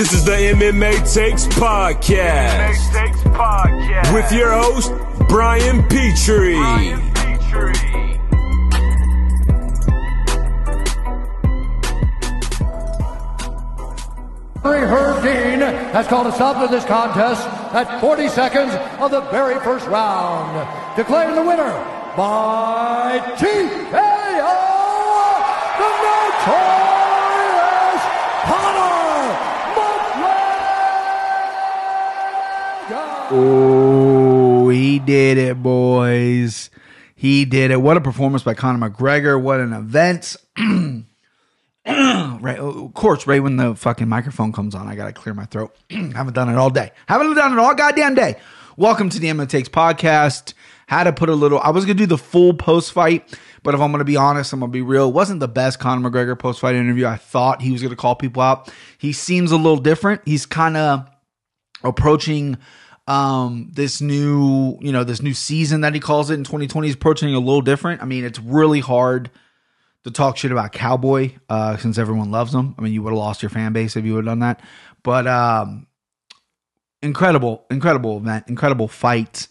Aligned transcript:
This 0.00 0.14
is 0.14 0.24
the 0.24 0.32
MMA 0.32 1.12
Takes 1.12 1.46
Podcast. 1.46 2.72
MMA 2.72 3.06
Takes 3.06 3.20
Podcast. 3.36 4.14
With 4.14 4.32
your 4.32 4.50
host, 4.50 4.94
Brian 5.28 5.82
Petrie. 5.88 6.54
Brian 6.54 7.12
Petrie. 7.12 8.18
Larry 14.64 14.88
Herb 14.88 15.22
Dean 15.22 15.60
has 15.60 16.06
called 16.06 16.28
a 16.28 16.32
stop 16.32 16.66
to 16.66 16.74
this 16.74 16.86
contest 16.86 17.46
at 17.74 18.00
40 18.00 18.28
seconds 18.28 18.74
of 19.02 19.10
the 19.10 19.20
very 19.30 19.60
first 19.60 19.86
round. 19.88 20.96
Declaring 20.96 21.34
the 21.34 21.42
winner 21.42 21.74
by 22.16 23.20
TKO, 23.36 23.90
the 25.76 25.88
notorious 26.02 26.79
Oh, 33.32 34.70
he 34.70 34.98
did 34.98 35.38
it, 35.38 35.62
boys. 35.62 36.68
He 37.14 37.44
did 37.44 37.70
it. 37.70 37.80
What 37.80 37.96
a 37.96 38.00
performance 38.00 38.42
by 38.42 38.54
Conor 38.54 38.90
McGregor. 38.90 39.40
What 39.40 39.60
an 39.60 39.72
event. 39.72 40.34
right, 40.58 41.06
oh, 42.58 42.86
of 42.86 42.94
course, 42.94 43.28
right 43.28 43.40
when 43.40 43.56
the 43.56 43.76
fucking 43.76 44.08
microphone 44.08 44.52
comes 44.52 44.74
on, 44.74 44.88
I 44.88 44.96
got 44.96 45.06
to 45.06 45.12
clear 45.12 45.32
my 45.32 45.44
throat. 45.44 45.76
Haven't 45.90 46.34
done 46.34 46.48
it 46.48 46.56
all 46.56 46.70
day. 46.70 46.90
Haven't 47.06 47.32
done 47.36 47.52
it 47.52 47.58
all 47.60 47.72
goddamn 47.72 48.16
day. 48.16 48.34
Welcome 48.76 49.10
to 49.10 49.20
the 49.20 49.28
MMA 49.28 49.48
Takes 49.48 49.68
podcast. 49.68 50.54
Had 50.88 51.04
to 51.04 51.12
put 51.12 51.28
a 51.28 51.34
little, 51.34 51.60
I 51.60 51.70
was 51.70 51.84
to 51.84 51.94
do 51.94 52.06
the 52.06 52.18
full 52.18 52.52
post 52.52 52.90
fight, 52.90 53.38
but 53.62 53.76
if 53.76 53.80
I'm 53.80 53.92
to 53.92 54.04
be 54.04 54.16
honest, 54.16 54.52
I'm 54.52 54.58
to 54.58 54.66
be 54.66 54.82
real. 54.82 55.06
It 55.06 55.14
wasn't 55.14 55.38
the 55.38 55.46
best 55.46 55.78
Conor 55.78 56.10
McGregor 56.10 56.36
post 56.36 56.58
fight 56.58 56.74
interview. 56.74 57.06
I 57.06 57.16
thought 57.16 57.62
he 57.62 57.70
was 57.70 57.80
to 57.82 57.94
call 57.94 58.16
people 58.16 58.42
out. 58.42 58.72
He 58.98 59.12
seems 59.12 59.52
a 59.52 59.56
little 59.56 59.76
different. 59.76 60.22
He's 60.24 60.46
kind 60.46 60.76
of 60.76 61.08
approaching 61.84 62.58
um 63.10 63.68
this 63.72 64.00
new 64.00 64.78
you 64.80 64.92
know 64.92 65.02
this 65.02 65.20
new 65.20 65.34
season 65.34 65.80
that 65.80 65.94
he 65.94 66.00
calls 66.00 66.30
it 66.30 66.34
in 66.34 66.44
2020 66.44 66.88
is 66.88 66.94
approaching 66.94 67.34
a 67.34 67.40
little 67.40 67.60
different. 67.60 68.00
I 68.00 68.04
mean 68.04 68.24
it's 68.24 68.38
really 68.38 68.78
hard 68.78 69.32
to 70.04 70.12
talk 70.12 70.36
shit 70.36 70.52
about 70.52 70.70
cowboy 70.70 71.32
uh 71.48 71.76
since 71.76 71.98
everyone 71.98 72.30
loves 72.30 72.54
him. 72.54 72.76
I 72.78 72.82
mean 72.82 72.92
you 72.92 73.02
would 73.02 73.10
have 73.10 73.18
lost 73.18 73.42
your 73.42 73.50
fan 73.50 73.72
base 73.72 73.96
if 73.96 74.04
you 74.04 74.14
would 74.14 74.26
have 74.26 74.30
done 74.30 74.38
that. 74.40 74.60
But 75.02 75.26
um 75.26 75.88
incredible 77.02 77.66
incredible 77.68 78.18
event 78.18 78.44
incredible 78.46 78.86
fight. 78.86 79.48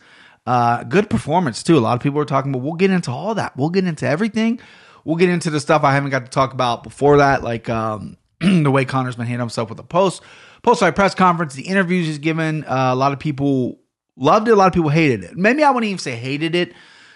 Uh 0.47 0.85
good 0.85 1.09
performance 1.09 1.61
too. 1.61 1.77
A 1.77 1.80
lot 1.80 1.97
of 1.97 2.02
people 2.02 2.21
are 2.21 2.25
talking 2.25 2.53
but 2.53 2.59
we'll 2.59 2.75
get 2.75 2.91
into 2.91 3.11
all 3.11 3.35
that. 3.35 3.57
We'll 3.57 3.71
get 3.71 3.85
into 3.85 4.07
everything. 4.07 4.61
We'll 5.03 5.17
get 5.17 5.30
into 5.30 5.49
the 5.49 5.59
stuff 5.59 5.83
i 5.83 5.93
haven't 5.93 6.11
got 6.11 6.23
to 6.23 6.31
talk 6.31 6.53
about 6.53 6.83
before 6.83 7.17
that 7.17 7.43
like 7.43 7.67
um 7.67 8.15
the 8.39 8.71
way 8.71 8.85
conor's 8.85 9.17
been 9.17 9.25
handling 9.25 9.47
himself 9.47 9.67
with 9.67 9.77
the 9.77 9.83
post 9.83 10.21
post 10.61 10.79
fight 10.79 10.95
press 10.95 11.15
conference 11.15 11.53
the 11.53 11.67
interviews 11.67 12.07
he's 12.07 12.17
given 12.17 12.63
uh, 12.65 12.89
a 12.91 12.95
lot 12.95 13.11
of 13.13 13.19
people 13.19 13.79
loved 14.15 14.47
it 14.47 14.52
a 14.52 14.55
lot 14.55 14.67
of 14.67 14.73
people 14.73 14.89
hated 14.89 15.23
it 15.23 15.38
maybe 15.38 15.63
i 15.63 15.69
wouldn't 15.69 15.89
even 15.89 15.99
say 15.99 16.15
hated 16.15 16.55
it 16.55 16.73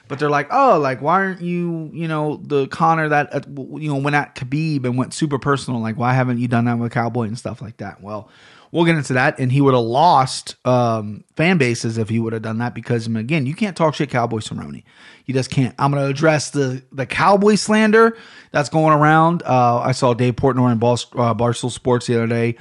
but 0.08 0.20
they're 0.20 0.30
like, 0.30 0.48
oh, 0.52 0.78
like 0.80 1.02
why 1.02 1.14
aren't 1.14 1.42
you, 1.42 1.90
you 1.94 2.08
know, 2.08 2.42
the 2.44 2.68
Conor 2.68 3.10
that 3.10 3.34
uh, 3.34 3.42
you 3.48 3.90
know 3.90 3.96
went 3.96 4.16
at 4.16 4.36
Khabib 4.36 4.84
and 4.86 4.98
went 4.98 5.14
super 5.14 5.40
personal? 5.40 5.80
Like 5.80 5.98
why 5.98 6.14
haven't 6.14 6.40
you 6.40 6.48
done 6.48 6.66
that 6.66 6.78
with 6.78 6.92
Cowboy 6.92 7.24
and 7.24 7.38
stuff 7.38 7.62
like 7.62 7.78
that? 7.78 8.02
Well, 8.02 8.30
we'll 8.72 8.86
get 8.86 8.96
into 8.96 9.14
that, 9.14 9.40
and 9.40 9.52
he 9.52 9.62
would 9.62 9.74
have 9.74 9.84
lost 9.84 10.56
um, 10.66 11.24
fan 11.38 11.58
bases 11.58 11.98
if 11.98 12.10
he 12.10 12.20
would 12.20 12.34
have 12.34 12.42
done 12.42 12.58
that 12.58 12.76
because 12.76 13.08
again, 13.08 13.46
you 13.46 13.56
can't 13.56 13.78
talk 13.78 13.96
shit 13.96 14.10
Cowboy 14.10 14.40
Cerrone. 14.40 14.84
You 15.26 15.34
just 15.34 15.50
can't. 15.50 15.74
I'm 15.80 15.92
going 15.92 16.04
to 16.04 16.10
address 16.10 16.50
the 16.50 16.84
the 16.92 17.06
Cowboy 17.06 17.56
slander 17.56 18.18
that's 18.52 18.70
going 18.70 18.94
around. 18.94 19.42
Uh, 19.44 19.80
I 19.80 19.94
saw 19.94 20.14
Dave 20.14 20.36
Portnoy 20.36 20.74
in 20.74 20.80
Bar- 20.80 20.94
uh, 20.94 21.34
Barstool 21.34 21.72
Sports 21.72 22.08
the 22.08 22.18
other 22.18 22.28
day 22.28 22.58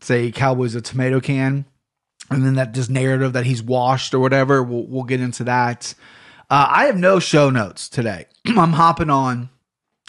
say 0.00 0.30
Cowboy's 0.30 0.74
a 0.74 0.80
tomato 0.80 1.20
can, 1.20 1.64
and 2.30 2.44
then 2.44 2.54
that 2.54 2.72
just 2.72 2.90
narrative 2.90 3.32
that 3.32 3.46
he's 3.46 3.62
washed 3.62 4.14
or 4.14 4.18
whatever. 4.18 4.62
We'll, 4.62 4.86
we'll 4.86 5.04
get 5.04 5.20
into 5.20 5.44
that. 5.44 5.94
Uh, 6.50 6.66
I 6.70 6.84
have 6.86 6.96
no 6.96 7.18
show 7.18 7.50
notes 7.50 7.88
today. 7.88 8.26
I'm 8.46 8.72
hopping 8.72 9.10
on. 9.10 9.50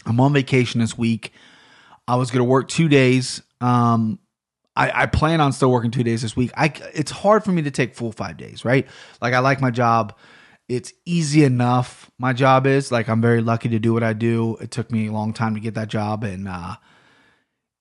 I'm 0.06 0.20
on 0.20 0.32
vacation 0.32 0.80
this 0.80 0.96
week. 0.96 1.32
I 2.08 2.16
was 2.16 2.30
going 2.30 2.40
to 2.40 2.44
work 2.44 2.68
two 2.68 2.88
days. 2.88 3.42
Um, 3.60 4.18
I, 4.74 5.02
I, 5.02 5.06
plan 5.06 5.40
on 5.40 5.52
still 5.52 5.70
working 5.70 5.90
two 5.90 6.02
days 6.02 6.22
this 6.22 6.34
week. 6.34 6.50
I 6.56 6.72
it's 6.94 7.10
hard 7.10 7.44
for 7.44 7.52
me 7.52 7.62
to 7.62 7.70
take 7.70 7.94
full 7.94 8.12
five 8.12 8.36
days, 8.36 8.64
right? 8.64 8.86
Like 9.20 9.34
I 9.34 9.40
like 9.40 9.60
my 9.60 9.70
job. 9.70 10.16
It's 10.68 10.92
easy 11.04 11.44
enough. 11.44 12.10
My 12.18 12.32
job 12.32 12.66
is 12.66 12.90
like 12.90 13.08
I'm 13.08 13.20
very 13.20 13.42
lucky 13.42 13.68
to 13.70 13.78
do 13.78 13.92
what 13.92 14.02
I 14.02 14.12
do. 14.12 14.56
It 14.60 14.70
took 14.70 14.90
me 14.90 15.08
a 15.08 15.12
long 15.12 15.34
time 15.34 15.54
to 15.54 15.60
get 15.60 15.74
that 15.74 15.88
job, 15.88 16.24
and 16.24 16.48
uh, 16.48 16.76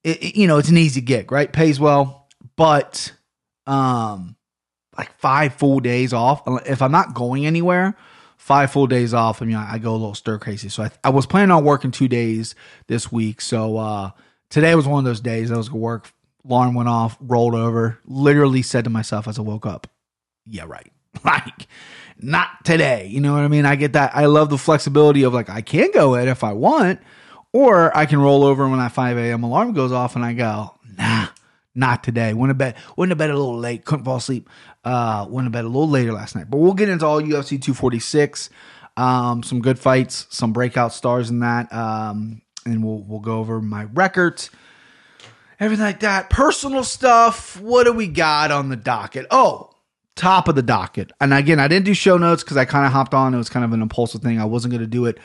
it, 0.03 0.23
it, 0.23 0.35
you 0.35 0.47
know 0.47 0.57
it's 0.57 0.69
an 0.69 0.77
easy 0.77 1.01
gig, 1.01 1.31
right? 1.31 1.51
Pays 1.51 1.79
well, 1.79 2.27
but 2.55 3.11
um, 3.67 4.35
like 4.97 5.11
five 5.19 5.53
full 5.53 5.79
days 5.79 6.13
off. 6.13 6.43
If 6.65 6.81
I'm 6.81 6.91
not 6.91 7.13
going 7.13 7.45
anywhere, 7.45 7.95
five 8.37 8.71
full 8.71 8.87
days 8.87 9.13
off. 9.13 9.41
I 9.41 9.45
mean, 9.45 9.55
I, 9.55 9.73
I 9.73 9.77
go 9.77 9.91
a 9.91 9.93
little 9.93 10.15
stir 10.15 10.39
crazy. 10.39 10.69
So 10.69 10.83
I, 10.83 10.91
I, 11.03 11.09
was 11.09 11.27
planning 11.27 11.51
on 11.51 11.63
working 11.63 11.91
two 11.91 12.07
days 12.07 12.55
this 12.87 13.11
week. 13.11 13.41
So 13.41 13.77
uh, 13.77 14.11
today 14.49 14.73
was 14.73 14.87
one 14.87 14.99
of 14.99 15.05
those 15.05 15.21
days 15.21 15.51
I 15.51 15.57
was 15.57 15.69
to 15.69 15.75
work. 15.75 16.11
Alarm 16.43 16.73
went 16.73 16.89
off, 16.89 17.15
rolled 17.19 17.53
over, 17.53 17.99
literally 18.05 18.61
said 18.61 18.85
to 18.85 18.89
myself 18.89 19.27
as 19.27 19.37
I 19.37 19.43
woke 19.43 19.65
up, 19.65 19.87
yeah, 20.45 20.65
right. 20.65 20.91
Like, 21.23 21.67
not 22.17 22.63
today. 22.63 23.07
You 23.07 23.19
know 23.19 23.33
what 23.33 23.41
I 23.41 23.47
mean? 23.49 23.65
I 23.65 23.75
get 23.75 23.93
that. 23.93 24.15
I 24.15 24.25
love 24.25 24.49
the 24.49 24.57
flexibility 24.57 25.23
of 25.23 25.33
like, 25.33 25.49
I 25.49 25.61
can 25.61 25.91
go 25.91 26.15
in 26.15 26.27
if 26.27 26.43
I 26.43 26.53
want, 26.53 26.99
or 27.53 27.95
I 27.95 28.05
can 28.05 28.19
roll 28.19 28.43
over 28.43 28.67
when 28.67 28.79
that 28.79 28.91
5 28.91 29.17
a.m. 29.17 29.43
alarm 29.43 29.73
goes 29.73 29.91
off 29.91 30.15
and 30.15 30.23
I 30.23 30.33
go, 30.33 30.75
nah, 30.97 31.27
not 31.75 32.03
today. 32.03 32.33
Went 32.33 32.51
to 32.51 32.55
bed, 32.55 32.75
went 32.95 33.09
to 33.09 33.15
bed 33.15 33.29
a 33.29 33.37
little 33.37 33.57
late, 33.57 33.85
couldn't 33.85 34.05
fall 34.05 34.17
asleep. 34.17 34.49
Uh, 34.83 35.25
went 35.29 35.45
to 35.45 35.49
bed 35.49 35.65
a 35.65 35.67
little 35.67 35.89
later 35.89 36.13
last 36.13 36.35
night. 36.35 36.49
But 36.49 36.57
we'll 36.57 36.73
get 36.73 36.89
into 36.89 37.05
all 37.05 37.21
UFC 37.21 37.61
246. 37.61 38.49
Um, 38.97 39.43
some 39.43 39.61
good 39.61 39.79
fights, 39.79 40.27
some 40.29 40.53
breakout 40.53 40.93
stars 40.93 41.29
in 41.29 41.39
that. 41.39 41.71
Um, 41.73 42.41
and 42.65 42.83
we'll 42.83 43.03
we'll 43.03 43.19
go 43.19 43.39
over 43.39 43.61
my 43.61 43.85
records, 43.85 44.49
everything 45.59 45.85
like 45.85 46.01
that. 46.01 46.29
Personal 46.29 46.83
stuff. 46.83 47.59
What 47.59 47.85
do 47.85 47.93
we 47.93 48.07
got 48.07 48.51
on 48.51 48.69
the 48.69 48.75
docket? 48.75 49.25
Oh, 49.31 49.71
top 50.15 50.47
of 50.47 50.55
the 50.55 50.61
docket. 50.61 51.11
And 51.19 51.33
again, 51.33 51.59
I 51.59 51.67
didn't 51.67 51.85
do 51.85 51.93
show 51.93 52.17
notes 52.17 52.43
because 52.43 52.57
I 52.57 52.65
kind 52.65 52.85
of 52.85 52.91
hopped 52.91 53.13
on. 53.13 53.33
It 53.33 53.37
was 53.37 53.49
kind 53.49 53.65
of 53.65 53.73
an 53.73 53.81
impulsive 53.81 54.21
thing. 54.21 54.39
I 54.39 54.45
wasn't 54.45 54.71
going 54.71 54.81
to 54.81 54.87
do 54.87 55.05
it 55.05 55.17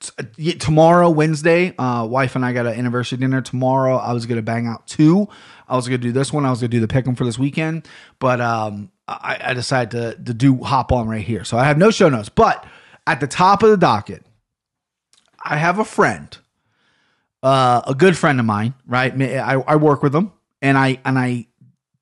t- 0.00 0.54
tomorrow, 0.54 1.10
Wednesday. 1.10 1.74
Uh, 1.76 2.06
wife 2.06 2.36
and 2.36 2.44
I 2.44 2.52
got 2.52 2.66
an 2.66 2.74
anniversary 2.74 3.18
dinner 3.18 3.40
tomorrow. 3.40 3.96
I 3.96 4.12
was 4.12 4.26
going 4.26 4.36
to 4.36 4.42
bang 4.42 4.66
out 4.66 4.86
two. 4.86 5.28
I 5.68 5.76
was 5.76 5.86
going 5.88 6.00
to 6.00 6.06
do 6.06 6.12
this 6.12 6.32
one. 6.32 6.44
I 6.44 6.50
was 6.50 6.60
going 6.60 6.70
to 6.70 6.76
do 6.76 6.80
the 6.80 6.88
pick 6.88 7.06
'em 7.06 7.14
for 7.14 7.24
this 7.24 7.38
weekend, 7.38 7.86
but 8.18 8.40
um, 8.40 8.90
I, 9.06 9.38
I 9.40 9.54
decided 9.54 9.90
to 9.92 10.24
to 10.24 10.34
do 10.34 10.62
hop 10.62 10.90
on 10.92 11.08
right 11.08 11.22
here. 11.22 11.44
So 11.44 11.56
I 11.56 11.64
have 11.64 11.78
no 11.78 11.90
show 11.90 12.08
notes, 12.08 12.28
but 12.28 12.66
at 13.06 13.20
the 13.20 13.26
top 13.26 13.62
of 13.62 13.70
the 13.70 13.76
docket, 13.76 14.24
I 15.44 15.56
have 15.56 15.78
a 15.78 15.84
friend, 15.84 16.36
uh, 17.42 17.82
a 17.86 17.94
good 17.94 18.16
friend 18.16 18.40
of 18.40 18.46
mine. 18.46 18.74
Right, 18.86 19.12
I, 19.20 19.54
I 19.66 19.76
work 19.76 20.02
with 20.02 20.14
him, 20.14 20.32
and 20.60 20.76
I 20.76 20.98
and 21.04 21.18
I 21.18 21.46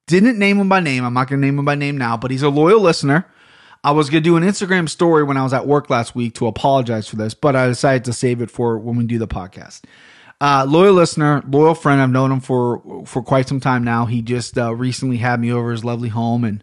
didn't 0.07 0.39
name 0.39 0.59
him 0.59 0.69
by 0.69 0.81
name. 0.81 1.05
I'm 1.05 1.15
not 1.15 1.29
going 1.29 1.41
to 1.41 1.47
name 1.47 1.59
him 1.59 1.65
by 1.65 1.75
name 1.75 1.99
now, 1.99 2.17
but 2.17 2.31
he's 2.31 2.43
a 2.43 2.49
loyal 2.49 2.81
listener. 2.81 3.27
I 3.88 3.91
was 3.91 4.10
going 4.10 4.22
to 4.22 4.28
do 4.28 4.37
an 4.37 4.43
Instagram 4.43 4.87
story 4.87 5.25
when 5.25 5.38
I 5.38 5.43
was 5.43 5.54
at 5.54 5.66
work 5.66 5.88
last 5.88 6.15
week 6.15 6.34
to 6.34 6.47
apologize 6.47 7.09
for 7.09 7.16
this, 7.16 7.32
but 7.32 7.56
I 7.56 7.69
decided 7.69 8.04
to 8.04 8.12
save 8.12 8.43
it 8.43 8.50
for 8.50 8.76
when 8.76 8.97
we 8.97 9.04
do 9.04 9.19
the 9.19 9.26
podcast. 9.26 9.81
Uh, 10.43 10.66
loyal 10.69 10.93
listener, 10.93 11.43
loyal 11.49 11.75
friend. 11.75 11.99
I've 11.99 12.10
known 12.10 12.31
him 12.31 12.41
for 12.41 12.82
for 13.06 13.22
quite 13.22 13.49
some 13.49 13.60
time 13.60 13.82
now. 13.84 14.04
He 14.04 14.21
just 14.21 14.59
uh, 14.59 14.75
recently 14.75 15.16
had 15.16 15.41
me 15.41 15.50
over 15.50 15.72
his 15.72 15.87
lovely 15.87 16.10
home 16.10 16.44
and 16.44 16.62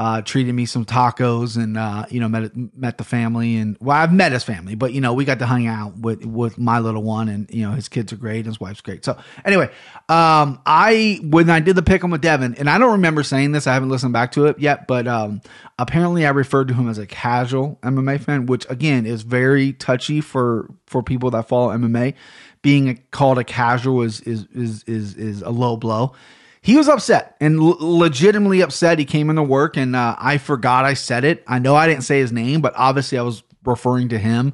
uh, 0.00 0.22
treated 0.22 0.54
me 0.54 0.64
some 0.64 0.86
tacos 0.86 1.62
and 1.62 1.76
uh, 1.76 2.06
you 2.08 2.20
know 2.20 2.28
met 2.28 2.52
met 2.74 2.96
the 2.96 3.04
family 3.04 3.58
and 3.58 3.76
well 3.80 3.98
I've 3.98 4.14
met 4.14 4.32
his 4.32 4.42
family, 4.42 4.74
but 4.74 4.94
you 4.94 5.02
know 5.02 5.12
we 5.12 5.26
got 5.26 5.40
to 5.40 5.46
hang 5.46 5.66
out 5.66 5.98
with 5.98 6.24
with 6.24 6.56
my 6.56 6.78
little 6.78 7.02
one 7.02 7.28
and 7.28 7.50
you 7.50 7.68
know 7.68 7.72
his 7.72 7.90
kids 7.90 8.10
are 8.10 8.16
great, 8.16 8.46
his 8.46 8.58
wife's 8.58 8.80
great. 8.80 9.04
So 9.04 9.18
anyway, 9.44 9.66
um, 10.08 10.58
I 10.64 11.20
when 11.22 11.50
I 11.50 11.60
did 11.60 11.76
the 11.76 11.82
pick 11.82 12.02
'em 12.02 12.10
with 12.10 12.22
Devin, 12.22 12.54
and 12.54 12.70
I 12.70 12.78
don't 12.78 12.92
remember 12.92 13.22
saying 13.22 13.52
this, 13.52 13.66
I 13.66 13.74
haven't 13.74 13.90
listened 13.90 14.14
back 14.14 14.32
to 14.32 14.46
it 14.46 14.58
yet, 14.58 14.86
but 14.86 15.06
um, 15.06 15.42
apparently 15.78 16.24
I 16.24 16.30
referred 16.30 16.68
to 16.68 16.74
him 16.74 16.88
as 16.88 16.96
a 16.96 17.06
casual 17.06 17.78
MMA 17.82 18.22
fan, 18.22 18.46
which 18.46 18.64
again 18.70 19.04
is 19.04 19.20
very 19.20 19.74
touchy 19.74 20.22
for 20.22 20.70
for 20.86 21.02
people 21.02 21.30
that 21.32 21.46
follow 21.46 21.76
MMA 21.76 22.14
being 22.62 23.02
called 23.10 23.36
a 23.36 23.44
casual 23.44 24.00
is 24.00 24.22
is 24.22 24.46
is 24.54 24.82
is 24.84 25.14
is 25.16 25.42
a 25.42 25.50
low 25.50 25.76
blow. 25.76 26.14
He 26.62 26.76
was 26.76 26.88
upset 26.88 27.36
and 27.40 27.58
l- 27.58 27.76
legitimately 27.80 28.60
upset. 28.60 28.98
He 28.98 29.04
came 29.04 29.30
into 29.30 29.42
work 29.42 29.76
and 29.76 29.96
uh, 29.96 30.16
I 30.18 30.38
forgot 30.38 30.84
I 30.84 30.94
said 30.94 31.24
it. 31.24 31.42
I 31.46 31.58
know 31.58 31.74
I 31.74 31.86
didn't 31.86 32.02
say 32.02 32.20
his 32.20 32.32
name, 32.32 32.60
but 32.60 32.74
obviously 32.76 33.18
I 33.18 33.22
was 33.22 33.42
referring 33.64 34.10
to 34.10 34.18
him. 34.18 34.52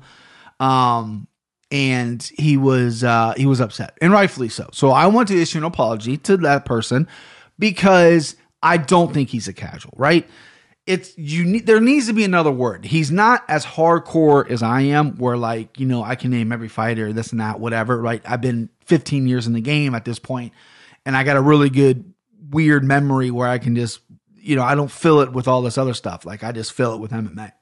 Um, 0.61 1.27
and 1.71 2.23
he 2.39 2.57
was 2.57 3.03
uh, 3.03 3.35
he 3.37 3.45
was 3.45 3.61
upset 3.61 3.99
and 4.01 4.13
rightfully 4.13 4.49
so. 4.49 4.69
So 4.73 4.91
I 4.91 5.09
want 5.09 5.29
to 5.29 5.41
issue 5.41 5.59
an 5.59 5.65
apology 5.65 6.17
to 6.19 6.37
that 6.39 6.65
person 6.65 7.09
because 7.59 8.37
I 8.63 8.77
don't 8.77 9.13
think 9.13 9.31
he's 9.31 9.49
a 9.49 9.53
casual, 9.53 9.93
right? 9.97 10.29
it's 10.87 11.19
you 11.19 11.45
need 11.45 11.67
there 11.67 11.81
needs 11.81 12.07
to 12.07 12.13
be 12.13 12.25
another 12.25 12.51
word. 12.51 12.85
He's 12.85 13.11
not 13.11 13.45
as 13.49 13.67
hardcore 13.67 14.49
as 14.49 14.63
I 14.63 14.83
am, 14.83 15.17
where 15.17 15.37
like, 15.37 15.81
you 15.81 15.87
know, 15.87 16.03
I 16.03 16.15
can 16.15 16.31
name 16.31 16.53
every 16.53 16.69
fighter, 16.69 17.13
this 17.13 17.33
and 17.33 17.41
that, 17.41 17.59
whatever, 17.59 18.01
right? 18.01 18.23
I've 18.25 18.41
been 18.41 18.71
15 18.85 19.27
years 19.27 19.47
in 19.47 19.53
the 19.53 19.61
game 19.61 19.95
at 19.95 20.05
this 20.05 20.21
point, 20.21 20.53
and 21.07 21.17
I 21.17 21.23
got 21.23 21.37
a 21.37 21.41
really 21.41 21.71
good 21.71 22.13
weird 22.51 22.85
memory 22.85 23.31
where 23.31 23.49
I 23.49 23.59
can 23.59 23.77
just, 23.77 24.01
you 24.35 24.57
know, 24.57 24.63
I 24.63 24.75
don't 24.75 24.91
fill 24.91 25.21
it 25.21 25.33
with 25.33 25.49
all 25.49 25.63
this 25.63 25.79
other 25.79 25.95
stuff. 25.95 26.27
Like 26.27 26.45
I 26.45 26.53
just 26.53 26.73
fill 26.73 26.95
it 26.95 27.01
with 27.01 27.13
MMA. 27.13 27.53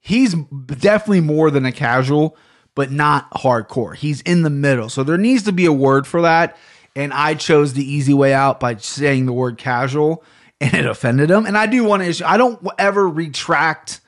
He's 0.00 0.34
definitely 0.34 1.20
more 1.20 1.50
than 1.50 1.64
a 1.64 1.72
casual, 1.72 2.36
but 2.74 2.90
not 2.90 3.30
hardcore. 3.30 3.94
He's 3.94 4.20
in 4.22 4.42
the 4.42 4.50
middle. 4.50 4.88
So 4.88 5.04
there 5.04 5.16
needs 5.16 5.44
to 5.44 5.52
be 5.52 5.64
a 5.64 5.72
word 5.72 6.06
for 6.06 6.22
that. 6.22 6.56
And 6.96 7.12
I 7.12 7.34
chose 7.34 7.74
the 7.74 7.88
easy 7.88 8.14
way 8.14 8.34
out 8.34 8.58
by 8.58 8.76
saying 8.76 9.26
the 9.26 9.32
word 9.32 9.56
casual 9.56 10.24
and 10.60 10.74
it 10.74 10.86
offended 10.86 11.30
him. 11.30 11.46
And 11.46 11.56
I 11.56 11.66
do 11.66 11.84
want 11.84 12.02
to 12.02 12.08
issue, 12.08 12.24
I 12.26 12.36
don't 12.36 12.66
ever 12.78 13.08
retract 13.08 14.00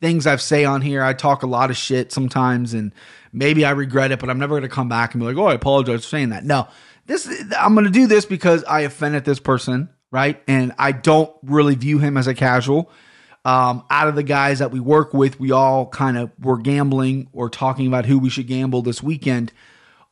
things 0.00 0.26
I've 0.26 0.40
say 0.40 0.64
on 0.64 0.80
here. 0.80 1.02
I 1.02 1.12
talk 1.12 1.42
a 1.42 1.46
lot 1.46 1.68
of 1.68 1.76
shit 1.76 2.10
sometimes 2.10 2.72
and 2.72 2.94
maybe 3.32 3.64
I 3.64 3.70
regret 3.70 4.12
it, 4.12 4.18
but 4.18 4.30
I'm 4.30 4.38
never 4.38 4.54
going 4.54 4.68
to 4.68 4.74
come 4.74 4.88
back 4.88 5.14
and 5.14 5.20
be 5.20 5.26
like, 5.26 5.36
"Oh, 5.36 5.46
I 5.46 5.54
apologize 5.54 6.04
for 6.04 6.08
saying 6.08 6.30
that." 6.30 6.44
No. 6.44 6.68
This 7.10 7.28
I'm 7.58 7.74
going 7.74 7.86
to 7.86 7.90
do 7.90 8.06
this 8.06 8.24
because 8.24 8.62
I 8.62 8.82
offended 8.82 9.24
this 9.24 9.40
person, 9.40 9.88
right? 10.12 10.40
And 10.46 10.72
I 10.78 10.92
don't 10.92 11.34
really 11.42 11.74
view 11.74 11.98
him 11.98 12.16
as 12.16 12.28
a 12.28 12.34
casual. 12.34 12.88
Um, 13.44 13.84
out 13.90 14.06
of 14.06 14.14
the 14.14 14.22
guys 14.22 14.60
that 14.60 14.70
we 14.70 14.78
work 14.78 15.12
with, 15.12 15.40
we 15.40 15.50
all 15.50 15.88
kind 15.88 16.16
of 16.16 16.30
were 16.38 16.58
gambling 16.58 17.28
or 17.32 17.50
talking 17.50 17.88
about 17.88 18.06
who 18.06 18.20
we 18.20 18.30
should 18.30 18.46
gamble 18.46 18.82
this 18.82 19.02
weekend. 19.02 19.52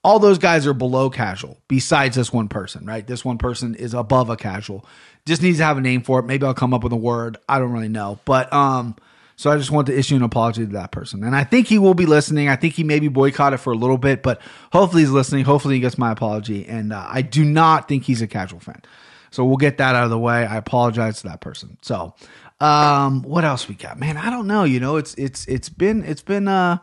All 0.02 0.18
those 0.18 0.38
guys 0.38 0.66
are 0.66 0.74
below 0.74 1.08
casual, 1.08 1.58
besides 1.68 2.16
this 2.16 2.32
one 2.32 2.48
person, 2.48 2.84
right? 2.84 3.06
This 3.06 3.24
one 3.24 3.38
person 3.38 3.76
is 3.76 3.94
above 3.94 4.28
a 4.28 4.36
casual. 4.36 4.84
Just 5.24 5.40
needs 5.40 5.58
to 5.58 5.64
have 5.64 5.78
a 5.78 5.80
name 5.80 6.02
for 6.02 6.18
it. 6.18 6.24
Maybe 6.24 6.46
I'll 6.46 6.54
come 6.54 6.74
up 6.74 6.82
with 6.82 6.92
a 6.92 6.96
word. 6.96 7.38
I 7.48 7.60
don't 7.60 7.70
really 7.70 7.86
know. 7.86 8.18
But 8.24 8.52
um, 8.52 8.96
so 9.38 9.52
I 9.52 9.56
just 9.56 9.70
want 9.70 9.86
to 9.86 9.96
issue 9.96 10.16
an 10.16 10.24
apology 10.24 10.66
to 10.66 10.72
that 10.72 10.90
person. 10.90 11.22
And 11.22 11.36
I 11.36 11.44
think 11.44 11.68
he 11.68 11.78
will 11.78 11.94
be 11.94 12.06
listening. 12.06 12.48
I 12.48 12.56
think 12.56 12.74
he 12.74 12.82
maybe 12.82 13.06
boycotted 13.06 13.60
for 13.60 13.72
a 13.72 13.76
little 13.76 13.96
bit, 13.96 14.20
but 14.20 14.40
hopefully 14.72 15.02
he's 15.02 15.12
listening. 15.12 15.44
Hopefully 15.44 15.76
he 15.76 15.80
gets 15.80 15.96
my 15.96 16.10
apology. 16.10 16.66
And 16.66 16.92
uh, 16.92 17.06
I 17.08 17.22
do 17.22 17.44
not 17.44 17.86
think 17.86 18.02
he's 18.02 18.20
a 18.20 18.26
casual 18.26 18.58
fan. 18.58 18.82
So 19.30 19.44
we'll 19.44 19.56
get 19.56 19.78
that 19.78 19.94
out 19.94 20.02
of 20.02 20.10
the 20.10 20.18
way. 20.18 20.44
I 20.44 20.56
apologize 20.56 21.18
to 21.18 21.28
that 21.28 21.40
person. 21.40 21.78
So 21.82 22.16
um, 22.60 23.22
what 23.22 23.44
else 23.44 23.68
we 23.68 23.76
got? 23.76 23.96
Man, 23.96 24.16
I 24.16 24.28
don't 24.28 24.48
know. 24.48 24.64
You 24.64 24.80
know, 24.80 24.96
it's 24.96 25.14
it's 25.14 25.46
it's 25.46 25.68
been 25.68 26.02
it's 26.02 26.22
been 26.22 26.48
uh 26.48 26.78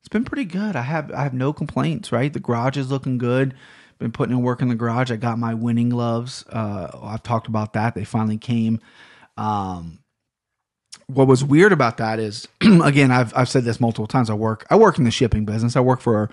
it's 0.00 0.10
been 0.10 0.26
pretty 0.26 0.44
good. 0.44 0.76
I 0.76 0.82
have 0.82 1.10
I 1.12 1.22
have 1.22 1.32
no 1.32 1.54
complaints, 1.54 2.12
right? 2.12 2.30
The 2.30 2.40
garage 2.40 2.76
is 2.76 2.90
looking 2.90 3.16
good. 3.16 3.54
Been 3.98 4.12
putting 4.12 4.36
in 4.36 4.42
work 4.42 4.60
in 4.60 4.68
the 4.68 4.74
garage. 4.74 5.10
I 5.10 5.16
got 5.16 5.38
my 5.38 5.54
winning 5.54 5.88
gloves. 5.88 6.44
Uh 6.50 6.88
I've 7.02 7.22
talked 7.22 7.46
about 7.46 7.72
that. 7.72 7.94
They 7.94 8.04
finally 8.04 8.36
came. 8.36 8.80
Um 9.38 10.00
what 11.08 11.28
was 11.28 11.44
weird 11.44 11.72
about 11.72 11.98
that 11.98 12.18
is 12.18 12.48
again 12.60 13.10
I've 13.10 13.36
I've 13.36 13.48
said 13.48 13.64
this 13.64 13.80
multiple 13.80 14.06
times. 14.06 14.30
I 14.30 14.34
work 14.34 14.66
I 14.70 14.76
work 14.76 14.98
in 14.98 15.04
the 15.04 15.10
shipping 15.10 15.44
business. 15.44 15.76
I 15.76 15.80
work 15.80 16.00
for 16.00 16.30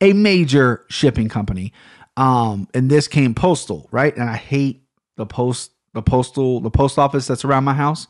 a 0.00 0.12
major 0.12 0.84
shipping 0.88 1.28
company. 1.28 1.72
Um 2.16 2.68
and 2.74 2.90
this 2.90 3.08
came 3.08 3.34
postal 3.34 3.88
right? 3.90 4.14
And 4.16 4.28
I 4.28 4.36
hate 4.36 4.82
the 5.16 5.26
post 5.26 5.70
the 5.92 6.02
postal 6.02 6.60
the 6.60 6.70
post 6.70 6.98
office 6.98 7.26
that's 7.26 7.44
around 7.44 7.64
my 7.64 7.74
house. 7.74 8.08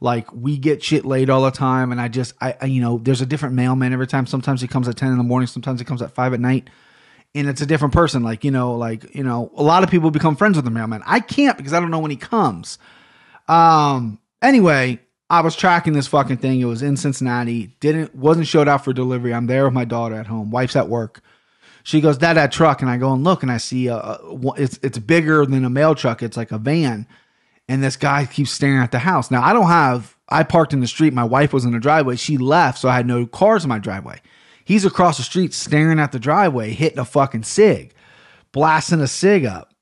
Like 0.00 0.32
we 0.32 0.58
get 0.58 0.82
shit 0.82 1.04
late 1.04 1.30
all 1.30 1.42
the 1.42 1.52
time. 1.52 1.92
And 1.92 2.00
I 2.00 2.08
just 2.08 2.34
I, 2.40 2.56
I 2.60 2.64
you 2.66 2.80
know 2.80 2.98
there's 2.98 3.20
a 3.20 3.26
different 3.26 3.54
mailman 3.54 3.92
every 3.92 4.08
time. 4.08 4.26
Sometimes 4.26 4.60
he 4.60 4.68
comes 4.68 4.88
at 4.88 4.96
10 4.96 5.12
in 5.12 5.18
the 5.18 5.24
morning. 5.24 5.46
Sometimes 5.46 5.78
he 5.80 5.84
comes 5.84 6.02
at 6.02 6.10
5 6.12 6.34
at 6.34 6.40
night. 6.40 6.68
And 7.34 7.48
it's 7.48 7.62
a 7.62 7.66
different 7.66 7.94
person. 7.94 8.24
Like 8.24 8.42
you 8.42 8.50
know 8.50 8.74
like 8.74 9.14
you 9.14 9.22
know 9.22 9.52
a 9.56 9.62
lot 9.62 9.84
of 9.84 9.90
people 9.90 10.10
become 10.10 10.34
friends 10.34 10.56
with 10.56 10.64
the 10.64 10.72
mailman. 10.72 11.04
I 11.06 11.20
can't 11.20 11.56
because 11.56 11.72
I 11.72 11.78
don't 11.78 11.92
know 11.92 12.00
when 12.00 12.10
he 12.10 12.16
comes. 12.16 12.78
Um 13.46 14.18
anyway 14.42 14.98
I 15.32 15.40
was 15.40 15.56
tracking 15.56 15.94
this 15.94 16.08
fucking 16.08 16.36
thing. 16.36 16.60
It 16.60 16.66
was 16.66 16.82
in 16.82 16.98
Cincinnati. 16.98 17.68
Didn't 17.80 18.14
wasn't 18.14 18.46
showed 18.46 18.68
out 18.68 18.84
for 18.84 18.92
delivery. 18.92 19.32
I'm 19.32 19.46
there 19.46 19.64
with 19.64 19.72
my 19.72 19.86
daughter 19.86 20.14
at 20.14 20.26
home. 20.26 20.50
Wife's 20.50 20.76
at 20.76 20.90
work. 20.90 21.22
She 21.84 22.02
goes, 22.02 22.18
"Dad, 22.18 22.34
that 22.34 22.52
truck." 22.52 22.82
And 22.82 22.90
I 22.90 22.98
go 22.98 23.14
and 23.14 23.24
look, 23.24 23.42
and 23.42 23.50
I 23.50 23.56
see 23.56 23.86
a, 23.86 23.96
a 23.96 24.52
it's 24.58 24.78
it's 24.82 24.98
bigger 24.98 25.46
than 25.46 25.64
a 25.64 25.70
mail 25.70 25.94
truck. 25.94 26.22
It's 26.22 26.36
like 26.36 26.52
a 26.52 26.58
van. 26.58 27.06
And 27.66 27.82
this 27.82 27.96
guy 27.96 28.26
keeps 28.26 28.50
staring 28.50 28.82
at 28.82 28.92
the 28.92 28.98
house. 28.98 29.30
Now 29.30 29.42
I 29.42 29.54
don't 29.54 29.68
have. 29.68 30.18
I 30.28 30.42
parked 30.42 30.74
in 30.74 30.80
the 30.80 30.86
street. 30.86 31.14
My 31.14 31.24
wife 31.24 31.54
was 31.54 31.64
in 31.64 31.72
the 31.72 31.80
driveway. 31.80 32.16
She 32.16 32.36
left, 32.36 32.78
so 32.78 32.90
I 32.90 32.96
had 32.96 33.06
no 33.06 33.24
cars 33.24 33.64
in 33.64 33.70
my 33.70 33.78
driveway. 33.78 34.20
He's 34.66 34.84
across 34.84 35.16
the 35.16 35.22
street 35.22 35.54
staring 35.54 35.98
at 35.98 36.12
the 36.12 36.18
driveway, 36.18 36.72
hitting 36.72 36.98
a 36.98 37.06
fucking 37.06 37.44
cig, 37.44 37.94
blasting 38.52 39.00
a 39.00 39.08
cig 39.08 39.46
up. 39.46 39.72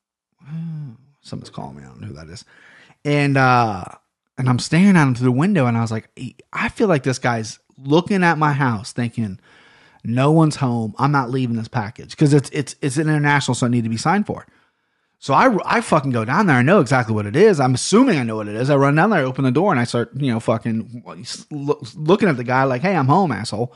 Someone's 1.23 1.51
calling 1.51 1.77
me. 1.77 1.83
I 1.83 1.87
don't 1.87 2.01
know 2.01 2.07
who 2.07 2.15
that 2.15 2.29
is. 2.29 2.45
And 3.05 3.37
uh 3.37 3.85
and 4.41 4.49
I'm 4.49 4.59
staring 4.59 4.97
at 4.97 5.03
him 5.03 5.15
through 5.15 5.27
the 5.27 5.33
window, 5.33 5.67
and 5.67 5.77
I 5.77 5.83
was 5.83 5.93
like, 5.93 6.09
I 6.53 6.71
feel 6.71 6.89
like 6.89 7.03
this 7.03 7.19
guy's 7.19 7.59
looking 7.77 8.25
at 8.25 8.39
my 8.39 8.53
house, 8.53 8.93
thinking, 8.93 9.39
no 10.03 10.33
one's 10.33 10.57
home. 10.57 10.95
I'm 10.99 11.13
not 11.13 11.31
leaving 11.31 11.57
this 11.57 11.69
package 11.69 12.11
because 12.11 12.33
it's 12.33 12.49
it's 12.51 12.75
it's 12.81 12.97
an 12.97 13.09
international, 13.09 13.55
so 13.55 13.67
I 13.67 13.69
need 13.69 13.85
to 13.85 13.91
be 13.91 13.99
signed 13.99 14.27
for. 14.27 14.47
So 15.19 15.35
I 15.35 15.55
I 15.67 15.83
fucking 15.83 16.11
go 16.11 16.25
down 16.25 16.47
there. 16.47 16.57
I 16.57 16.63
know 16.63 16.81
exactly 16.81 17.15
what 17.15 17.27
it 17.27 17.37
is. 17.37 17.61
I'm 17.61 17.75
assuming 17.75 18.19
I 18.19 18.23
know 18.23 18.37
what 18.37 18.49
it 18.49 18.57
is. 18.57 18.71
I 18.71 18.77
run 18.77 18.95
down 18.95 19.11
there, 19.11 19.21
I 19.21 19.25
open 19.25 19.45
the 19.45 19.51
door, 19.51 19.71
and 19.71 19.79
I 19.79 19.85
start 19.85 20.11
you 20.17 20.33
know 20.33 20.41
fucking 20.41 21.05
looking 21.51 22.29
at 22.29 22.39
the 22.39 22.45
guy 22.45 22.65
like, 22.65 22.81
hey, 22.81 22.97
I'm 22.97 23.09
home, 23.09 23.31
asshole. 23.31 23.75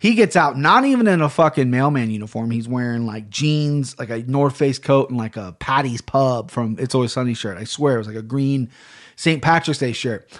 He 0.00 0.14
gets 0.14 0.36
out, 0.36 0.56
not 0.56 0.84
even 0.84 1.08
in 1.08 1.20
a 1.20 1.28
fucking 1.28 1.70
mailman 1.70 2.10
uniform. 2.10 2.50
He's 2.50 2.68
wearing 2.68 3.04
like 3.04 3.30
jeans, 3.30 3.98
like 3.98 4.10
a 4.10 4.18
North 4.18 4.56
Face 4.56 4.78
coat, 4.78 5.10
and 5.10 5.18
like 5.18 5.36
a 5.36 5.56
Patty's 5.58 6.00
Pub 6.00 6.50
from 6.50 6.76
It's 6.78 6.94
Always 6.94 7.12
Sunny 7.12 7.34
shirt. 7.34 7.58
I 7.58 7.64
swear 7.64 7.96
it 7.96 7.98
was 7.98 8.06
like 8.06 8.16
a 8.16 8.22
green 8.22 8.70
St. 9.16 9.42
Patrick's 9.42 9.78
Day 9.78 9.92
shirt. 9.92 10.30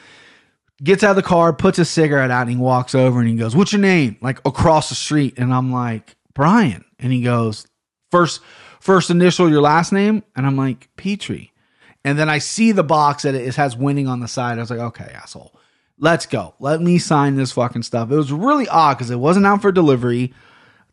Gets 0.81 1.02
out 1.02 1.10
of 1.10 1.16
the 1.16 1.22
car, 1.22 1.52
puts 1.52 1.81
a 1.81 1.84
cigarette 1.84 2.31
out, 2.31 2.43
and 2.43 2.50
he 2.50 2.56
walks 2.56 2.94
over 2.94 3.19
and 3.19 3.28
he 3.28 3.34
goes, 3.34 3.56
What's 3.56 3.72
your 3.72 3.82
name? 3.82 4.16
Like 4.20 4.38
across 4.46 4.90
the 4.90 4.94
street. 4.94 5.34
And 5.37 5.52
I'm 5.52 5.72
like, 5.72 6.16
Brian. 6.34 6.84
And 7.00 7.12
he 7.12 7.22
goes, 7.22 7.66
First, 8.12 8.40
first 8.78 9.11
initial, 9.11 9.50
your 9.50 9.61
last 9.61 9.93
name? 9.93 10.22
And 10.37 10.46
I'm 10.46 10.56
like, 10.56 10.88
Petrie. 10.96 11.52
And 12.04 12.19
then 12.19 12.31
I 12.31 12.38
see 12.38 12.72
the 12.72 12.84
box 12.84 13.25
that 13.25 13.34
it 13.34 13.56
has 13.56 13.76
winning 13.76 14.06
on 14.06 14.20
the 14.20 14.28
side. 14.28 14.58
I 14.58 14.61
was 14.61 14.70
like, 14.70 14.78
okay, 14.78 15.11
asshole. 15.14 15.57
Let's 15.98 16.26
go. 16.26 16.54
Let 16.60 16.80
me 16.80 16.98
sign 16.98 17.36
this 17.36 17.52
fucking 17.52 17.82
stuff. 17.82 18.10
It 18.10 18.16
was 18.16 18.32
really 18.32 18.68
odd 18.68 18.94
because 18.94 19.10
it 19.10 19.18
wasn't 19.18 19.46
out 19.46 19.62
for 19.62 19.72
delivery. 19.72 20.32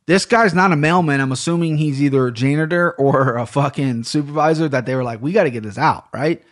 This 0.07 0.25
guy's 0.25 0.54
not 0.54 0.72
a 0.72 0.75
mailman. 0.75 1.22
I'm 1.22 1.31
assuming 1.31 1.78
he's 1.78 2.02
either 2.02 2.28
a 2.28 2.34
janitor 2.34 2.94
or 2.94 3.38
a 3.38 3.46
fucking 3.46 4.04
supervisor 4.04 4.68
that 4.69 4.86
they 4.86 4.96
were 4.96 5.04
like, 5.04 5.22
we 5.22 5.31
got 5.31 5.44
to 5.44 5.52
get 5.52 5.63
this 5.63 5.78
out, 5.78 6.07
right? 6.13 6.44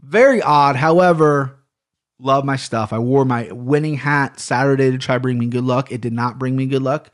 Very 0.00 0.40
odd. 0.40 0.76
However, 0.76 1.58
love 2.18 2.44
my 2.44 2.56
stuff. 2.56 2.92
I 2.92 2.98
wore 2.98 3.24
my 3.24 3.50
winning 3.52 3.96
hat 3.96 4.40
Saturday 4.40 4.90
to 4.90 4.98
try 4.98 5.18
bring 5.18 5.38
me 5.38 5.46
good 5.46 5.64
luck. 5.64 5.92
It 5.92 6.00
did 6.00 6.12
not 6.12 6.38
bring 6.38 6.56
me 6.56 6.66
good 6.66 6.82
luck. 6.82 7.10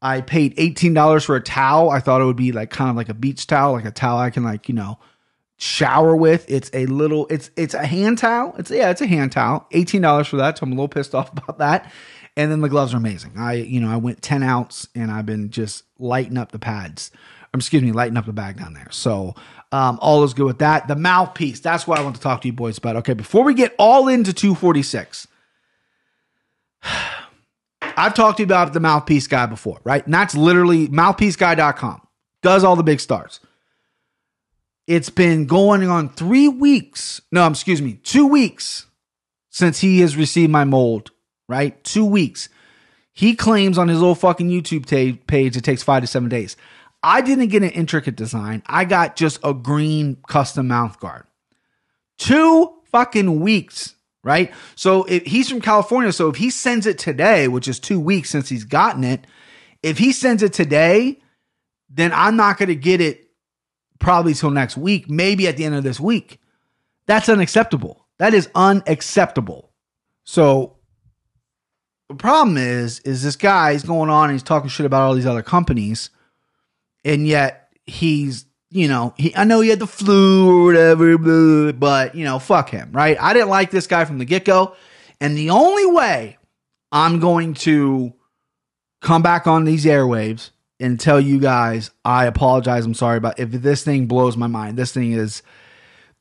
I 0.00 0.20
paid 0.20 0.56
$18 0.56 1.24
for 1.24 1.36
a 1.36 1.40
towel. 1.40 1.90
I 1.90 2.00
thought 2.00 2.20
it 2.20 2.24
would 2.24 2.36
be 2.36 2.52
like 2.52 2.70
kind 2.70 2.90
of 2.90 2.96
like 2.96 3.08
a 3.08 3.14
beach 3.14 3.46
towel, 3.46 3.72
like 3.72 3.84
a 3.84 3.90
towel 3.90 4.18
I 4.18 4.30
can 4.30 4.44
like, 4.44 4.68
you 4.68 4.74
know, 4.74 4.98
shower 5.58 6.16
with. 6.16 6.50
It's 6.50 6.70
a 6.72 6.86
little 6.86 7.26
it's 7.28 7.50
it's 7.56 7.74
a 7.74 7.84
hand 7.84 8.18
towel. 8.18 8.54
It's 8.58 8.70
yeah, 8.70 8.90
it's 8.90 9.02
a 9.02 9.06
hand 9.06 9.32
towel. 9.32 9.66
$18 9.72 10.26
for 10.26 10.36
that. 10.36 10.56
So 10.56 10.64
I'm 10.64 10.72
a 10.72 10.74
little 10.74 10.88
pissed 10.88 11.14
off 11.14 11.30
about 11.30 11.58
that. 11.58 11.92
And 12.36 12.52
then 12.52 12.60
the 12.60 12.68
gloves 12.68 12.94
are 12.94 12.98
amazing. 12.98 13.32
I, 13.36 13.54
you 13.54 13.80
know, 13.80 13.90
I 13.90 13.96
went 13.96 14.22
10 14.22 14.44
ounce 14.44 14.86
and 14.94 15.10
I've 15.10 15.26
been 15.26 15.50
just 15.50 15.82
lighting 15.98 16.38
up 16.38 16.52
the 16.52 16.58
pads. 16.58 17.10
Um, 17.52 17.58
excuse 17.58 17.82
me, 17.82 17.90
lighting 17.90 18.16
up 18.16 18.26
the 18.26 18.32
bag 18.32 18.58
down 18.58 18.74
there. 18.74 18.86
So 18.90 19.34
um, 19.72 19.98
all 20.00 20.22
is 20.22 20.34
good 20.34 20.46
with 20.46 20.58
that. 20.60 20.86
The 20.86 20.94
mouthpiece. 20.94 21.58
That's 21.58 21.86
what 21.86 21.98
I 21.98 22.02
want 22.02 22.14
to 22.14 22.22
talk 22.22 22.42
to 22.42 22.48
you 22.48 22.52
boys 22.52 22.78
about. 22.78 22.94
Okay, 22.96 23.14
before 23.14 23.42
we 23.42 23.54
get 23.54 23.74
all 23.76 24.06
into 24.06 24.32
246, 24.32 25.26
I've 27.82 28.14
talked 28.14 28.36
to 28.36 28.42
you 28.42 28.46
about 28.46 28.72
the 28.72 28.80
mouthpiece 28.80 29.26
guy 29.26 29.46
before, 29.46 29.80
right? 29.82 30.04
And 30.04 30.14
that's 30.14 30.36
literally 30.36 30.86
mouthpieceguy.com. 30.86 32.02
Does 32.42 32.62
all 32.62 32.76
the 32.76 32.84
big 32.84 33.00
stars. 33.00 33.40
It's 34.88 35.10
been 35.10 35.44
going 35.44 35.86
on 35.86 36.08
three 36.08 36.48
weeks. 36.48 37.20
No, 37.30 37.46
excuse 37.46 37.82
me, 37.82 38.00
two 38.02 38.26
weeks 38.26 38.86
since 39.50 39.80
he 39.80 40.00
has 40.00 40.16
received 40.16 40.50
my 40.50 40.64
mold, 40.64 41.10
right? 41.46 41.84
Two 41.84 42.06
weeks. 42.06 42.48
He 43.12 43.34
claims 43.34 43.76
on 43.76 43.88
his 43.88 43.98
little 43.98 44.14
fucking 44.14 44.48
YouTube 44.48 44.86
page 45.26 45.56
it 45.58 45.60
takes 45.60 45.82
five 45.82 46.02
to 46.02 46.06
seven 46.06 46.30
days. 46.30 46.56
I 47.02 47.20
didn't 47.20 47.48
get 47.48 47.62
an 47.62 47.68
intricate 47.70 48.16
design. 48.16 48.62
I 48.64 48.86
got 48.86 49.14
just 49.14 49.38
a 49.44 49.52
green 49.52 50.16
custom 50.26 50.68
mouth 50.68 50.98
guard. 50.98 51.26
Two 52.16 52.72
fucking 52.90 53.40
weeks, 53.40 53.94
right? 54.24 54.54
So 54.74 55.04
if 55.04 55.26
he's 55.26 55.50
from 55.50 55.60
California, 55.60 56.12
so 56.12 56.30
if 56.30 56.36
he 56.36 56.48
sends 56.48 56.86
it 56.86 56.98
today, 56.98 57.46
which 57.46 57.68
is 57.68 57.78
two 57.78 58.00
weeks 58.00 58.30
since 58.30 58.48
he's 58.48 58.64
gotten 58.64 59.04
it, 59.04 59.26
if 59.82 59.98
he 59.98 60.12
sends 60.12 60.42
it 60.42 60.54
today, 60.54 61.20
then 61.90 62.10
I'm 62.14 62.36
not 62.36 62.56
going 62.56 62.70
to 62.70 62.74
get 62.74 63.02
it 63.02 63.27
probably 63.98 64.34
till 64.34 64.50
next 64.50 64.76
week, 64.76 65.08
maybe 65.08 65.46
at 65.48 65.56
the 65.56 65.64
end 65.64 65.74
of 65.74 65.84
this 65.84 66.00
week. 66.00 66.40
That's 67.06 67.28
unacceptable. 67.28 68.06
That 68.18 68.34
is 68.34 68.48
unacceptable. 68.54 69.70
So 70.24 70.76
the 72.08 72.14
problem 72.14 72.56
is, 72.56 73.00
is 73.00 73.22
this 73.22 73.36
guy 73.36 73.72
is 73.72 73.82
going 73.82 74.10
on 74.10 74.24
and 74.24 74.32
he's 74.32 74.42
talking 74.42 74.68
shit 74.68 74.86
about 74.86 75.02
all 75.02 75.14
these 75.14 75.26
other 75.26 75.42
companies 75.42 76.10
and 77.04 77.26
yet 77.26 77.72
he's 77.86 78.44
you 78.70 78.86
know 78.86 79.14
he 79.16 79.34
I 79.34 79.44
know 79.44 79.60
he 79.60 79.70
had 79.70 79.78
the 79.78 79.86
flu 79.86 80.50
or 80.50 80.64
whatever, 80.66 81.72
but 81.72 82.14
you 82.14 82.24
know 82.24 82.38
fuck 82.38 82.70
him, 82.70 82.90
right? 82.92 83.16
I 83.20 83.32
didn't 83.32 83.48
like 83.48 83.70
this 83.70 83.86
guy 83.86 84.04
from 84.04 84.18
the 84.18 84.24
get 84.24 84.44
go, 84.44 84.74
and 85.20 85.36
the 85.36 85.50
only 85.50 85.86
way 85.86 86.36
I'm 86.92 87.18
going 87.20 87.54
to 87.54 88.12
come 89.00 89.22
back 89.22 89.46
on 89.46 89.64
these 89.64 89.84
airwaves 89.84 90.50
and 90.80 90.98
tell 90.98 91.20
you 91.20 91.38
guys 91.38 91.90
I 92.04 92.26
apologize. 92.26 92.84
I'm 92.84 92.94
sorry 92.94 93.18
about 93.18 93.38
if 93.38 93.50
this 93.50 93.84
thing 93.84 94.06
blows 94.06 94.36
my 94.36 94.46
mind. 94.46 94.76
This 94.76 94.92
thing 94.92 95.12
is, 95.12 95.42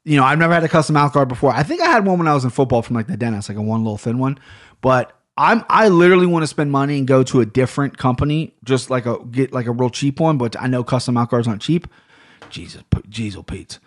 you 0.04 0.18
know, 0.18 0.24
I've 0.24 0.40
never 0.40 0.54
had 0.54 0.64
a 0.64 0.70
custom 0.70 0.94
mouth 0.94 1.14
guard 1.14 1.28
before. 1.28 1.52
I 1.52 1.64
think 1.64 1.82
I 1.82 1.88
had 1.88 2.06
one 2.06 2.18
when 2.18 2.28
I 2.28 2.34
was 2.34 2.44
in 2.44 2.50
football 2.50 2.82
from 2.82 2.96
like 2.96 3.08
the 3.08 3.18
dentist, 3.18 3.50
like 3.50 3.58
a 3.58 3.62
one 3.62 3.84
little 3.84 3.98
thin 3.98 4.20
one. 4.20 4.40
But 4.82 5.14
I'm 5.38 5.64
I 5.70 5.90
literally 5.90 6.26
want 6.26 6.44
to 6.44 6.48
spend 6.48 6.72
money 6.72 6.98
and 6.98 7.08
go 7.08 7.24
to 7.24 7.42
a 7.42 7.46
different 7.46 7.98
company, 7.98 8.56
just 8.64 8.90
like 8.90 9.06
a 9.06 9.24
get 9.26 9.54
like 9.54 9.68
a 9.68 9.72
real 9.72 9.90
cheap 9.90 10.20
one. 10.20 10.38
But 10.38 10.60
I 10.60 10.68
know 10.68 10.84
custom 10.84 11.16
mouth 11.16 11.30
guards 11.30 11.48
aren't 11.48 11.62
cheap. 11.62 11.88
Jesus, 12.50 12.84
Jesus, 13.10 13.44
Pete. 13.46 13.80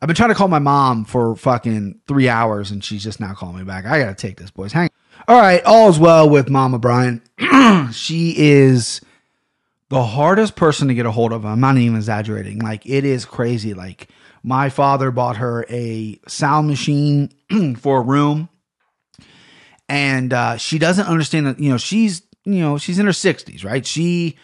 I've 0.00 0.06
been 0.06 0.16
trying 0.16 0.28
to 0.28 0.34
call 0.34 0.48
my 0.48 0.58
mom 0.60 1.04
for 1.04 1.34
fucking 1.34 2.00
three 2.06 2.28
hours, 2.28 2.70
and 2.70 2.84
she's 2.84 3.02
just 3.02 3.20
now 3.20 3.34
calling 3.34 3.58
me 3.58 3.64
back. 3.64 3.84
I 3.84 3.98
gotta 3.98 4.14
take 4.14 4.36
this, 4.36 4.50
boys. 4.50 4.72
Hang. 4.72 4.90
All 5.26 5.40
right, 5.40 5.62
all's 5.64 5.98
well 5.98 6.28
with 6.28 6.48
Mama 6.48 6.78
Brian. 6.78 7.22
she 7.92 8.34
is 8.36 9.00
the 9.90 10.04
hardest 10.04 10.56
person 10.56 10.88
to 10.88 10.94
get 10.94 11.06
a 11.06 11.10
hold 11.10 11.32
of. 11.32 11.44
I'm 11.44 11.60
not 11.60 11.76
even 11.76 11.96
exaggerating. 11.96 12.58
Like 12.58 12.86
it 12.86 13.04
is 13.04 13.24
crazy. 13.24 13.74
Like 13.74 14.08
my 14.42 14.68
father 14.68 15.10
bought 15.10 15.38
her 15.38 15.64
a 15.68 16.20
sound 16.26 16.68
machine 16.68 17.30
for 17.78 17.98
a 17.98 18.02
room, 18.02 18.48
and 19.88 20.32
uh, 20.32 20.56
she 20.56 20.78
doesn't 20.78 21.06
understand 21.06 21.46
that. 21.46 21.58
You 21.58 21.70
know, 21.70 21.78
she's 21.78 22.22
you 22.44 22.60
know 22.60 22.78
she's 22.78 22.98
in 22.98 23.06
her 23.06 23.12
60s, 23.12 23.64
right? 23.64 23.86
She 23.86 24.36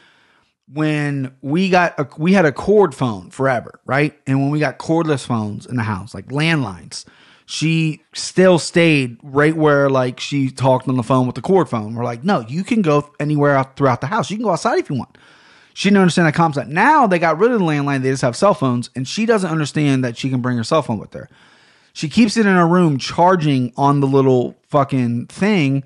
when 0.73 1.35
we 1.43 1.69
got 1.69 1.99
a, 1.99 2.09
we 2.17 2.33
had 2.33 2.47
a 2.47 2.53
cord 2.53 2.95
phone 2.95 3.31
forever, 3.31 3.81
right? 3.85 4.19
And 4.27 4.41
when 4.41 4.51
we 4.51 4.59
got 4.59 4.79
cordless 4.79 5.27
phones 5.27 5.67
in 5.67 5.77
the 5.77 5.83
house, 5.83 6.15
like 6.15 6.27
landlines, 6.29 7.05
she 7.47 8.03
still 8.15 8.59
stayed 8.59 9.19
right 9.23 9.57
where 9.57 9.91
like 9.91 10.19
she 10.19 10.51
talked 10.51 10.89
on 10.89 10.97
the 10.97 11.03
phone 11.03 11.27
with 11.27 11.35
the 11.35 11.43
cord 11.43 11.69
phone. 11.69 11.95
We're 11.95 12.05
like, 12.05 12.25
no, 12.25 12.41
you 12.41 12.65
can 12.65 12.83
go 12.83 13.13
anywhere 13.21 13.55
out 13.55 13.77
throughout 13.77 14.01
the 14.01 14.07
house. 14.07 14.31
You 14.31 14.37
can 14.37 14.45
go 14.45 14.53
outside 14.53 14.79
if 14.79 14.89
you 14.89 14.97
want. 14.97 15.19
She 15.75 15.89
didn't 15.89 16.03
understand 16.03 16.29
that 16.29 16.35
concept. 16.35 16.71
Now 16.71 17.07
they 17.07 17.19
got 17.19 17.39
rid 17.39 17.51
of 17.51 17.59
the 17.59 17.65
landline. 17.65 18.03
They 18.03 18.11
just 18.11 18.23
have 18.23 18.37
cell 18.37 18.55
phones, 18.55 18.91
and 18.95 19.07
she 19.07 19.27
doesn't 19.27 19.51
understand 19.51 20.05
that 20.05 20.17
she 20.17 20.31
can 20.31 20.41
bring 20.41 20.57
her 20.57 20.65
cell 20.65 20.83
phone 20.83 20.99
with 20.99 21.13
her. 21.15 21.29
She 21.93 22.09
keeps 22.09 22.37
it 22.37 22.47
in 22.47 22.55
her 22.55 22.67
room 22.67 22.99
charging 22.99 23.73
on 23.77 24.01
the 24.01 24.07
little 24.07 24.57
fucking 24.69 25.27
thing. 25.27 25.85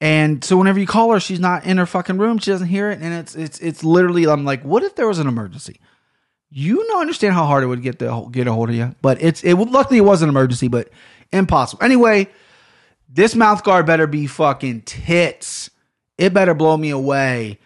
And 0.00 0.44
so 0.44 0.56
whenever 0.56 0.78
you 0.78 0.86
call 0.86 1.12
her, 1.12 1.20
she's 1.20 1.40
not 1.40 1.64
in 1.64 1.78
her 1.78 1.86
fucking 1.86 2.18
room. 2.18 2.38
She 2.38 2.50
doesn't 2.50 2.68
hear 2.68 2.90
it. 2.90 3.00
And 3.00 3.14
it's 3.14 3.34
it's 3.34 3.58
it's 3.60 3.82
literally 3.82 4.26
I'm 4.26 4.44
like, 4.44 4.62
what 4.62 4.82
if 4.82 4.94
there 4.94 5.08
was 5.08 5.18
an 5.18 5.26
emergency? 5.26 5.80
You 6.56 6.86
know 6.88 7.00
understand 7.00 7.34
how 7.34 7.46
hard 7.46 7.64
it 7.64 7.66
would 7.66 7.82
get 7.82 7.98
to 7.98 8.28
get 8.30 8.46
a 8.46 8.52
hold 8.52 8.68
of 8.68 8.76
you. 8.76 8.94
But 9.02 9.20
it's 9.20 9.42
it 9.42 9.54
luckily 9.54 9.98
it 9.98 10.02
was 10.02 10.22
an 10.22 10.28
emergency, 10.28 10.68
but 10.68 10.88
impossible. 11.32 11.82
Anyway, 11.82 12.28
this 13.08 13.34
mouth 13.34 13.64
guard 13.64 13.86
better 13.86 14.06
be 14.06 14.28
fucking 14.28 14.82
tits. 14.82 15.70
It 16.16 16.32
better 16.32 16.54
blow 16.54 16.76
me 16.76 16.90
away. 16.90 17.58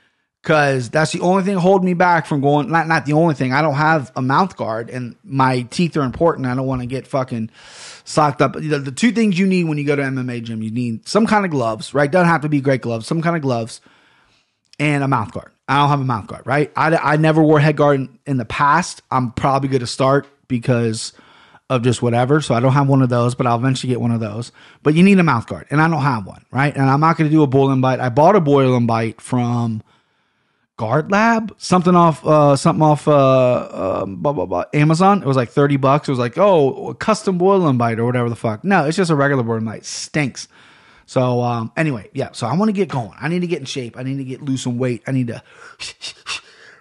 Cause 0.42 0.88
that's 0.88 1.12
the 1.12 1.21
only 1.21 1.42
thing 1.42 1.57
holding 1.57 1.85
me 1.85 1.92
back 1.92 2.25
from 2.25 2.40
going. 2.40 2.71
Not 2.71 2.87
not 2.88 3.04
the 3.04 3.12
only 3.12 3.35
thing. 3.35 3.52
I 3.52 3.61
don't 3.61 3.75
have 3.75 4.11
a 4.16 4.23
mouth 4.23 4.57
guard, 4.57 4.88
and 4.88 5.16
my 5.23 5.62
teeth 5.62 5.95
are 5.99 6.02
important. 6.02 6.47
I 6.47 6.54
don't 6.54 6.66
want 6.66 6.80
to 6.80 6.87
get 6.87 7.07
fucking 7.07 7.50
socked 8.04 8.40
up. 8.40 8.54
The, 8.54 8.78
the 8.78 8.92
two 8.92 9.12
things 9.12 9.38
you 9.38 9.47
need 9.47 9.64
when 9.64 9.76
you 9.76 9.85
go 9.85 9.97
to 9.97 10.02
MMA 10.02 10.45
gym, 10.45 10.62
you 10.62 10.71
need 10.71 11.07
some 11.07 11.26
kind 11.26 11.45
of 11.45 11.50
gloves, 11.50 11.92
right? 11.92 12.11
Doesn't 12.11 12.28
have 12.28 12.40
to 12.42 12.49
be 12.49 12.62
great 12.62 12.80
gloves. 12.80 13.07
Some 13.07 13.21
kind 13.21 13.37
of 13.37 13.42
gloves, 13.42 13.83
and 14.78 15.02
a 15.02 15.08
mouth 15.08 15.32
guard. 15.32 15.52
I 15.68 15.78
don't 15.78 15.90
have 15.90 16.00
a 16.00 16.04
mouth 16.04 16.26
guard, 16.26 16.47
right? 16.47 16.73
I, 16.76 16.97
I 16.97 17.16
never 17.16 17.42
wore 17.42 17.61
head 17.61 17.76
guard 17.76 18.00
in, 18.00 18.18
in 18.26 18.37
the 18.38 18.44
past. 18.44 19.02
I'm 19.11 19.32
probably 19.32 19.68
going 19.68 19.80
to 19.80 19.87
start 19.87 20.26
because 20.49 21.12
of 21.70 21.82
just 21.82 22.00
whatever. 22.00 22.40
So 22.40 22.54
I 22.54 22.61
don't 22.61 22.73
have 22.73 22.88
one 22.88 23.02
of 23.02 23.11
those, 23.11 23.35
but 23.35 23.47
I'll 23.47 23.58
eventually 23.58 23.92
get 23.92 24.00
one 24.00 24.11
of 24.11 24.20
those. 24.20 24.52
But 24.82 24.94
you 24.94 25.02
need 25.02 25.18
a 25.18 25.23
mouth 25.23 25.47
guard, 25.47 25.66
and 25.70 25.80
I 25.80 25.88
don't 25.88 26.02
have 26.02 26.26
one, 26.26 26.44
right? 26.50 26.75
And 26.75 26.85
I'm 26.85 27.00
not 27.00 27.16
going 27.16 27.28
to 27.28 27.35
do 27.35 27.42
a 27.42 27.47
boil 27.47 27.70
and 27.70 27.82
bite. 27.82 28.00
I 28.00 28.08
bought 28.08 28.37
a 28.37 28.40
boil 28.40 28.75
and 28.76 28.87
bite 28.87 29.20
from 29.20 29.82
Guard 30.78 31.11
Lab, 31.11 31.54
something 31.58 31.94
off, 31.94 32.25
uh, 32.25 32.56
something 32.56 32.82
off, 32.82 33.06
uh, 33.08 34.02
um, 34.04 34.16
blah, 34.16 34.32
blah, 34.32 34.47
blah, 34.47 34.64
Amazon. 34.73 35.23
It 35.23 35.26
was 35.26 35.37
like 35.37 35.50
30 35.50 35.76
bucks. 35.76 36.08
It 36.08 36.12
was 36.12 36.20
like, 36.20 36.38
oh, 36.38 36.94
custom 36.94 37.37
boil 37.37 37.66
and 37.66 37.78
bite 37.78 37.99
or 37.99 38.06
whatever 38.06 38.30
the 38.30 38.37
fuck. 38.37 38.64
No, 38.64 38.87
it's 38.87 38.97
just 38.97 39.11
a 39.11 39.16
regular 39.16 39.42
boil 39.42 39.56
and 39.56 39.66
bite. 39.66 39.85
Stinks. 39.85 40.49
So, 41.08 41.40
um, 41.40 41.72
anyway, 41.74 42.10
yeah. 42.12 42.32
So 42.32 42.46
I 42.46 42.54
want 42.54 42.68
to 42.68 42.74
get 42.74 42.90
going. 42.90 43.14
I 43.18 43.28
need 43.28 43.40
to 43.40 43.46
get 43.46 43.60
in 43.60 43.64
shape. 43.64 43.96
I 43.96 44.02
need 44.02 44.18
to 44.18 44.24
get 44.24 44.42
lose 44.42 44.62
some 44.62 44.76
weight. 44.76 45.02
I 45.06 45.12
need 45.12 45.28
to, 45.28 45.42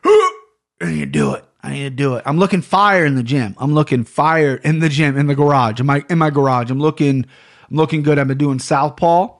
I 0.04 0.86
need 0.86 1.00
to 1.00 1.06
do 1.06 1.34
it. 1.34 1.46
I 1.64 1.72
need 1.72 1.84
to 1.84 1.90
do 1.90 2.16
it. 2.16 2.24
I'm 2.26 2.38
looking 2.38 2.62
fire 2.62 3.06
in 3.06 3.16
the 3.16 3.24
gym. 3.24 3.56
I'm 3.58 3.74
looking 3.74 4.04
fire 4.04 4.56
in 4.58 4.80
the 4.80 4.90
gym, 4.90 5.18
in 5.18 5.28
the 5.28 5.36
garage, 5.36 5.80
in 5.80 5.86
my, 5.86 6.04
in 6.10 6.18
my 6.18 6.30
garage. 6.30 6.70
I'm 6.70 6.80
looking, 6.80 7.26
I'm 7.70 7.78
looking 7.78 8.04
good. 8.04 8.20
I've 8.20 8.28
been 8.28 8.38
doing 8.38 8.60
Southpaw. 8.60 9.38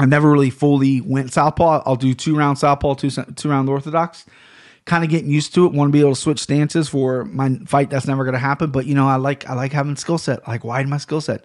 I 0.00 0.06
never 0.06 0.30
really 0.30 0.50
fully 0.50 1.02
went 1.02 1.30
southpaw. 1.30 1.82
I'll 1.84 1.94
do 1.94 2.14
two 2.14 2.34
round 2.34 2.58
southpaw, 2.58 2.94
two 2.94 3.10
two 3.10 3.50
round 3.50 3.68
orthodox. 3.68 4.24
Kind 4.86 5.04
of 5.04 5.10
getting 5.10 5.30
used 5.30 5.52
to 5.54 5.66
it. 5.66 5.72
Want 5.72 5.90
to 5.90 5.92
be 5.92 6.00
able 6.00 6.14
to 6.14 6.20
switch 6.20 6.40
stances 6.40 6.88
for 6.88 7.26
my 7.26 7.56
fight. 7.66 7.90
That's 7.90 8.06
never 8.06 8.24
going 8.24 8.32
to 8.32 8.40
happen. 8.40 8.70
But 8.70 8.86
you 8.86 8.94
know, 8.94 9.06
I 9.06 9.16
like 9.16 9.48
I 9.48 9.52
like 9.52 9.72
having 9.72 9.96
skill 9.96 10.16
set. 10.16 10.48
Like 10.48 10.64
widen 10.64 10.88
my 10.88 10.96
skill 10.96 11.20
set. 11.20 11.44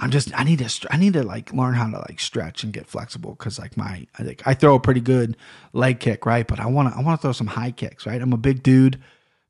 I'm 0.00 0.10
just 0.10 0.32
I 0.38 0.44
need 0.44 0.58
to 0.60 0.88
I 0.90 0.96
need 0.96 1.12
to 1.12 1.22
like 1.22 1.52
learn 1.52 1.74
how 1.74 1.88
to 1.88 1.98
like 1.98 2.20
stretch 2.20 2.64
and 2.64 2.72
get 2.72 2.86
flexible 2.86 3.32
because 3.32 3.58
like 3.58 3.76
my 3.76 4.06
I 4.18 4.22
think 4.22 4.42
I 4.46 4.54
throw 4.54 4.74
a 4.74 4.80
pretty 4.80 5.02
good 5.02 5.36
leg 5.74 6.00
kick 6.00 6.24
right, 6.24 6.46
but 6.46 6.58
I 6.58 6.66
want 6.66 6.92
to 6.92 6.98
I 6.98 7.02
want 7.02 7.20
to 7.20 7.22
throw 7.22 7.32
some 7.32 7.48
high 7.48 7.70
kicks 7.70 8.06
right. 8.06 8.20
I'm 8.20 8.32
a 8.32 8.38
big 8.38 8.62
dude. 8.62 8.98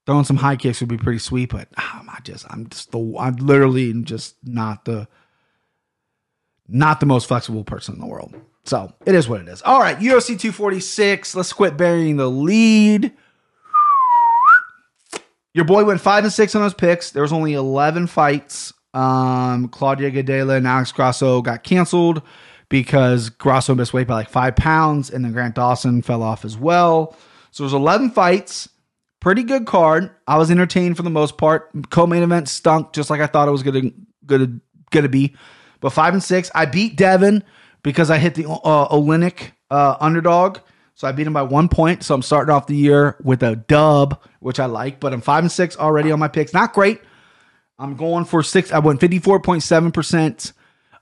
Throwing 0.07 0.25
some 0.25 0.37
high 0.37 0.57
kicks 0.57 0.81
would 0.81 0.89
be 0.89 0.99
pretty 0.99 1.21
sweet, 1.21 1.51
but 1.51 1.69
um, 1.77 2.09
I 2.11 2.19
just 2.25 2.47
I'm 2.51 2.69
just 2.69 2.91
the 2.91 3.17
I'm 3.19 3.37
literally 3.37 3.93
just 4.03 4.35
not 4.43 4.85
the 4.85 5.07
not 6.67 6.99
the 6.99 7.07
most 7.07 7.27
flexible 7.27 7.63
person 7.65 7.95
in 7.95 8.01
the 8.01 8.07
world. 8.07 8.35
So 8.65 8.93
it 9.07 9.15
is 9.15 9.29
what 9.29 9.41
it 9.41 9.49
is. 9.49 9.63
All 9.63 9.81
right, 9.81 9.99
UFC 9.99 10.39
246. 10.39 11.35
Let's 11.35 11.53
quit 11.53 11.77
burying 11.77 12.17
the 12.17 12.31
lead. 12.31 13.13
Your 15.55 15.65
boy 15.65 15.85
went 15.85 16.01
five 16.01 16.25
and 16.25 16.33
six 16.33 16.55
on 16.55 16.63
those 16.63 16.75
picks. 16.75 17.11
There 17.11 17.23
was 17.23 17.33
only 17.33 17.55
11 17.55 18.07
fights. 18.07 18.73
Um, 18.95 19.69
Claudia 19.69 20.11
Gadelha 20.11 20.57
and 20.57 20.67
Alex 20.67 20.93
Grasso 20.93 21.43
got 21.43 21.63
canceled 21.63 22.23
because 22.69 23.29
Grasso 23.31 23.75
missed 23.75 23.93
weight 23.93 24.07
by 24.07 24.15
like 24.15 24.31
five 24.31 24.57
pounds, 24.57 25.11
and 25.11 25.25
then 25.25 25.33
Grant 25.33 25.55
Dawson 25.55 26.03
fell 26.03 26.23
off 26.23 26.45
as 26.45 26.57
well. 26.57 27.17
So 27.51 27.65
there's 27.65 27.75
11 27.75 28.11
fights. 28.11 28.69
Pretty 29.21 29.43
good 29.43 29.67
card. 29.67 30.11
I 30.27 30.39
was 30.39 30.51
entertained 30.51 30.97
for 30.97 31.03
the 31.03 31.11
most 31.11 31.37
part. 31.37 31.71
Co-main 31.91 32.23
event 32.23 32.49
stunk 32.49 32.93
just 32.93 33.11
like 33.11 33.21
I 33.21 33.27
thought 33.27 33.49
it 33.49 33.51
was 33.51 33.63
gonna 33.63 33.91
gonna 34.25 34.61
gonna 34.91 35.09
be. 35.11 35.37
But 35.81 35.91
five 35.91 36.15
and 36.15 36.23
six, 36.23 36.51
I 36.55 36.65
beat 36.65 36.97
Devin 36.97 37.45
because 37.83 38.11
I 38.11 38.19
hit 38.19 38.35
the 38.35 38.49
uh, 38.49 38.89
Olynyk 38.89 39.53
uh, 39.71 39.97
underdog. 40.01 40.59
So 40.95 41.09
I 41.09 41.13
beat 41.13 41.27
him 41.27 41.33
by 41.33 41.43
one 41.43 41.69
point. 41.69 42.03
So 42.03 42.15
I'm 42.15 42.23
starting 42.23 42.55
off 42.55 42.67
the 42.67 42.77
year 42.77 43.17
with 43.23 43.43
a 43.43 43.57
dub, 43.57 44.23
which 44.41 44.61
I 44.61 44.67
like. 44.67 45.01
But 45.01 45.13
I'm 45.13 45.21
five 45.21 45.45
and 45.45 45.53
six 45.53 45.77
already 45.77 46.13
on 46.13 46.19
my 46.19 46.29
picks. 46.29 46.55
Not 46.55 46.73
great. 46.73 47.01
I'm 47.81 47.97
going 47.97 48.27
for 48.27 48.43
six. 48.43 48.71
I 48.73 48.79
went 48.79 49.01
54.7%. 49.01 50.53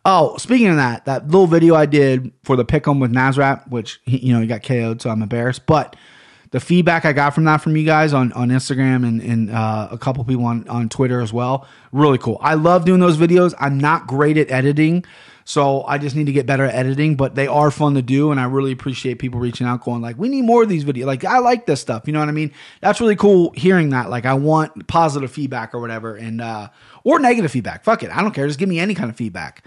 Oh, 0.05 0.37
speaking 0.37 0.69
of 0.69 0.77
that, 0.77 1.05
that 1.07 1.27
little 1.27 1.49
video 1.49 1.75
I 1.75 1.87
did 1.87 2.33
for 2.45 2.57
the 2.57 2.65
pick 2.65 2.87
'em 2.87 3.01
with 3.01 3.13
Nasrat, 3.13 3.69
which 3.69 4.01
he, 4.05 4.19
you 4.19 4.33
know 4.33 4.41
he 4.41 4.47
got 4.47 4.63
KO'd, 4.63 5.03
so 5.03 5.11
I'm 5.11 5.21
embarrassed. 5.21 5.67
But 5.67 5.97
the 6.53 6.61
feedback 6.61 7.05
I 7.05 7.13
got 7.13 7.35
from 7.35 7.45
that 7.45 7.59
from 7.59 7.77
you 7.77 7.85
guys 7.85 8.15
on, 8.15 8.33
on 8.33 8.49
Instagram 8.49 9.07
and, 9.07 9.21
and 9.21 9.51
uh, 9.51 9.89
a 9.91 9.99
couple 9.99 10.25
people 10.25 10.47
on, 10.47 10.67
on 10.69 10.89
Twitter 10.89 11.21
as 11.21 11.33
well, 11.33 11.67
really 11.93 12.17
cool. 12.17 12.39
I 12.41 12.55
love 12.55 12.85
doing 12.85 13.01
those 13.01 13.19
videos. 13.19 13.55
I'm 13.59 13.79
not 13.79 14.07
great 14.07 14.39
at 14.39 14.51
editing, 14.51 15.05
so 15.49 15.83
I 15.85 15.97
just 15.97 16.15
need 16.15 16.27
to 16.27 16.33
get 16.33 16.45
better 16.45 16.65
at 16.65 16.75
editing, 16.75 17.17
but 17.17 17.35
they 17.35 17.47
are 17.47 17.71
fun 17.71 17.95
to 17.95 18.03
do. 18.03 18.31
And 18.31 18.39
I 18.39 18.45
really 18.45 18.71
appreciate 18.71 19.19
people 19.19 19.41
reaching 19.41 19.67
out, 19.67 19.83
going 19.83 20.03
like, 20.03 20.19
we 20.19 20.29
need 20.29 20.43
more 20.43 20.63
of 20.63 20.69
these 20.69 20.85
videos. 20.85 21.07
Like, 21.07 21.25
I 21.25 21.39
like 21.39 21.65
this 21.65 21.81
stuff. 21.81 22.03
You 22.07 22.13
know 22.13 22.19
what 22.19 22.29
I 22.29 22.33
mean? 22.33 22.53
That's 22.83 23.01
really 23.01 23.17
cool 23.17 23.53
hearing 23.57 23.89
that. 23.89 24.11
Like, 24.11 24.27
I 24.27 24.35
want 24.35 24.87
positive 24.89 25.33
feedback 25.33 25.73
or 25.73 25.81
whatever, 25.81 26.17
and, 26.17 26.43
uh, 26.43 26.69
or 27.03 27.19
negative 27.19 27.51
feedback. 27.51 27.83
Fuck 27.83 28.03
it. 28.03 28.15
I 28.15 28.21
don't 28.21 28.35
care. 28.35 28.47
Just 28.47 28.59
give 28.59 28.69
me 28.69 28.79
any 28.79 28.95
kind 28.95 29.09
of 29.09 29.17
feedback. 29.17 29.65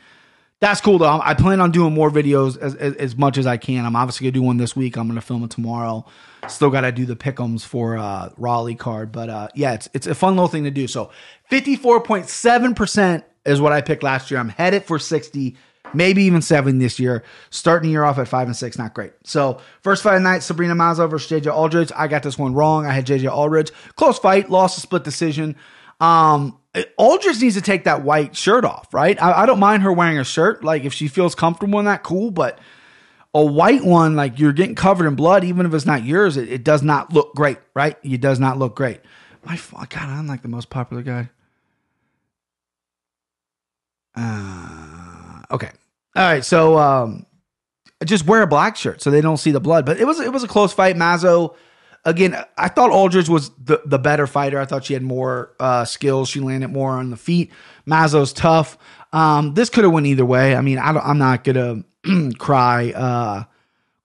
That's 0.59 0.81
cool 0.81 1.00
though. 1.00 1.19
I 1.23 1.33
plan 1.33 1.59
on 1.59 1.71
doing 1.71 1.95
more 1.95 2.11
videos 2.11 2.55
as, 2.59 2.75
as, 2.75 2.93
as 2.97 3.15
much 3.17 3.39
as 3.39 3.47
I 3.47 3.57
can. 3.57 3.83
I'm 3.83 3.95
obviously 3.95 4.25
gonna 4.25 4.33
do 4.33 4.43
one 4.43 4.57
this 4.57 4.75
week. 4.75 4.95
I'm 4.97 5.07
gonna 5.07 5.19
film 5.19 5.43
it 5.43 5.50
tomorrow. 5.50 6.05
Still 6.47 6.69
gotta 6.69 6.91
do 6.91 7.07
the 7.07 7.15
pickums 7.15 7.65
for 7.65 7.97
uh, 7.97 8.29
Raleigh 8.38 8.75
card, 8.75 9.11
but 9.11 9.31
uh, 9.31 9.47
yeah, 9.55 9.73
it's 9.73 9.89
it's 9.95 10.05
a 10.05 10.13
fun 10.13 10.35
little 10.35 10.47
thing 10.47 10.65
to 10.65 10.69
do. 10.69 10.85
So 10.85 11.09
54.7 11.50 12.75
percent 12.75 13.23
is 13.45 13.59
what 13.59 13.71
I 13.71 13.81
picked 13.81 14.03
last 14.03 14.29
year. 14.29 14.39
I'm 14.39 14.50
headed 14.50 14.83
for 14.83 15.00
60, 15.00 15.55
maybe 15.93 16.24
even 16.24 16.41
seven 16.41 16.79
this 16.79 17.00
year. 17.00 17.24
Starting 17.50 17.88
the 17.88 17.91
year 17.91 18.03
off 18.03 18.17
at 18.17 18.27
five 18.27 18.48
and 18.48 18.55
six, 18.55 18.77
not 18.77 18.93
great. 18.93 19.13
So 19.24 19.60
first 19.81 20.03
fight 20.03 20.15
of 20.15 20.21
night, 20.21 20.43
Sabrina 20.43 20.75
Mazo 20.75 21.10
versus 21.10 21.29
JJ 21.29 21.53
Aldridge. 21.53 21.91
I 21.95 22.07
got 22.07 22.24
this 22.24 22.38
one 22.38 22.53
wrong. 22.53 22.86
I 22.86 22.93
had 22.93 23.05
JJ 23.05 23.31
Aldridge. 23.31 23.71
Close 23.95 24.19
fight, 24.19 24.50
lost 24.50 24.77
a 24.77 24.81
split 24.81 25.03
decision. 25.03 25.55
Um, 26.00 26.57
Aldridge 26.98 27.41
needs 27.41 27.55
to 27.55 27.62
take 27.62 27.83
that 27.83 28.03
white 28.03 28.36
shirt 28.36 28.65
off, 28.65 28.93
right? 28.93 29.21
I, 29.21 29.43
I, 29.43 29.45
don't 29.45 29.60
mind 29.60 29.83
her 29.83 29.91
wearing 29.91 30.17
a 30.17 30.24
shirt. 30.24 30.63
Like 30.63 30.83
if 30.83 30.93
she 30.93 31.07
feels 31.07 31.36
comfortable 31.36 31.79
in 31.79 31.86
that, 31.86 32.01
cool. 32.01 32.31
But 32.31 32.60
a 33.33 33.45
white 33.45 33.83
one, 33.83 34.15
like 34.15 34.39
you're 34.39 34.53
getting 34.53 34.75
covered 34.75 35.07
in 35.07 35.15
blood, 35.15 35.43
even 35.43 35.65
if 35.65 35.74
it's 35.74 35.86
not 35.86 36.03
yours, 36.03 36.38
it, 36.38 36.50
it 36.50 36.63
does 36.63 36.81
not 36.81 37.13
look 37.13 37.36
great, 37.36 37.57
right? 37.74 37.98
It 38.03 38.21
does 38.21 38.39
not 38.39 38.57
look 38.57 38.75
great. 38.75 39.01
My 39.43 39.60
God, 39.74 39.95
I'm 39.95 40.27
like 40.27 40.43
the 40.43 40.48
most 40.48 40.69
popular 40.69 41.03
guy. 41.03 41.29
Uh, 44.15 45.41
okay. 45.51 45.71
All 46.15 46.24
right. 46.24 46.44
So 46.44 46.77
um, 46.77 47.25
just 48.03 48.25
wear 48.25 48.41
a 48.41 48.48
black 48.48 48.75
shirt 48.75 49.01
so 49.01 49.12
they 49.12 49.22
don't 49.22 49.38
see 49.38 49.51
the 49.51 49.60
blood. 49.60 49.86
But 49.86 50.00
it 50.00 50.06
was 50.06 50.20
it 50.20 50.32
was 50.32 50.44
a 50.44 50.48
close 50.48 50.74
fight. 50.74 50.96
Mazo 50.96 51.56
again, 52.06 52.36
I 52.58 52.68
thought 52.68 52.91
Aldridge 52.91 53.30
was 53.30 53.50
the, 53.51 53.82
the 53.86 54.00
better 54.00 54.27
fighter. 54.27 54.60
I 54.60 54.65
thought 54.65 54.86
she 54.86 54.94
had 54.94 55.03
more 55.03 55.53
uh, 55.60 55.86
skills. 55.86 56.30
She 56.30 56.39
landed 56.39 56.70
more 56.70 56.91
on 56.91 57.10
the 57.10 57.18
feet. 57.18 57.51
Mazo's 57.88 58.34
tough. 58.34 58.77
Um, 59.13 59.53
this 59.53 59.70
could 59.70 59.84
have 59.84 59.94
went 59.94 60.08
either 60.08 60.25
way. 60.25 60.56
I 60.56 60.62
mean, 60.62 60.77
I 60.77 60.91
I'm 60.91 61.18
not 61.18 61.44
gonna 61.44 61.84
cry 62.38 62.91
uh, 62.91 63.44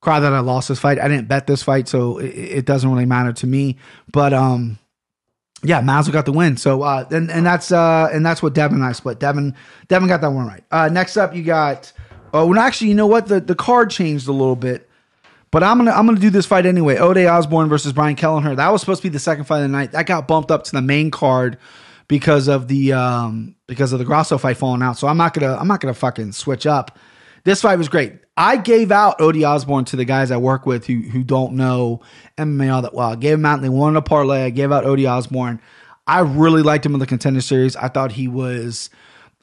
cry 0.01 0.21
that 0.21 0.33
I 0.33 0.41
lost 0.41 0.69
this 0.69 0.79
fight. 0.79 0.99
I 0.99 1.09
didn't 1.09 1.29
bet 1.29 1.47
this 1.47 1.63
fight, 1.63 1.89
so 1.89 2.19
it, 2.19 2.27
it 2.27 2.67
doesn't 2.67 2.91
really 2.91 3.07
matter 3.07 3.33
to 3.33 3.47
me. 3.47 3.77
But 4.13 4.33
um, 4.33 4.79
yeah, 5.63 5.81
Mazo 5.81 6.13
got 6.13 6.27
the 6.27 6.33
win. 6.33 6.57
So 6.57 6.83
uh, 6.83 7.07
and 7.11 7.31
and 7.31 7.47
that's 7.47 7.71
uh, 7.71 8.09
and 8.13 8.27
that's 8.27 8.43
what 8.43 8.53
Devin 8.53 8.79
and 8.79 8.85
I 8.85 8.93
split. 8.93 9.21
Devin 9.21 9.55
Devin 9.89 10.09
got 10.09 10.21
that 10.23 10.33
one 10.33 10.47
right. 10.47 10.65
Uh, 10.71 10.89
next 10.89 11.17
up, 11.17 11.35
you 11.35 11.43
got. 11.43 11.93
Oh, 12.35 12.47
well, 12.47 12.59
actually, 12.59 12.89
you 12.89 12.95
know 12.95 13.07
what? 13.07 13.27
The 13.29 13.41
the 13.41 13.55
card 13.55 13.91
changed 13.91 14.29
a 14.29 14.33
little 14.33 14.57
bit. 14.57 14.89
But 15.51 15.63
I'm 15.63 15.79
gonna 15.79 15.93
I'm 15.93 16.07
gonna 16.07 16.19
do 16.21 16.31
this 16.31 16.47
fight 16.47 16.67
anyway. 16.67 16.97
Ode 16.97 17.19
Osbourne 17.19 17.69
versus 17.69 17.93
Brian 17.93 18.17
Kelleher. 18.17 18.55
That 18.57 18.69
was 18.71 18.81
supposed 18.81 19.01
to 19.03 19.09
be 19.09 19.13
the 19.13 19.19
second 19.19 19.45
fight 19.45 19.59
of 19.59 19.63
the 19.63 19.69
night. 19.69 19.93
That 19.93 20.07
got 20.07 20.29
bumped 20.29 20.51
up 20.51 20.65
to 20.65 20.73
the 20.73 20.83
main 20.83 21.11
card 21.11 21.59
because 22.09 22.49
of 22.49 22.69
the 22.69 22.93
um 22.93 23.55
because 23.67 23.93
of 23.93 23.99
the 23.99 24.05
Grasso 24.05 24.39
fight 24.39 24.57
falling 24.57 24.83
out. 24.83 24.99
So 24.99 25.09
I'm 25.09 25.17
not 25.17 25.35
gonna 25.35 25.57
I'm 25.57 25.69
not 25.69 25.81
gonna 25.81 25.95
fucking 25.95 26.33
switch 26.33 26.67
up. 26.67 26.99
This 27.45 27.63
fight 27.63 27.79
was 27.79 27.89
great. 27.89 28.15
I 28.37 28.57
gave 28.57 28.91
out 28.91 29.21
Ode 29.21 29.43
Osbourne 29.43 29.85
to 29.87 29.97
the 29.97 30.05
guys 30.05 30.31
I 30.31 30.37
work 30.37 30.67
with 30.67 30.87
who 30.87 31.03
who 31.03 31.23
don't 31.23 31.55
know 31.55 32.01
MMA 32.37 32.75
all 32.75 32.83
that 32.83 32.93
well. 32.93 33.13
I 33.13 33.17
gave 33.17 33.35
him 33.35 33.47
out 33.47 33.55
and 33.55 33.65
they 33.65 33.69
wanted 33.69 33.99
a 33.99 34.03
parlay. 34.03 34.43
I 34.43 34.51
gave 34.51 34.73
out 34.73 34.85
Ode 34.85 35.05
Osbourne. 35.05 35.61
I 36.09 36.21
really 36.21 36.63
liked 36.63 36.85
him 36.85 36.95
in 36.95 37.01
the 37.01 37.07
contender 37.07 37.41
series. 37.41 37.77
I 37.77 37.89
thought 37.89 38.13
he 38.13 38.29
was 38.29 38.91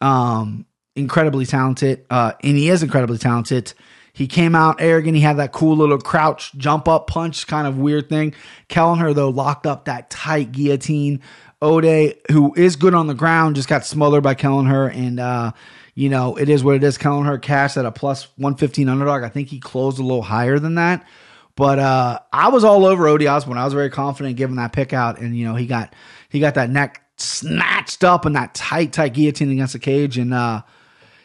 um 0.01 0.65
incredibly 0.95 1.45
talented. 1.45 2.05
Uh 2.09 2.33
and 2.43 2.57
he 2.57 2.69
is 2.69 2.83
incredibly 2.83 3.17
talented. 3.17 3.73
He 4.13 4.27
came 4.27 4.53
out 4.53 4.75
arrogant. 4.79 5.15
He 5.15 5.23
had 5.23 5.37
that 5.37 5.51
cool 5.51 5.75
little 5.75 5.97
crouch 5.97 6.53
jump 6.55 6.87
up 6.87 7.07
punch 7.07 7.47
kind 7.47 7.65
of 7.65 7.79
weird 7.79 8.09
thing. 8.09 8.35
Kelleher, 8.67 9.11
though, 9.11 9.29
locked 9.29 9.65
up 9.65 9.85
that 9.85 10.11
tight 10.11 10.51
guillotine. 10.51 11.19
Ode, 11.63 12.15
who 12.29 12.53
is 12.55 12.75
good 12.75 12.93
on 12.93 13.07
the 13.07 13.15
ground, 13.15 13.55
just 13.55 13.67
got 13.67 13.85
smothered 13.85 14.21
by 14.21 14.35
Kelleher. 14.35 14.87
And, 14.87 15.19
uh, 15.19 15.53
you 15.95 16.09
know, 16.09 16.35
it 16.35 16.47
is 16.47 16.63
what 16.63 16.75
it 16.75 16.83
is. 16.83 16.99
Kelleher 16.99 17.39
cashed 17.39 17.75
at 17.75 17.85
a 17.85 17.91
plus 17.91 18.27
115 18.37 18.87
underdog. 18.87 19.23
I 19.23 19.29
think 19.29 19.47
he 19.47 19.59
closed 19.59 19.97
a 19.97 20.03
little 20.03 20.21
higher 20.21 20.59
than 20.59 20.75
that. 20.75 21.07
But 21.55 21.79
uh, 21.79 22.19
I 22.31 22.49
was 22.49 22.63
all 22.63 22.85
over 22.85 23.07
Ode 23.07 23.25
Osbourne. 23.25 23.57
I 23.57 23.65
was 23.65 23.73
very 23.73 23.89
confident 23.89 24.35
giving 24.35 24.57
that 24.57 24.73
pick 24.73 24.93
out. 24.93 25.19
And, 25.19 25.35
you 25.35 25.47
know, 25.47 25.55
he 25.55 25.65
got 25.65 25.95
he 26.29 26.39
got 26.39 26.55
that 26.55 26.69
neck 26.69 27.01
snatched 27.17 28.03
up 28.03 28.27
in 28.27 28.33
that 28.33 28.53
tight, 28.53 28.93
tight 28.93 29.13
guillotine 29.13 29.51
against 29.51 29.73
the 29.73 29.79
cage. 29.79 30.19
And 30.19 30.33
uh, 30.33 30.63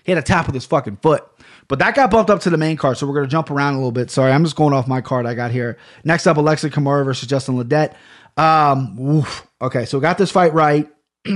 he 0.08 0.12
had 0.12 0.18
a 0.18 0.26
tap 0.26 0.46
with 0.46 0.54
his 0.54 0.64
fucking 0.64 0.96
foot. 0.96 1.22
But 1.68 1.80
that 1.80 1.94
got 1.94 2.10
bumped 2.10 2.30
up 2.30 2.40
to 2.40 2.50
the 2.50 2.56
main 2.56 2.78
card, 2.78 2.96
so 2.96 3.06
we're 3.06 3.14
gonna 3.14 3.26
jump 3.26 3.50
around 3.50 3.74
a 3.74 3.76
little 3.76 3.92
bit. 3.92 4.10
Sorry, 4.10 4.32
I'm 4.32 4.42
just 4.42 4.56
going 4.56 4.72
off 4.72 4.88
my 4.88 5.02
card 5.02 5.26
I 5.26 5.34
got 5.34 5.50
here. 5.50 5.76
Next 6.02 6.26
up, 6.26 6.38
Alexa 6.38 6.70
Kimura 6.70 7.04
versus 7.04 7.28
Justin 7.28 7.62
Ledet. 7.62 7.94
Um, 8.38 8.98
oof. 8.98 9.46
okay, 9.60 9.84
so 9.84 10.00
got 10.00 10.16
this 10.16 10.30
fight 10.30 10.54
right. 10.54 10.88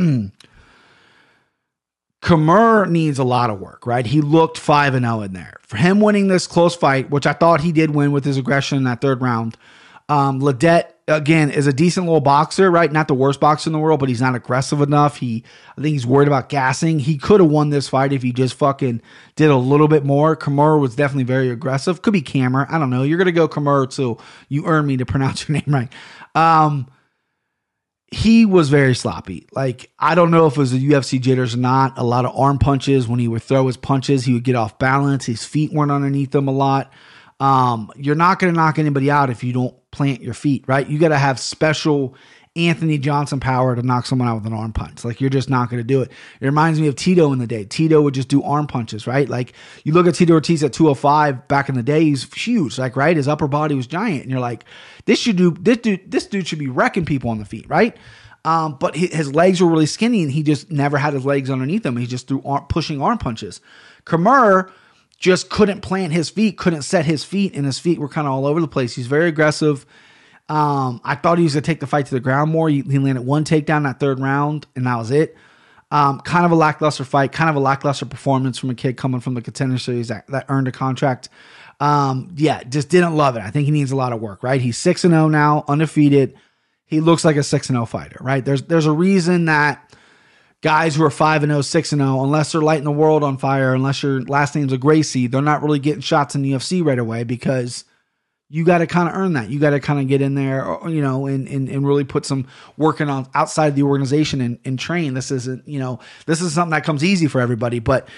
Kimura 2.22 2.88
needs 2.88 3.18
a 3.18 3.24
lot 3.24 3.50
of 3.50 3.60
work, 3.60 3.86
right? 3.86 4.06
He 4.06 4.22
looked 4.22 4.56
5 4.56 4.94
and 4.94 5.04
0 5.04 5.20
in 5.20 5.34
there. 5.34 5.58
For 5.60 5.76
him 5.76 6.00
winning 6.00 6.28
this 6.28 6.46
close 6.46 6.74
fight, 6.74 7.10
which 7.10 7.26
I 7.26 7.34
thought 7.34 7.60
he 7.60 7.72
did 7.72 7.90
win 7.90 8.10
with 8.10 8.24
his 8.24 8.38
aggression 8.38 8.78
in 8.78 8.84
that 8.84 9.02
third 9.02 9.20
round, 9.20 9.58
um, 10.08 10.40
Ledet 10.40 10.91
again 11.08 11.50
is 11.50 11.66
a 11.66 11.72
decent 11.72 12.06
little 12.06 12.20
boxer, 12.20 12.70
right? 12.70 12.90
Not 12.90 13.08
the 13.08 13.14
worst 13.14 13.40
boxer 13.40 13.68
in 13.68 13.72
the 13.72 13.78
world, 13.78 14.00
but 14.00 14.08
he's 14.08 14.20
not 14.20 14.34
aggressive 14.34 14.80
enough. 14.80 15.16
He, 15.16 15.44
I 15.76 15.80
think 15.80 15.92
he's 15.92 16.06
worried 16.06 16.28
about 16.28 16.48
gassing. 16.48 16.98
He 16.98 17.18
could 17.18 17.40
have 17.40 17.50
won 17.50 17.70
this 17.70 17.88
fight 17.88 18.12
if 18.12 18.22
he 18.22 18.32
just 18.32 18.54
fucking 18.54 19.02
did 19.36 19.50
a 19.50 19.56
little 19.56 19.88
bit 19.88 20.04
more. 20.04 20.36
Kimura 20.36 20.80
was 20.80 20.94
definitely 20.94 21.24
very 21.24 21.50
aggressive. 21.50 22.02
Could 22.02 22.12
be 22.12 22.22
Cameron. 22.22 22.68
I 22.70 22.78
don't 22.78 22.90
know. 22.90 23.02
You're 23.02 23.18
gonna 23.18 23.32
go 23.32 23.48
Kimura 23.48 23.92
so 23.92 24.18
you 24.48 24.66
earn 24.66 24.86
me 24.86 24.96
to 24.98 25.06
pronounce 25.12 25.48
your 25.48 25.54
name 25.54 25.64
right. 25.66 25.92
Um, 26.34 26.88
he 28.12 28.44
was 28.44 28.68
very 28.68 28.94
sloppy. 28.94 29.46
Like 29.52 29.90
I 29.98 30.14
don't 30.14 30.30
know 30.30 30.46
if 30.46 30.52
it 30.52 30.58
was 30.58 30.72
the 30.72 30.90
UFC 30.90 31.20
jitters 31.20 31.54
or 31.54 31.58
not. 31.58 31.98
A 31.98 32.04
lot 32.04 32.26
of 32.26 32.36
arm 32.36 32.58
punches. 32.58 33.08
When 33.08 33.18
he 33.18 33.26
would 33.26 33.42
throw 33.42 33.66
his 33.66 33.76
punches, 33.76 34.24
he 34.24 34.34
would 34.34 34.44
get 34.44 34.54
off 34.54 34.78
balance. 34.78 35.24
His 35.24 35.44
feet 35.44 35.72
weren't 35.72 35.90
underneath 35.90 36.34
him 36.34 36.46
a 36.46 36.52
lot. 36.52 36.92
Um, 37.40 37.90
you're 37.96 38.14
not 38.14 38.38
going 38.38 38.54
to 38.54 38.56
knock 38.56 38.78
anybody 38.78 39.10
out 39.10 39.28
if 39.28 39.42
you 39.42 39.52
don't 39.52 39.74
plant 39.92 40.22
your 40.22 40.34
feet, 40.34 40.64
right? 40.66 40.88
You 40.88 40.98
got 40.98 41.10
to 41.10 41.18
have 41.18 41.38
special 41.38 42.16
Anthony 42.54 42.98
Johnson 42.98 43.40
power 43.40 43.74
to 43.74 43.82
knock 43.82 44.04
someone 44.04 44.28
out 44.28 44.36
with 44.36 44.46
an 44.46 44.52
arm 44.52 44.72
punch. 44.72 45.04
Like 45.04 45.20
you're 45.20 45.30
just 45.30 45.48
not 45.48 45.70
going 45.70 45.80
to 45.80 45.86
do 45.86 46.02
it. 46.02 46.10
It 46.40 46.44
reminds 46.44 46.80
me 46.80 46.86
of 46.86 46.96
Tito 46.96 47.32
in 47.32 47.38
the 47.38 47.46
day. 47.46 47.64
Tito 47.64 48.02
would 48.02 48.12
just 48.12 48.28
do 48.28 48.42
arm 48.42 48.66
punches, 48.66 49.06
right? 49.06 49.26
Like 49.28 49.54
you 49.84 49.94
look 49.94 50.06
at 50.06 50.14
Tito 50.14 50.34
Ortiz 50.34 50.62
at 50.62 50.72
205 50.72 51.48
back 51.48 51.68
in 51.70 51.76
the 51.76 51.82
day, 51.82 52.04
he's 52.04 52.30
huge, 52.34 52.78
like 52.78 52.96
right. 52.96 53.16
His 53.16 53.28
upper 53.28 53.48
body 53.48 53.74
was 53.74 53.86
giant, 53.86 54.22
and 54.22 54.30
you're 54.30 54.40
like, 54.40 54.64
this 55.06 55.18
should 55.18 55.36
do 55.36 55.52
this 55.52 55.78
dude. 55.78 56.10
This 56.10 56.26
dude 56.26 56.46
should 56.46 56.58
be 56.58 56.68
wrecking 56.68 57.06
people 57.06 57.30
on 57.30 57.38
the 57.38 57.46
feet, 57.46 57.68
right? 57.68 57.96
Um, 58.44 58.76
but 58.78 58.96
his 58.96 59.32
legs 59.32 59.60
were 59.60 59.68
really 59.68 59.86
skinny, 59.86 60.22
and 60.22 60.30
he 60.30 60.42
just 60.42 60.70
never 60.70 60.98
had 60.98 61.14
his 61.14 61.24
legs 61.24 61.48
underneath 61.48 61.86
him. 61.86 61.96
He 61.96 62.06
just 62.06 62.26
threw 62.26 62.42
arm, 62.44 62.66
pushing 62.68 63.00
arm 63.00 63.18
punches. 63.18 63.60
Kimura 64.04 64.70
just 65.22 65.50
couldn't 65.50 65.82
plant 65.82 66.12
his 66.12 66.28
feet, 66.28 66.58
couldn't 66.58 66.82
set 66.82 67.06
his 67.06 67.22
feet, 67.22 67.54
and 67.54 67.64
his 67.64 67.78
feet 67.78 68.00
were 68.00 68.08
kind 68.08 68.26
of 68.26 68.34
all 68.34 68.44
over 68.44 68.60
the 68.60 68.66
place. 68.66 68.96
He's 68.96 69.06
very 69.06 69.28
aggressive. 69.28 69.86
Um, 70.48 71.00
I 71.04 71.14
thought 71.14 71.38
he 71.38 71.44
was 71.44 71.54
gonna 71.54 71.62
take 71.62 71.78
the 71.78 71.86
fight 71.86 72.06
to 72.06 72.14
the 72.14 72.20
ground 72.20 72.50
more. 72.50 72.68
He, 72.68 72.82
he 72.82 72.98
landed 72.98 73.22
one 73.22 73.44
takedown 73.44 73.84
that 73.84 74.00
third 74.00 74.18
round, 74.18 74.66
and 74.74 74.84
that 74.84 74.96
was 74.96 75.12
it. 75.12 75.36
Um, 75.92 76.18
kind 76.20 76.44
of 76.44 76.50
a 76.50 76.56
lackluster 76.56 77.04
fight, 77.04 77.30
kind 77.30 77.48
of 77.48 77.54
a 77.54 77.60
lackluster 77.60 78.04
performance 78.04 78.58
from 78.58 78.70
a 78.70 78.74
kid 78.74 78.96
coming 78.96 79.20
from 79.20 79.34
the 79.34 79.42
contender 79.42 79.78
series 79.78 80.08
that, 80.08 80.26
that 80.26 80.46
earned 80.48 80.66
a 80.66 80.72
contract. 80.72 81.28
Um, 81.78 82.34
yeah, 82.36 82.64
just 82.64 82.88
didn't 82.88 83.14
love 83.14 83.36
it. 83.36 83.42
I 83.42 83.50
think 83.50 83.66
he 83.66 83.70
needs 83.70 83.92
a 83.92 83.96
lot 83.96 84.12
of 84.12 84.20
work, 84.20 84.42
right? 84.42 84.60
He's 84.60 84.76
6 84.78 85.04
and 85.04 85.12
0 85.12 85.28
now, 85.28 85.64
undefeated. 85.68 86.34
He 86.84 87.00
looks 87.00 87.24
like 87.24 87.36
a 87.36 87.44
6 87.44 87.68
and 87.68 87.76
0 87.76 87.86
fighter, 87.86 88.18
right? 88.20 88.44
There's 88.44 88.62
there's 88.62 88.86
a 88.86 88.92
reason 88.92 89.44
that 89.44 89.91
guys 90.62 90.94
who 90.94 91.04
are 91.04 91.10
5 91.10 91.42
and 91.42 91.52
0, 91.52 91.60
6 91.60 91.92
and 91.92 92.00
0, 92.00 92.24
unless 92.24 92.52
they're 92.52 92.62
lighting 92.62 92.84
the 92.84 92.90
world 92.90 93.22
on 93.22 93.36
fire, 93.36 93.74
unless 93.74 94.02
your 94.02 94.22
last 94.22 94.54
name's 94.54 94.72
a 94.72 94.78
Gracie, 94.78 95.26
they're 95.26 95.42
not 95.42 95.62
really 95.62 95.78
getting 95.78 96.00
shots 96.00 96.34
in 96.34 96.42
the 96.42 96.52
UFC 96.52 96.84
right 96.84 96.98
away 96.98 97.24
because 97.24 97.84
you 98.48 98.64
got 98.64 98.78
to 98.78 98.86
kind 98.86 99.08
of 99.08 99.14
earn 99.14 99.32
that. 99.32 99.50
You 99.50 99.58
got 99.58 99.70
to 99.70 99.80
kind 99.80 99.98
of 99.98 100.08
get 100.08 100.20
in 100.20 100.34
there, 100.34 100.78
you 100.86 101.02
know, 101.02 101.26
and, 101.26 101.48
and 101.48 101.68
and 101.68 101.86
really 101.86 102.04
put 102.04 102.24
some 102.24 102.46
working 102.76 103.08
on 103.08 103.28
outside 103.34 103.74
the 103.74 103.82
organization 103.82 104.40
and, 104.40 104.58
and 104.64 104.78
train. 104.78 105.14
This 105.14 105.30
isn't, 105.30 105.66
you 105.66 105.78
know, 105.78 106.00
this 106.26 106.40
is 106.40 106.52
something 106.52 106.70
that 106.70 106.84
comes 106.84 107.02
easy 107.02 107.26
for 107.26 107.40
everybody, 107.40 107.78
but 107.78 108.08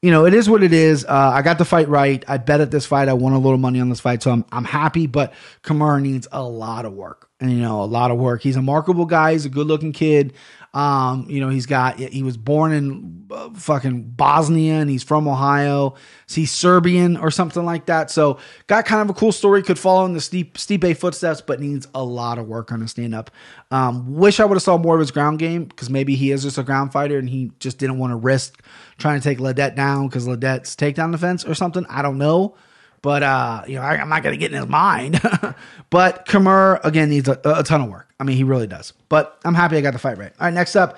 you 0.00 0.10
know, 0.10 0.26
it 0.26 0.34
is 0.34 0.50
what 0.50 0.64
it 0.64 0.72
is. 0.72 1.04
Uh, 1.04 1.30
I 1.32 1.42
got 1.42 1.58
the 1.58 1.64
fight 1.64 1.88
right. 1.88 2.24
I 2.26 2.38
bet 2.38 2.60
at 2.60 2.72
this 2.72 2.84
fight. 2.84 3.08
I 3.08 3.12
won 3.12 3.34
a 3.34 3.38
little 3.38 3.58
money 3.58 3.80
on 3.80 3.88
this 3.88 4.00
fight, 4.00 4.20
so 4.20 4.32
I'm 4.32 4.44
I'm 4.50 4.64
happy. 4.64 5.06
But 5.06 5.32
Kimura 5.62 6.02
needs 6.02 6.26
a 6.32 6.42
lot 6.42 6.84
of 6.84 6.92
work, 6.92 7.28
and 7.38 7.52
you 7.52 7.60
know, 7.60 7.82
a 7.82 7.86
lot 7.86 8.10
of 8.10 8.18
work. 8.18 8.42
He's 8.42 8.56
a 8.56 8.62
markable 8.62 9.06
guy. 9.06 9.32
He's 9.32 9.44
a 9.44 9.48
good 9.48 9.68
looking 9.68 9.92
kid. 9.92 10.32
Um, 10.74 11.26
you 11.28 11.40
know, 11.40 11.50
he's 11.50 11.66
got 11.66 11.98
he 11.98 12.22
was 12.22 12.38
born 12.38 12.72
in 12.72 13.26
uh, 13.30 13.50
fucking 13.50 14.02
Bosnia 14.12 14.76
and 14.76 14.88
he's 14.88 15.02
from 15.02 15.28
Ohio. 15.28 15.96
So 16.26 16.40
he's 16.40 16.50
Serbian 16.50 17.18
or 17.18 17.30
something 17.30 17.64
like 17.64 17.86
that. 17.86 18.10
So 18.10 18.38
got 18.68 18.86
kind 18.86 19.02
of 19.02 19.14
a 19.14 19.18
cool 19.18 19.32
story. 19.32 19.62
Could 19.62 19.78
follow 19.78 20.06
in 20.06 20.14
the 20.14 20.20
steep 20.20 20.56
Stipe 20.56 20.96
footsteps, 20.96 21.42
but 21.42 21.60
needs 21.60 21.86
a 21.94 22.02
lot 22.02 22.38
of 22.38 22.46
work 22.46 22.72
on 22.72 22.80
his 22.80 22.92
stand 22.92 23.14
up. 23.14 23.30
Um, 23.70 24.14
wish 24.14 24.40
I 24.40 24.46
would 24.46 24.54
have 24.54 24.62
saw 24.62 24.78
more 24.78 24.94
of 24.94 25.00
his 25.00 25.10
ground 25.10 25.38
game 25.38 25.64
because 25.64 25.90
maybe 25.90 26.14
he 26.14 26.30
is 26.30 26.42
just 26.42 26.56
a 26.56 26.62
ground 26.62 26.90
fighter 26.90 27.18
and 27.18 27.28
he 27.28 27.52
just 27.58 27.76
didn't 27.76 27.98
want 27.98 28.12
to 28.12 28.16
risk 28.16 28.62
trying 28.96 29.20
to 29.20 29.24
take 29.24 29.38
Ledet 29.38 29.76
down 29.76 30.08
because 30.08 30.26
Ledet's 30.26 30.74
takedown 30.74 31.12
defense 31.12 31.44
or 31.44 31.54
something. 31.54 31.84
I 31.90 32.00
don't 32.00 32.16
know. 32.16 32.56
But 33.02 33.24
uh, 33.24 33.64
you 33.66 33.74
know, 33.74 33.82
I, 33.82 33.96
am 33.96 34.08
not 34.08 34.22
gonna 34.22 34.36
get 34.36 34.52
in 34.52 34.58
his 34.58 34.68
mind. 34.68 35.20
but 35.90 36.26
Kimura 36.26 36.80
again 36.84 37.10
needs 37.10 37.28
a, 37.28 37.38
a, 37.44 37.62
ton 37.64 37.80
of 37.80 37.90
work. 37.90 38.08
I 38.20 38.24
mean, 38.24 38.36
he 38.36 38.44
really 38.44 38.68
does. 38.68 38.92
But 39.08 39.38
I'm 39.44 39.54
happy 39.54 39.76
I 39.76 39.80
got 39.80 39.92
the 39.92 39.98
fight 39.98 40.18
right. 40.18 40.32
All 40.38 40.46
right, 40.46 40.54
next 40.54 40.76
up, 40.76 40.96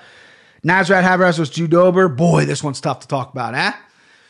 Nasrat 0.63 1.03
Haqparast 1.03 1.37
versus 1.37 1.49
Drew 1.49 1.67
Dober. 1.67 2.07
Boy, 2.07 2.45
this 2.45 2.63
one's 2.63 2.79
tough 2.79 2.99
to 2.99 3.07
talk 3.07 3.31
about, 3.33 3.55
eh? 3.55 3.73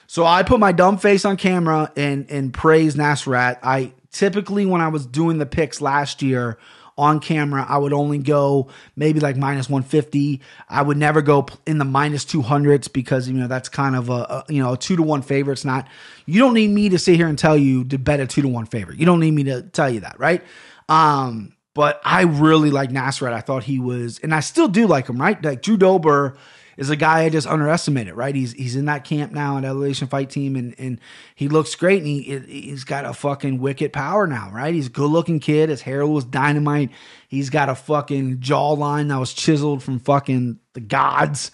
So 0.08 0.26
I 0.26 0.44
put 0.44 0.60
my 0.60 0.72
dumb 0.72 0.98
face 0.98 1.26
on 1.26 1.36
camera 1.36 1.92
and 1.98 2.30
and 2.32 2.54
praise 2.54 2.96
Nasrat. 2.96 3.60
I 3.62 3.92
typically 4.12 4.66
when 4.66 4.80
I 4.80 4.88
was 4.88 5.06
doing 5.06 5.38
the 5.38 5.46
picks 5.46 5.82
last 5.82 6.22
year, 6.22 6.58
on 6.98 7.20
camera, 7.20 7.66
I 7.68 7.78
would 7.78 7.94
only 7.94 8.18
go 8.18 8.70
maybe 8.96 9.20
like 9.20 9.36
minus 9.36 9.70
150. 9.70 10.42
I 10.70 10.82
would 10.82 10.98
never 10.98 11.22
go 11.22 11.46
in 11.66 11.78
the 11.78 11.86
minus 11.86 12.24
200s 12.26 12.92
because, 12.92 13.28
you 13.28 13.36
know, 13.36 13.48
that's 13.48 13.68
kind 13.68 13.96
of 13.96 14.10
a, 14.10 14.14
a, 14.14 14.46
you 14.50 14.64
know, 14.64 14.74
a 14.74 14.78
two 14.78 14.96
to 14.96 15.04
one 15.04 15.22
favorite. 15.22 15.54
It's 15.54 15.66
not, 15.66 15.88
you 16.26 16.40
don't 16.40 16.54
need 16.54 16.70
me 16.70 16.90
to 16.90 17.00
sit 17.00 17.18
here 17.18 17.28
and 17.28 17.38
tell 17.38 17.58
you 17.58 17.84
to 17.86 17.98
bet 17.98 18.20
a 18.20 18.28
two 18.28 18.42
to 18.44 18.48
one 18.48 18.66
favorite. 18.66 18.98
You 18.98 19.06
don't 19.06 19.20
need 19.20 19.32
me 19.32 19.44
to 19.46 19.64
tell 19.64 19.90
you 19.90 20.02
that, 20.02 20.20
right? 20.20 20.42
Um, 20.88 21.56
but 21.74 22.00
I 22.06 22.22
really 22.22 22.72
like 22.72 22.90
Nasrat. 22.90 23.34
I 23.34 23.42
thought 23.42 23.66
he 23.66 23.80
was, 23.80 24.20
and 24.20 24.34
I 24.34 24.40
still 24.40 24.70
do 24.70 24.88
like 24.88 25.08
him, 25.08 25.20
right? 25.20 25.44
Like 25.44 25.62
Drew 25.62 25.76
Dober 25.76 26.38
is 26.78 26.90
a 26.90 26.96
guy 26.96 27.24
I 27.24 27.30
just 27.30 27.48
underestimated, 27.48 28.16
right? 28.16 28.36
He's 28.36 28.54
he's 28.54 28.76
in 28.76 28.86
that 28.86 29.04
camp 29.04 29.32
now 29.32 29.58
at 29.58 29.66
Elevation 29.66 30.08
Fight 30.08 30.30
Team, 30.30 30.56
and 30.56 30.76
and 30.78 31.00
he 31.36 31.48
looks 31.48 31.76
great, 31.76 32.00
and 32.00 32.08
he 32.08 32.40
he's 32.48 32.84
got 32.84 33.06
a 33.06 33.14
fucking 33.14 33.60
wicked 33.60 33.94
power 33.94 34.28
now, 34.28 34.50
right? 34.52 34.74
He's 34.74 34.88
a 34.88 34.92
good 34.92 35.10
looking 35.10 35.40
kid. 35.40 35.70
His 35.70 35.82
hair 35.82 36.06
was 36.06 36.26
dynamite. 36.26 36.92
He's 37.28 37.50
got 37.50 37.70
a 37.70 37.76
fucking 37.76 38.38
jawline 38.40 39.10
that 39.10 39.20
was 39.20 39.34
chiseled 39.34 39.84
from 39.84 40.00
fucking 40.00 40.60
the 40.74 40.82
gods. 40.82 41.52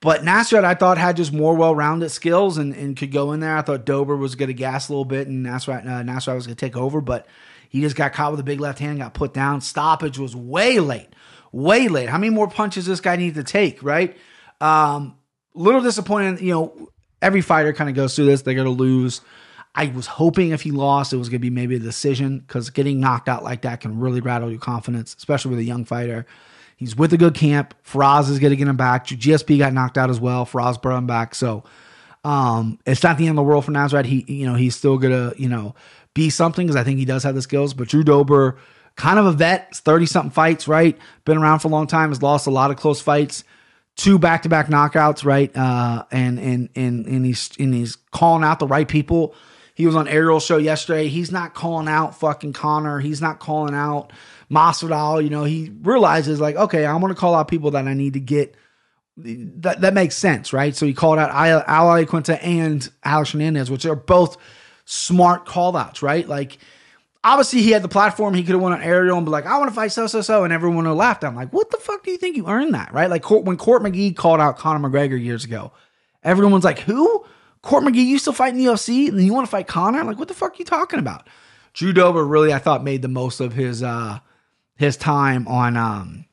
But 0.00 0.22
Nasrat, 0.22 0.62
I 0.64 0.74
thought 0.74 0.96
had 0.96 1.16
just 1.16 1.32
more 1.32 1.56
well-rounded 1.56 2.10
skills 2.10 2.56
and, 2.56 2.72
and 2.72 2.96
could 2.96 3.10
go 3.10 3.32
in 3.32 3.40
there. 3.40 3.56
I 3.56 3.62
thought 3.62 3.84
Dober 3.84 4.16
was 4.16 4.36
going 4.36 4.46
to 4.46 4.54
gas 4.54 4.88
a 4.88 4.92
little 4.92 5.04
bit, 5.04 5.26
and 5.26 5.44
Nasrat 5.44 5.86
uh, 5.86 6.02
Nasrat 6.04 6.36
was 6.36 6.46
going 6.46 6.54
to 6.54 6.66
take 6.66 6.76
over, 6.76 7.00
but 7.00 7.26
He 7.68 7.80
just 7.80 7.96
got 7.96 8.12
caught 8.12 8.30
with 8.30 8.40
a 8.40 8.44
big 8.44 8.60
left 8.60 8.78
hand, 8.78 8.98
got 8.98 9.14
put 9.14 9.34
down. 9.34 9.60
Stoppage 9.60 10.18
was 10.18 10.34
way 10.34 10.80
late, 10.80 11.08
way 11.52 11.88
late. 11.88 12.08
How 12.08 12.18
many 12.18 12.30
more 12.30 12.48
punches 12.48 12.86
this 12.86 13.00
guy 13.00 13.16
need 13.16 13.34
to 13.34 13.44
take, 13.44 13.82
right? 13.82 14.16
Um, 14.60 15.16
little 15.54 15.80
disappointed. 15.80 16.40
You 16.40 16.52
know, 16.52 16.88
every 17.22 17.40
fighter 17.40 17.72
kind 17.72 17.90
of 17.90 17.96
goes 17.96 18.14
through 18.14 18.26
this. 18.26 18.42
They're 18.42 18.54
going 18.54 18.66
to 18.66 18.70
lose. 18.70 19.20
I 19.74 19.86
was 19.86 20.06
hoping 20.06 20.50
if 20.50 20.62
he 20.62 20.70
lost, 20.70 21.12
it 21.12 21.16
was 21.18 21.28
going 21.28 21.40
to 21.40 21.42
be 21.42 21.50
maybe 21.50 21.76
a 21.76 21.80
decision 21.80 22.40
because 22.40 22.70
getting 22.70 23.00
knocked 23.00 23.28
out 23.28 23.44
like 23.44 23.62
that 23.62 23.80
can 23.80 24.00
really 24.00 24.20
rattle 24.20 24.50
your 24.50 24.58
confidence, 24.58 25.14
especially 25.16 25.50
with 25.50 25.60
a 25.60 25.64
young 25.64 25.84
fighter. 25.84 26.26
He's 26.76 26.96
with 26.96 27.12
a 27.12 27.16
good 27.16 27.34
camp. 27.34 27.74
Firas 27.84 28.30
is 28.30 28.38
going 28.38 28.50
to 28.50 28.56
get 28.56 28.68
him 28.68 28.76
back. 28.76 29.06
GSP 29.06 29.58
got 29.58 29.72
knocked 29.72 29.98
out 29.98 30.10
as 30.10 30.20
well. 30.20 30.46
Firas 30.46 30.80
brought 30.80 30.98
him 30.98 31.06
back. 31.06 31.34
So 31.34 31.64
um, 32.24 32.78
it's 32.86 33.02
not 33.02 33.18
the 33.18 33.24
end 33.24 33.38
of 33.38 33.44
the 33.44 33.48
world 33.48 33.64
for 33.64 33.72
Nasrat. 33.72 34.04
He, 34.04 34.24
you 34.28 34.46
know, 34.46 34.54
he's 34.54 34.76
still 34.76 34.98
gonna, 34.98 35.32
you 35.36 35.48
know, 35.48 35.74
be 36.14 36.30
something 36.30 36.66
because 36.66 36.76
I 36.76 36.84
think 36.84 36.98
he 36.98 37.04
does 37.04 37.22
have 37.22 37.34
the 37.34 37.42
skills. 37.42 37.74
But 37.74 37.88
Drew 37.88 38.04
Dober, 38.04 38.58
kind 38.96 39.18
of 39.18 39.26
a 39.26 39.32
vet, 39.32 39.74
thirty 39.76 40.06
something 40.06 40.30
fights, 40.30 40.68
right? 40.68 40.98
Been 41.24 41.38
around 41.38 41.60
for 41.60 41.68
a 41.68 41.70
long 41.70 41.86
time. 41.86 42.10
Has 42.10 42.22
lost 42.22 42.46
a 42.46 42.50
lot 42.50 42.70
of 42.70 42.76
close 42.76 43.00
fights, 43.00 43.44
two 43.98 44.18
back 44.18 44.42
to 44.42 44.48
back 44.48 44.68
knockouts, 44.68 45.24
right? 45.24 45.54
Uh, 45.54 46.04
and 46.10 46.38
and 46.38 46.70
and 46.74 47.04
and 47.06 47.26
he's 47.26 47.50
and 47.58 47.74
he's 47.74 47.96
calling 48.12 48.44
out 48.44 48.60
the 48.60 48.66
right 48.66 48.88
people. 48.88 49.34
He 49.74 49.86
was 49.86 49.94
on 49.94 50.08
Ariel's 50.08 50.44
show 50.44 50.56
yesterday. 50.56 51.08
He's 51.08 51.30
not 51.30 51.54
calling 51.54 51.86
out 51.86 52.18
fucking 52.18 52.54
Conor. 52.54 53.00
He's 53.00 53.20
not 53.20 53.38
calling 53.38 53.74
out 53.74 54.12
Masvidal. 54.50 55.22
You 55.22 55.30
know, 55.30 55.44
he 55.44 55.70
realizes 55.82 56.40
like, 56.40 56.56
okay, 56.56 56.86
I'm 56.86 57.00
gonna 57.00 57.14
call 57.14 57.34
out 57.34 57.48
people 57.48 57.72
that 57.72 57.86
I 57.86 57.92
need 57.92 58.14
to 58.14 58.20
get 58.20 58.54
that 59.16 59.80
that 59.80 59.94
makes 59.94 60.16
sense, 60.16 60.52
right? 60.52 60.74
So 60.74 60.86
he 60.86 60.94
called 60.94 61.18
out 61.18 61.30
Al 61.30 61.86
Iaquinta 61.88 62.38
and 62.40 62.88
Alex 63.04 63.32
Hernandez, 63.32 63.70
which 63.70 63.84
are 63.84 63.96
both 63.96 64.36
smart 64.84 65.44
call 65.44 65.76
outs, 65.76 66.02
right? 66.02 66.26
Like 66.26 66.58
obviously 67.24 67.62
he 67.62 67.70
had 67.70 67.82
the 67.82 67.88
platform, 67.88 68.34
he 68.34 68.42
could 68.42 68.52
have 68.52 68.60
went 68.60 68.74
on 68.74 68.82
Ariel 68.82 69.16
and 69.16 69.26
be 69.26 69.30
like, 69.30 69.46
I 69.46 69.58
want 69.58 69.70
to 69.70 69.74
fight 69.74 69.92
so 69.92 70.06
so 70.06 70.20
so, 70.20 70.44
and 70.44 70.52
everyone 70.52 70.78
would 70.78 70.86
have 70.86 70.96
laughed. 70.96 71.24
I'm 71.24 71.36
like, 71.36 71.52
what 71.52 71.70
the 71.70 71.78
fuck 71.78 72.04
do 72.04 72.10
you 72.10 72.18
think 72.18 72.36
you 72.36 72.48
earned 72.48 72.74
that, 72.74 72.92
right? 72.92 73.10
Like 73.10 73.28
when 73.30 73.56
Court 73.56 73.82
McGee 73.82 74.16
called 74.16 74.40
out 74.40 74.58
Conor 74.58 74.88
McGregor 74.88 75.22
years 75.22 75.44
ago, 75.44 75.72
everyone's 76.22 76.64
like, 76.64 76.80
who? 76.80 77.24
Court 77.62 77.84
McGee 77.84 78.06
used 78.06 78.24
to 78.26 78.32
fight 78.32 78.52
in 78.52 78.58
the 78.58 78.66
UFC, 78.66 79.08
and 79.08 79.20
you 79.20 79.34
want 79.34 79.46
to 79.46 79.50
fight 79.50 79.66
Conor? 79.66 80.04
Like, 80.04 80.18
what 80.18 80.28
the 80.28 80.34
fuck 80.34 80.52
are 80.52 80.56
you 80.58 80.64
talking 80.64 81.00
about? 81.00 81.28
Drew 81.72 81.92
Dober 81.92 82.24
really, 82.24 82.52
I 82.52 82.58
thought, 82.58 82.84
made 82.84 83.02
the 83.02 83.08
most 83.08 83.40
of 83.40 83.52
his 83.52 83.82
uh 83.82 84.20
his 84.76 84.96
time 84.96 85.46
on 85.48 85.76
um 85.76 86.24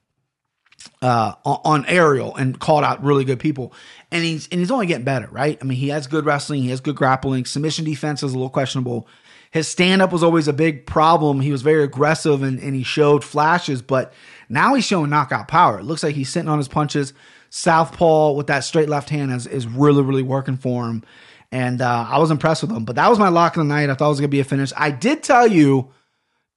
uh, 1.02 1.34
on 1.46 1.86
Ariel 1.86 2.36
and 2.36 2.60
called 2.60 2.84
out 2.84 3.04
really 3.04 3.26
good 3.26 3.40
people. 3.40 3.74
And 4.12 4.24
he's 4.24 4.48
and 4.50 4.60
he's 4.60 4.72
only 4.72 4.86
getting 4.86 5.04
better, 5.04 5.28
right? 5.32 5.58
I 5.62 5.64
mean, 5.64 5.78
he 5.78 5.90
has 5.90 6.08
good 6.08 6.26
wrestling, 6.26 6.64
he 6.64 6.70
has 6.70 6.80
good 6.80 6.96
grappling. 6.96 7.46
Submission 7.46 7.86
defense 7.86 8.24
is 8.24 8.34
a 8.34 8.36
little 8.36 8.50
questionable. 8.50 9.08
His 9.56 9.70
stand 9.70 10.02
up 10.02 10.12
was 10.12 10.22
always 10.22 10.50
a 10.50 10.54
big 10.54 10.86
problem. 10.86 11.40
He 11.40 11.54
was 11.54 11.62
very 11.62 11.82
aggressive 11.82 12.44
and, 12.44 12.60
and 12.60 12.76
he 12.76 12.84
showed 12.84 13.24
flashes, 13.24 13.82
but 13.82 14.12
now 14.50 14.76
he's 14.76 14.84
showing 14.84 15.10
knockout 15.10 15.48
power. 15.48 15.80
It 15.80 15.86
looks 15.86 16.04
like 16.04 16.14
he's 16.14 16.28
sitting 16.28 16.50
on 16.50 16.58
his 16.58 16.68
punches. 16.68 17.14
Southpaw 17.52 18.34
with 18.34 18.48
that 18.48 18.66
straight 18.66 18.90
left 18.90 19.10
hand 19.10 19.32
is, 19.32 19.48
is 19.48 19.66
really, 19.66 20.02
really 20.02 20.24
working 20.24 20.58
for 20.58 20.90
him. 20.90 21.06
And 21.54 21.82
uh, 21.82 22.06
I 22.10 22.20
was 22.20 22.32
impressed 22.32 22.64
with 22.64 22.72
him. 22.74 22.84
But 22.84 22.98
that 22.98 23.10
was 23.10 23.18
my 23.18 23.30
lock 23.30 23.56
of 23.56 23.62
the 23.62 23.74
night. 23.74 23.90
I 23.90 23.94
thought 23.94 24.08
it 24.08 24.10
was 24.10 24.20
going 24.20 24.30
to 24.30 24.36
be 24.36 24.42
a 24.42 24.44
finish. 24.44 24.74
I 24.76 24.92
did 24.92 25.24
tell 25.24 25.48
you 25.48 25.90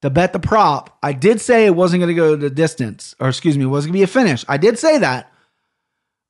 to 0.01 0.09
bet 0.09 0.33
the 0.33 0.39
prop. 0.41 0.97
I 1.01 1.13
did 1.13 1.39
say 1.39 1.67
it 1.67 1.75
wasn't 1.77 2.01
going 2.01 2.13
to 2.13 2.15
go 2.15 2.35
the 2.35 2.49
distance, 2.49 3.15
or 3.17 3.29
excuse 3.29 3.57
me, 3.57 3.63
it 3.63 3.67
wasn't 3.67 3.93
going 3.93 4.01
to 4.01 4.07
be 4.07 4.11
a 4.11 4.25
finish. 4.25 4.43
I 4.49 4.57
did 4.57 4.77
say 4.77 4.97
that. 4.97 5.31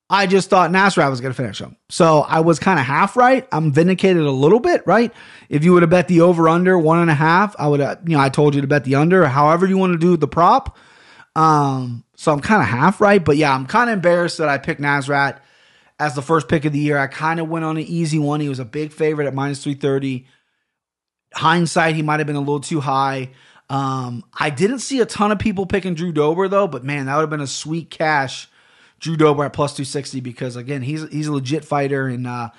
I 0.09 0.25
just 0.25 0.49
thought 0.49 0.71
Nasrat 0.71 1.09
was 1.09 1.21
going 1.21 1.33
to 1.33 1.37
finish 1.37 1.61
him. 1.61 1.75
So 1.89 2.21
I 2.21 2.39
was 2.39 2.57
kind 2.57 2.79
of 2.79 2.85
half 2.85 3.15
right. 3.15 3.47
I'm 3.51 3.71
vindicated 3.71 4.23
a 4.23 4.31
little 4.31 4.59
bit, 4.59 4.81
right? 4.87 5.13
If 5.49 5.63
you 5.63 5.73
would 5.73 5.83
have 5.83 5.91
bet 5.91 6.07
the 6.07 6.21
over 6.21 6.49
under 6.49 6.79
one 6.79 6.99
and 6.99 7.11
a 7.11 7.15
half, 7.15 7.55
I 7.59 7.67
would 7.67 7.79
have, 7.79 7.99
you 8.05 8.17
know, 8.17 8.23
I 8.23 8.29
told 8.29 8.55
you 8.55 8.61
to 8.61 8.67
bet 8.67 8.85
the 8.85 8.95
under, 8.95 9.27
however 9.27 9.67
you 9.67 9.77
want 9.77 9.93
to 9.93 9.99
do 9.99 10.17
the 10.17 10.27
prop. 10.27 10.77
Um, 11.35 12.03
so 12.15 12.33
I'm 12.33 12.39
kind 12.39 12.61
of 12.61 12.67
half 12.67 12.99
right. 12.99 13.23
But 13.23 13.37
yeah, 13.37 13.53
I'm 13.53 13.67
kind 13.67 13.89
of 13.89 13.93
embarrassed 13.93 14.39
that 14.39 14.49
I 14.49 14.57
picked 14.57 14.81
Nasrat 14.81 15.39
as 15.99 16.15
the 16.15 16.21
first 16.23 16.47
pick 16.47 16.65
of 16.65 16.73
the 16.73 16.79
year. 16.79 16.97
I 16.97 17.07
kind 17.07 17.39
of 17.39 17.47
went 17.47 17.65
on 17.65 17.77
an 17.77 17.83
easy 17.83 18.17
one. 18.17 18.39
He 18.39 18.49
was 18.49 18.59
a 18.59 18.65
big 18.65 18.91
favorite 18.91 19.27
at 19.27 19.35
minus 19.35 19.63
330. 19.63 20.25
Hindsight, 21.35 21.95
he 21.95 22.01
might 22.01 22.19
have 22.19 22.27
been 22.27 22.35
a 22.35 22.39
little 22.39 22.59
too 22.59 22.79
high. 22.79 23.29
Um, 23.69 24.23
I 24.33 24.49
didn't 24.49 24.79
see 24.79 24.99
a 24.99 25.05
ton 25.05 25.31
of 25.31 25.37
people 25.37 25.67
picking 25.67 25.93
Drew 25.93 26.11
Dober 26.11 26.47
though, 26.47 26.67
but 26.67 26.83
man, 26.83 27.05
that 27.05 27.15
would 27.15 27.21
have 27.21 27.29
been 27.29 27.41
a 27.41 27.47
sweet 27.47 27.91
cash. 27.91 28.48
Drew 28.99 29.15
Dober 29.15 29.45
at 29.45 29.53
plus 29.53 29.73
260 29.73 30.19
because 30.19 30.55
again, 30.55 30.81
he's 30.81 31.07
he's 31.09 31.27
a 31.27 31.33
legit 31.33 31.65
fighter 31.65 32.07
and 32.07 32.27
uh, 32.27 32.49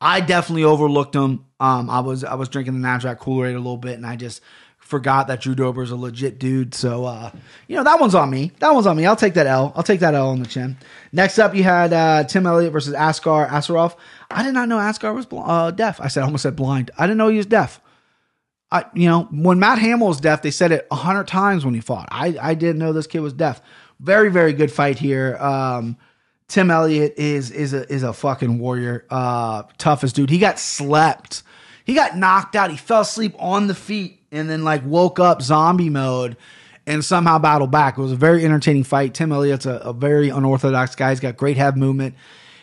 I 0.00 0.20
definitely 0.20 0.64
overlooked 0.64 1.14
him. 1.14 1.44
Um, 1.60 1.88
I 1.88 2.00
was 2.00 2.24
I 2.24 2.34
was 2.34 2.48
drinking 2.48 2.80
the 2.80 2.86
Nasrat 2.86 3.18
Kool 3.18 3.44
Aid 3.44 3.54
a 3.54 3.58
little 3.58 3.76
bit 3.76 3.94
and 3.94 4.06
I 4.06 4.16
just 4.16 4.42
forgot 4.78 5.28
that 5.28 5.40
Drew 5.40 5.54
Dober 5.54 5.82
is 5.82 5.90
a 5.90 5.96
legit 5.96 6.38
dude. 6.38 6.74
So 6.74 7.04
uh, 7.04 7.30
you 7.68 7.76
know 7.76 7.84
that 7.84 8.00
one's 8.00 8.14
on 8.14 8.28
me. 8.30 8.52
That 8.58 8.74
one's 8.74 8.86
on 8.86 8.96
me. 8.96 9.06
I'll 9.06 9.16
take 9.16 9.34
that 9.34 9.46
L. 9.46 9.72
I'll 9.74 9.82
take 9.82 10.00
that 10.00 10.14
L 10.14 10.28
on 10.28 10.40
the 10.40 10.48
chin. 10.48 10.76
Next 11.12 11.38
up, 11.38 11.54
you 11.54 11.62
had 11.62 11.92
uh, 11.92 12.24
Tim 12.24 12.46
Elliott 12.46 12.72
versus 12.72 12.94
Askar 12.94 13.48
Askarov. 13.48 13.96
I 14.30 14.42
did 14.42 14.52
not 14.52 14.68
know 14.68 14.78
Askar 14.78 15.12
was 15.14 15.26
bl- 15.26 15.40
uh, 15.40 15.70
deaf. 15.70 16.00
I 16.00 16.08
said 16.08 16.22
I 16.22 16.26
almost 16.26 16.42
said 16.42 16.56
blind. 16.56 16.90
I 16.98 17.06
didn't 17.06 17.18
know 17.18 17.28
he 17.28 17.36
was 17.36 17.46
deaf. 17.46 17.80
I, 18.70 18.84
you 18.92 19.08
know, 19.08 19.28
when 19.30 19.60
Matt 19.60 19.78
Hamill 19.78 20.08
was 20.08 20.20
deaf, 20.20 20.42
they 20.42 20.50
said 20.50 20.72
it 20.72 20.88
a 20.90 20.96
hundred 20.96 21.28
times 21.28 21.64
when 21.64 21.74
he 21.74 21.80
fought. 21.80 22.08
I, 22.10 22.36
I 22.40 22.54
didn't 22.54 22.78
know 22.78 22.92
this 22.92 23.06
kid 23.06 23.20
was 23.20 23.32
deaf. 23.32 23.62
Very, 24.04 24.30
very 24.30 24.52
good 24.52 24.70
fight 24.70 24.98
here. 24.98 25.36
Um, 25.38 25.96
Tim 26.46 26.70
Elliott 26.70 27.14
is 27.16 27.50
is 27.50 27.72
a 27.72 27.90
is 27.90 28.02
a 28.02 28.12
fucking 28.12 28.58
warrior. 28.58 29.06
Uh, 29.08 29.62
toughest 29.78 30.14
dude. 30.14 30.28
He 30.28 30.38
got 30.38 30.58
slept. 30.58 31.42
He 31.84 31.94
got 31.94 32.14
knocked 32.16 32.54
out. 32.54 32.70
He 32.70 32.76
fell 32.76 33.00
asleep 33.00 33.34
on 33.38 33.66
the 33.66 33.74
feet 33.74 34.20
and 34.30 34.48
then 34.48 34.62
like 34.62 34.84
woke 34.84 35.18
up 35.18 35.40
zombie 35.40 35.88
mode 35.88 36.36
and 36.86 37.02
somehow 37.02 37.38
battled 37.38 37.70
back. 37.70 37.96
It 37.96 38.02
was 38.02 38.12
a 38.12 38.16
very 38.16 38.44
entertaining 38.44 38.84
fight. 38.84 39.14
Tim 39.14 39.32
Elliott's 39.32 39.64
a, 39.64 39.76
a 39.76 39.94
very 39.94 40.28
unorthodox 40.28 40.94
guy. 40.94 41.10
He's 41.10 41.20
got 41.20 41.38
great 41.38 41.56
head 41.56 41.78
movement. 41.78 42.14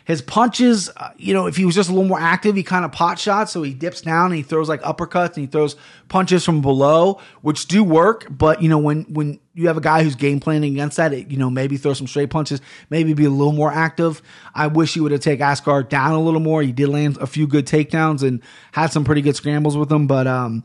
His 0.06 0.22
punches, 0.22 0.90
uh, 0.98 1.12
you 1.18 1.34
know, 1.34 1.48
if 1.48 1.56
he 1.56 1.66
was 1.66 1.76
just 1.76 1.90
a 1.90 1.94
little 1.94 2.08
more 2.08 2.20
active, 2.20 2.56
he 2.56 2.64
kind 2.64 2.86
of 2.86 2.92
pot 2.92 3.20
shots. 3.20 3.52
So 3.52 3.62
he 3.64 3.74
dips 3.74 4.02
down 4.02 4.28
and 4.28 4.36
he 4.36 4.44
throws 4.44 4.68
like 4.68 4.82
uppercuts 4.82 5.36
and 5.36 5.38
he 5.38 5.48
throws 5.48 5.76
punches 6.10 6.44
from 6.44 6.62
below, 6.62 7.20
which 7.42 7.68
do 7.68 7.84
work. 7.84 8.28
But 8.30 8.62
you 8.62 8.70
know, 8.70 8.78
when 8.78 9.04
when 9.04 9.40
you 9.54 9.68
have 9.68 9.78
a 9.78 9.82
guy 9.82 10.04
who's 10.04 10.16
game 10.16 10.40
planning 10.40 10.74
against 10.74 10.98
that, 10.98 11.14
it, 11.14 11.30
you 11.30 11.38
know, 11.38 11.50
maybe 11.50 11.78
throw 11.78 11.94
some 11.94 12.08
straight 12.08 12.30
punches, 12.30 12.62
maybe 12.90 13.14
be 13.14 13.26
a 13.26 13.30
little 13.30 13.54
more 13.54 13.72
active. 13.72 14.22
I 14.56 14.68
wish 14.68 14.94
he 14.94 15.00
would 15.00 15.12
have 15.12 15.22
taken 15.22 15.46
Askar 15.46 15.84
down 15.84 16.14
a 16.14 16.22
little 16.22 16.40
more. 16.40 16.62
He 16.62 16.72
did 16.72 16.90
land 16.90 17.18
a 17.18 17.28
few 17.28 17.48
good 17.48 17.66
takedowns 17.66 18.24
and 18.24 18.42
had 18.72 18.92
some 18.92 19.04
pretty 19.04 19.22
good 19.22 19.36
scrambles 19.36 19.78
with 19.78 19.92
him, 19.92 20.08
but 20.08 20.28
um, 20.28 20.64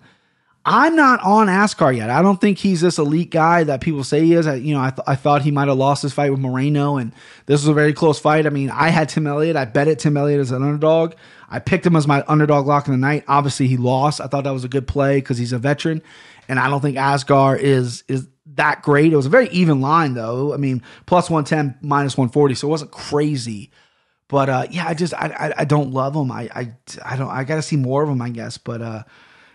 I'm 0.69 0.97
not 0.97 1.21
on 1.23 1.49
Askar 1.49 1.93
yet. 1.93 2.11
I 2.11 2.23
don't 2.23 2.41
think 2.41 2.59
he's 2.59 2.81
this 2.81 2.99
elite 2.99 3.31
guy 3.31 3.63
that 3.63 3.81
people 3.81 4.03
say 4.03 4.25
he 4.25 4.33
is. 4.35 4.49
I, 4.49 4.57
you 4.57 4.75
know, 4.75 4.81
I, 4.81 4.91
th- 4.91 5.05
I 5.07 5.15
thought 5.15 5.43
he 5.43 5.53
might 5.53 5.69
have 5.69 5.79
lost 5.79 6.03
his 6.03 6.13
fight 6.13 6.33
with 6.33 6.41
Moreno, 6.41 6.97
and 6.97 7.13
this 7.47 7.63
was 7.63 7.69
a 7.69 7.73
very 7.73 7.93
close 7.93 8.19
fight. 8.19 8.47
I 8.47 8.51
mean, 8.51 8.71
I 8.71 8.89
had 8.89 9.09
Tim 9.09 9.29
Elliott. 9.29 9.55
I 9.55 9.65
bet 9.65 9.87
it 9.87 10.01
Tim 10.01 10.17
Elliott 10.17 10.41
as 10.41 10.51
an 10.51 10.65
underdog. 10.65 11.15
I 11.49 11.61
picked 11.61 11.87
him 11.87 11.95
as 11.95 12.09
my 12.09 12.25
underdog 12.27 12.67
lock 12.67 12.89
in 12.89 12.93
the 12.93 12.99
night. 12.99 13.23
Obviously, 13.29 13.69
he 13.69 13.77
lost. 13.77 14.21
I 14.21 14.27
thought 14.27 14.43
that 14.43 14.51
was 14.51 14.65
a 14.65 14.69
good 14.69 14.89
play 14.89 15.19
because 15.19 15.39
he's 15.39 15.53
a 15.53 15.59
veteran, 15.59 16.03
and 16.49 16.59
I 16.59 16.69
don't 16.69 16.81
think 16.81 16.97
Askar 16.97 17.55
is 17.55 18.03
is 18.09 18.27
that 18.57 18.83
great. 18.83 19.13
It 19.13 19.17
was 19.17 19.27
a 19.27 19.31
very 19.31 19.49
even 19.51 19.81
line 19.81 20.15
though. 20.15 20.53
I 20.53 20.57
mean, 20.57 20.83
plus 21.07 21.31
one 21.31 21.45
ten, 21.45 21.79
minus 21.81 22.19
one 22.19 22.29
forty, 22.29 22.57
so 22.57 22.67
it 22.67 22.71
wasn't 22.73 22.91
crazy. 22.91 23.71
But 24.27 24.49
uh, 24.49 24.67
yeah, 24.73 24.89
I 24.89 24.95
just 24.95 25.15
I, 25.15 25.29
I, 25.29 25.55
I 25.59 25.65
don't 25.65 25.93
love 25.93 26.17
him. 26.17 26.33
I 26.33 26.51
I 26.53 26.73
I 27.05 27.17
don't. 27.17 27.31
I 27.31 27.45
got 27.45 27.55
to 27.55 27.63
see 27.63 27.77
more 27.77 28.03
of 28.03 28.09
him, 28.09 28.21
I 28.21 28.31
guess. 28.31 28.59
But 28.59 28.83
uh, 28.83 29.03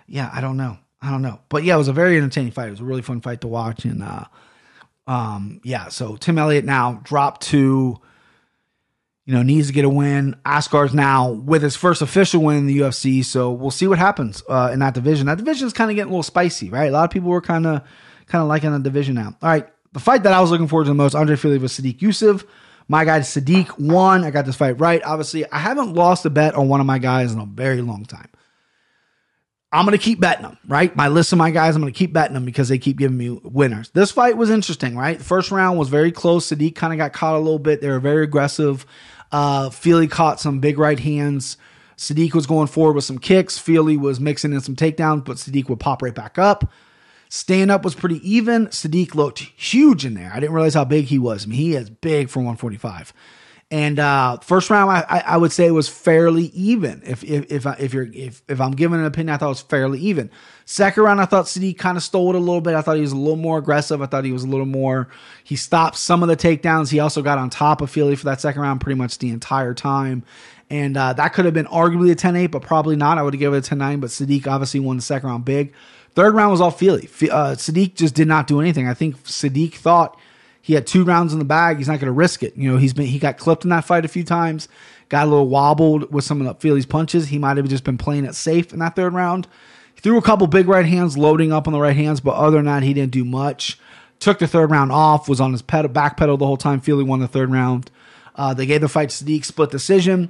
yeah, 0.08 0.30
I 0.34 0.40
don't 0.40 0.56
know. 0.56 0.78
I 1.02 1.10
don't 1.10 1.22
know. 1.22 1.40
But 1.50 1.64
yeah, 1.64 1.76
it 1.76 1.80
was 1.80 1.88
a 1.88 1.94
very 1.94 2.18
entertaining 2.18 2.52
fight. 2.52 2.68
It 2.68 2.72
was 2.72 2.80
a 2.80 2.86
really 2.86 3.02
fun 3.02 3.22
fight 3.22 3.42
to 3.42 3.48
watch. 3.48 3.86
And 3.86 4.04
uh, 4.04 4.26
um, 5.08 5.60
yeah, 5.64 5.90
so 5.90 6.16
Tim 6.16 6.38
Elliott 6.38 6.64
now 6.64 7.02
dropped 7.04 7.42
to, 7.48 8.00
you 9.26 9.34
know, 9.34 9.42
needs 9.42 9.68
to 9.68 9.74
get 9.74 9.86
a 9.86 9.90
win. 9.90 10.36
Askar's 10.46 10.94
now 10.94 11.32
with 11.32 11.64
his 11.64 11.76
first 11.76 12.02
official 12.02 12.44
win 12.44 12.58
in 12.58 12.68
the 12.68 12.80
UFC. 12.80 13.26
So 13.26 13.52
we'll 13.52 13.72
see 13.72 13.88
what 13.88 13.98
happens 13.98 14.44
uh, 14.48 14.70
in 14.72 14.80
that 14.80 14.94
division. 14.94 15.26
That 15.26 15.38
division 15.38 15.66
is 15.66 15.74
kind 15.74 15.90
of 15.90 15.96
getting 15.96 16.10
a 16.10 16.14
little 16.14 16.24
spicy, 16.24 16.70
right? 16.70 16.90
A 16.90 16.92
lot 16.92 17.06
of 17.06 17.12
people 17.12 17.30
were 17.30 17.42
kind 17.42 17.66
of 17.66 17.82
kind 18.28 18.42
of 18.42 18.48
liking 18.48 18.72
the 18.72 18.80
division 18.80 19.16
now. 19.16 19.36
All 19.42 19.50
right. 19.50 19.68
The 19.94 20.00
fight 20.00 20.24
that 20.24 20.34
I 20.34 20.40
was 20.40 20.52
looking 20.52 20.68
forward 20.68 20.86
to 20.86 20.92
the 20.92 20.96
most, 20.96 21.16
Andre 21.16 21.36
Fili 21.36 21.58
was 21.58 21.74
Sadiq 21.74 22.00
Yusuff. 22.00 22.46
My 22.88 23.06
guy 23.06 23.20
Sadiq 23.20 23.78
won. 23.78 24.24
I 24.24 24.32
got 24.32 24.46
this 24.46 24.56
fight 24.56 24.80
right. 24.80 25.02
Obviously, 25.04 25.50
I 25.52 25.60
haven't 25.60 25.94
lost 25.94 26.26
a 26.26 26.30
bet 26.30 26.56
on 26.56 26.70
one 26.70 26.80
of 26.80 26.86
my 26.86 27.00
guys 27.00 27.34
in 27.34 27.40
a 27.40 27.46
very 27.46 27.82
long 27.82 28.06
time. 28.06 28.30
I'm 29.74 29.86
going 29.86 29.98
to 29.98 30.04
keep 30.04 30.20
betting 30.20 30.44
them, 30.44 30.58
right? 30.68 30.94
My 30.96 31.08
list 31.08 31.32
of 31.32 31.38
my 31.38 31.50
guys, 31.50 31.76
I'm 31.76 31.82
going 31.82 31.94
to 31.94 31.98
keep 31.98 32.12
betting 32.12 32.34
them 32.34 32.44
because 32.44 32.68
they 32.68 32.78
keep 32.78 32.98
giving 32.98 33.18
me 33.18 33.30
winners. 33.30 33.90
This 33.92 34.12
fight 34.12 34.36
was 34.36 34.50
interesting, 34.50 34.98
right? 34.98 35.18
The 35.18 35.24
first 35.24 35.50
round 35.50 35.80
was 35.80 35.88
very 35.88 36.12
close. 36.12 36.48
Sadiq 36.50 36.76
kind 36.76 36.92
of 36.92 36.98
got 36.98 37.14
caught 37.14 37.36
a 37.36 37.40
little 37.40 37.60
bit. 37.60 37.80
They 37.80 37.88
were 37.88 38.00
very 38.00 38.26
aggressive. 38.26 38.86
Uh, 39.32 39.70
Fili 39.70 40.08
caught 40.08 40.42
some 40.42 40.60
big 40.60 40.78
right 40.78 41.00
hands. 41.00 41.56
Sadiq 41.98 42.34
was 42.34 42.48
going 42.48 42.68
forward 42.68 42.96
with 42.96 43.06
some 43.06 43.18
kicks. 43.18 43.58
Fili 43.58 43.96
was 43.96 44.20
mixing 44.20 44.52
in 44.52 44.60
some 44.60 44.76
takedowns, 44.76 45.24
but 45.24 45.38
Sadiq 45.38 45.70
would 45.70 45.80
pop 45.80 46.02
right 46.02 46.16
back 46.16 46.38
up. 46.38 46.70
Stand 47.30 47.72
up 47.72 47.86
was 47.86 47.96
pretty 47.96 48.20
even. 48.30 48.68
Sadiq 48.68 49.16
looked 49.16 49.40
huge 49.40 50.04
in 50.04 50.16
there. 50.16 50.32
I 50.34 50.42
didn't 50.42 50.54
realize 50.54 50.74
how 50.74 50.84
big 50.84 51.06
he 51.06 51.18
was. 51.18 51.46
I 51.46 51.48
mean, 51.48 51.60
he 51.60 51.76
is 51.76 51.90
big 51.90 52.28
for 52.28 52.40
145. 52.40 53.14
And 53.72 54.00
uh, 54.00 54.38
first 54.40 54.70
round, 54.70 54.92
I, 54.92 55.24
I, 55.26 55.38
would 55.38 55.54
say 55.54 55.66
it 55.66 55.72
was 55.72 55.88
fairly 55.88 56.48
even. 56.48 57.02
If 57.06 57.24
if 57.24 57.50
if, 57.50 57.66
I, 57.66 57.78
if 57.80 57.94
you're 57.94 58.10
if, 58.12 58.42
if 58.50 58.60
I'm 58.60 58.74
giving 58.74 59.00
an 59.00 59.06
opinion, 59.06 59.34
I 59.34 59.38
thought 59.38 59.46
it 59.46 59.50
was 59.50 59.62
fairly 59.62 59.98
even. 60.02 60.30
Second 60.66 61.04
round, 61.04 61.22
I 61.22 61.26
thought 61.26 61.46
Sadiq 61.46 61.78
kind 61.78 61.96
of 61.96 62.04
stole 62.04 62.32
it 62.32 62.36
a 62.36 62.40
little 62.40 62.60
bit. 62.60 62.76
I 62.76 62.82
thought 62.82 62.98
he 62.98 63.02
was 63.02 63.14
a 63.14 63.18
little 63.18 63.38
more 63.38 63.58
aggressive. 63.58 64.02
I 64.02 64.08
thought 64.08 64.26
he 64.26 64.34
was 64.34 64.44
a 64.44 64.48
little 64.48 64.66
more. 64.66 65.08
He 65.46 65.56
stopped 65.56 65.96
some 65.96 66.22
of 66.22 66.28
the 66.28 66.36
takedowns. 66.36 66.92
He 66.92 67.00
also 67.00 67.22
got 67.22 67.38
on 67.38 67.50
top 67.50 67.80
of 67.80 67.90
Fili 67.90 68.18
for 68.18 68.26
that 68.26 68.42
second 68.42 68.62
round 68.62 68.82
pretty 68.82 68.98
much 68.98 69.20
the 69.20 69.30
entire 69.30 69.74
time. 69.74 70.24
And 70.70 70.98
uh, 70.98 71.14
that 71.14 71.30
could 71.34 71.46
have 71.46 71.54
been 71.54 71.68
arguably 71.68 72.12
a 72.12 72.16
10 72.16 72.36
8, 72.36 72.48
but 72.48 72.64
probably 72.64 72.98
not. 72.98 73.18
I 73.18 73.24
would 73.24 73.34
have 73.34 73.40
given 73.40 73.58
it 73.58 73.66
a 73.66 73.70
10 73.70 73.78
9, 73.78 74.00
but 74.02 74.10
Sadiq 74.10 74.48
obviously 74.48 74.82
won 74.82 74.98
the 74.98 75.02
second 75.02 75.30
round 75.30 75.46
big. 75.46 75.72
Third 76.14 76.36
round 76.36 76.52
was 76.52 76.60
all 76.60 76.72
Fili. 76.72 77.08
Uh, 77.32 77.56
Sadiq 77.56 77.96
just 77.96 78.16
did 78.16 78.28
not 78.28 78.48
do 78.48 78.60
anything. 78.60 78.86
I 78.86 78.94
think 78.94 79.18
Sadiq 79.24 79.76
thought 79.76 80.18
he 80.62 80.74
had 80.74 80.86
two 80.86 81.04
rounds 81.04 81.34
in 81.34 81.40
the 81.40 81.46
bag. 81.46 81.78
He's 81.78 81.88
not 81.88 82.00
going 82.00 82.08
to 82.08 82.12
risk 82.12 82.44
it. 82.44 82.56
You 82.56 82.72
know, 82.72 82.78
he's 82.78 82.94
been 82.94 83.08
he 83.08 83.20
got 83.20 83.38
clipped 83.38 83.64
in 83.64 83.70
that 83.72 83.86
fight 83.86 84.06
a 84.06 84.08
few 84.08 84.24
times, 84.24 84.68
got 85.10 85.28
a 85.28 85.30
little 85.30 85.48
wobbled 85.48 86.14
with 86.14 86.24
some 86.24 86.40
of 86.40 86.48
the 86.48 86.54
Fili's 86.62 86.86
punches. 86.86 87.28
He 87.28 87.40
might 87.40 87.58
have 87.58 87.68
just 87.68 87.84
been 87.84 87.98
playing 87.98 88.26
it 88.26 88.36
safe 88.36 88.72
in 88.72 88.80
that 88.80 88.96
third 88.96 89.14
round. 89.14 89.48
He 89.96 90.02
threw 90.02 90.18
a 90.18 90.22
couple 90.22 90.48
big 90.48 90.68
right 90.68 90.86
hands, 90.86 91.18
loading 91.18 91.52
up 91.52 91.68
on 91.68 91.74
the 91.74 91.80
right 91.80 91.96
hands, 91.96 92.22
but 92.22 92.36
other 92.36 92.58
than 92.58 92.66
that, 92.66 92.84
he 92.84 92.94
didn't 92.94 93.12
do 93.12 93.26
much. 93.26 93.80
Took 94.20 94.38
the 94.38 94.48
third 94.48 94.70
round 94.70 94.92
off, 94.92 95.28
was 95.28 95.42
on 95.42 95.52
his 95.52 95.64
back 95.64 96.16
pedal 96.16 96.38
the 96.38 96.46
whole 96.46 96.58
time. 96.58 96.80
Fili 96.80 97.04
won 97.04 97.20
the 97.20 97.28
third 97.28 97.52
round. 97.52 97.90
Uh, 98.36 98.54
they 98.54 98.68
gave 98.68 98.82
the 98.82 98.88
fight 98.88 99.10
Sadiq, 99.10 99.44
split 99.44 99.72
decision. 99.72 100.30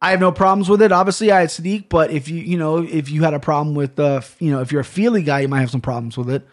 I 0.00 0.10
have 0.10 0.20
no 0.20 0.30
problems 0.30 0.68
with 0.68 0.80
it. 0.82 0.92
Obviously, 0.92 1.32
I 1.32 1.40
had 1.40 1.48
Sadiq, 1.48 1.88
but 1.88 2.10
if 2.10 2.28
you 2.28 2.36
you 2.36 2.56
know 2.56 2.78
if 2.78 3.10
you 3.10 3.24
had 3.24 3.34
a 3.34 3.40
problem 3.40 3.74
with 3.74 3.98
uh 3.98 4.20
you 4.38 4.50
know 4.50 4.60
if 4.60 4.70
you're 4.70 4.82
a 4.82 4.84
Fili 4.84 5.22
guy, 5.22 5.40
you 5.40 5.48
might 5.48 5.60
have 5.60 5.70
some 5.70 5.80
problems 5.80 6.16
with 6.16 6.30
it. 6.30 6.46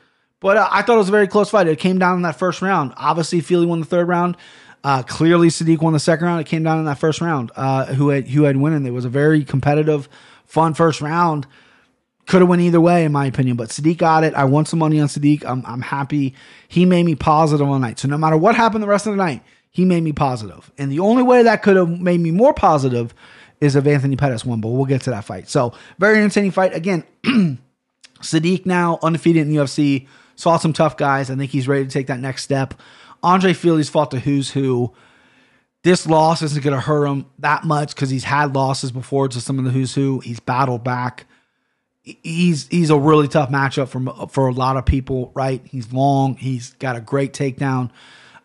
But 0.46 0.58
uh, 0.58 0.70
I 0.72 0.84
thought 0.84 0.94
it 0.94 1.00
was 1.00 1.10
a 1.10 1.12
very 1.12 1.28
close 1.28 1.50
fight. 1.50 1.68
It 1.68 1.80
came 1.80 1.98
down 1.98 2.18
in 2.18 2.22
that 2.22 2.36
first 2.36 2.62
round. 2.62 2.94
Obviously, 2.98 3.42
Fili 3.42 3.66
won 3.66 3.80
the 3.80 3.86
third 3.88 4.08
round. 4.08 4.38
Uh, 4.84 5.02
clearly, 5.02 5.48
Sadiq 5.48 5.82
won 5.82 5.94
the 5.94 6.00
second 6.00 6.28
round. 6.28 6.40
It 6.40 6.46
came 6.46 6.62
down 6.62 6.78
in 6.78 6.86
that 6.86 7.00
first 7.00 7.20
round. 7.20 7.52
Uh, 7.56 7.86
who 7.86 8.10
had 8.10 8.28
who 8.28 8.44
had 8.44 8.56
winning? 8.56 8.86
It 8.86 8.92
was 8.92 9.06
a 9.06 9.10
very 9.10 9.44
competitive, 9.44 10.08
fun 10.46 10.76
first 10.76 11.02
round. 11.02 11.48
Could 12.28 12.42
have 12.42 12.48
went 12.48 12.62
either 12.62 12.80
way, 12.80 13.06
in 13.06 13.12
my 13.12 13.26
opinion. 13.26 13.58
But 13.58 13.70
Sadiq 13.70 13.98
got 13.98 14.24
it. 14.24 14.36
I 14.36 14.44
won 14.44 14.68
some 14.68 14.78
money 14.78 15.00
on 15.00 15.08
Sadiq. 15.08 15.44
I'm 15.44 15.66
I'm 15.66 15.82
happy. 15.82 16.36
He 16.68 16.86
made 16.86 17.08
me 17.08 17.16
positive 17.16 17.68
all 17.68 17.80
night. 17.80 17.98
So 17.98 18.08
no 18.08 18.16
matter 18.20 18.38
what 18.38 18.54
happened 18.54 18.84
the 18.84 18.88
rest 18.88 19.08
of 19.08 19.14
the 19.14 19.18
night, 19.18 19.42
he 19.72 19.84
made 19.84 20.04
me 20.04 20.14
positive. 20.14 20.72
And 20.78 20.92
the 20.92 21.00
only 21.00 21.24
way 21.24 21.42
that 21.42 21.64
could 21.64 21.76
have 21.76 21.90
made 21.90 22.20
me 22.20 22.30
more 22.30 22.54
positive 22.54 23.16
is 23.62 23.76
if 23.76 23.88
Anthony 23.88 24.16
Pettis 24.16 24.46
won. 24.46 24.62
But 24.62 24.70
we'll 24.70 24.86
get 24.86 25.02
to 25.02 25.10
that 25.10 25.26
fight. 25.26 25.50
So 25.50 25.74
very 25.98 26.20
entertaining 26.20 26.52
fight. 26.52 26.76
Again, 26.76 27.04
Sadiq 28.22 28.68
now 28.68 29.00
undefeated 29.02 29.42
in 29.42 29.50
the 29.50 29.56
UFC. 29.56 30.06
Saw 30.36 30.58
some 30.58 30.74
tough 30.74 30.98
guys. 30.98 31.30
I 31.30 31.36
think 31.36 31.52
he's 31.52 31.68
ready 31.68 31.86
to 31.86 31.92
take 31.92 32.08
that 32.08 32.20
next 32.20 32.44
step. 32.44 32.74
Andre 33.24 33.54
Fili's 33.54 33.90
fought 33.90 34.12
the 34.12 34.20
who's 34.20 34.52
who. 34.52 34.94
This 35.84 36.08
loss 36.08 36.42
isn't 36.42 36.64
going 36.64 36.76
to 36.76 36.82
hurt 36.82 37.06
him 37.06 37.26
that 37.40 37.64
much 37.64 37.94
because 37.94 38.10
he's 38.10 38.24
had 38.24 38.56
losses 38.56 38.92
before 38.92 39.28
to 39.28 39.40
some 39.40 39.60
of 39.60 39.66
the 39.66 39.72
who's 39.72 39.94
who. 39.94 40.20
He's 40.20 40.40
battled 40.40 40.84
back. 40.84 41.26
He's 42.02 42.68
he's 42.68 42.90
a 42.90 42.98
really 42.98 43.28
tough 43.28 43.50
matchup 43.50 43.88
for 43.90 44.28
for 44.28 44.48
a 44.48 44.52
lot 44.52 44.78
of 44.78 44.86
people. 44.86 45.32
Right? 45.36 45.62
He's 45.66 45.92
long. 45.94 46.36
He's 46.36 46.74
got 46.74 46.96
a 46.96 47.02
great 47.02 47.34
takedown. 47.34 47.92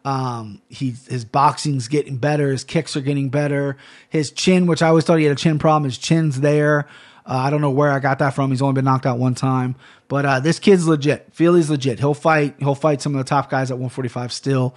Um, 0.04 0.62
he's 0.68 1.06
his 1.06 1.24
boxing's 1.24 1.88
getting 1.88 2.16
better. 2.16 2.50
His 2.50 2.64
kicks 2.64 2.96
are 2.96 3.02
getting 3.02 3.28
better. 3.28 3.76
His 4.08 4.30
chin, 4.30 4.66
which 4.66 4.82
I 4.82 4.88
always 4.88 5.04
thought 5.04 5.18
he 5.18 5.24
had 5.24 5.32
a 5.32 5.40
chin 5.40 5.58
problem, 5.58 5.84
his 5.84 5.98
chin's 5.98 6.40
there. 6.40 6.86
Uh, 7.30 7.36
I 7.36 7.50
don't 7.50 7.60
know 7.60 7.70
where 7.70 7.92
I 7.92 8.00
got 8.00 8.18
that 8.18 8.34
from. 8.34 8.50
He's 8.50 8.60
only 8.60 8.74
been 8.74 8.84
knocked 8.84 9.06
out 9.06 9.20
one 9.20 9.36
time, 9.36 9.76
but 10.08 10.26
uh, 10.26 10.40
this 10.40 10.58
kid's 10.58 10.88
legit. 10.88 11.28
Fili's 11.30 11.70
legit. 11.70 12.00
He'll 12.00 12.12
fight. 12.12 12.56
He'll 12.58 12.74
fight 12.74 13.00
some 13.00 13.14
of 13.14 13.18
the 13.18 13.28
top 13.28 13.48
guys 13.48 13.70
at 13.70 13.76
145 13.76 14.32
still. 14.32 14.74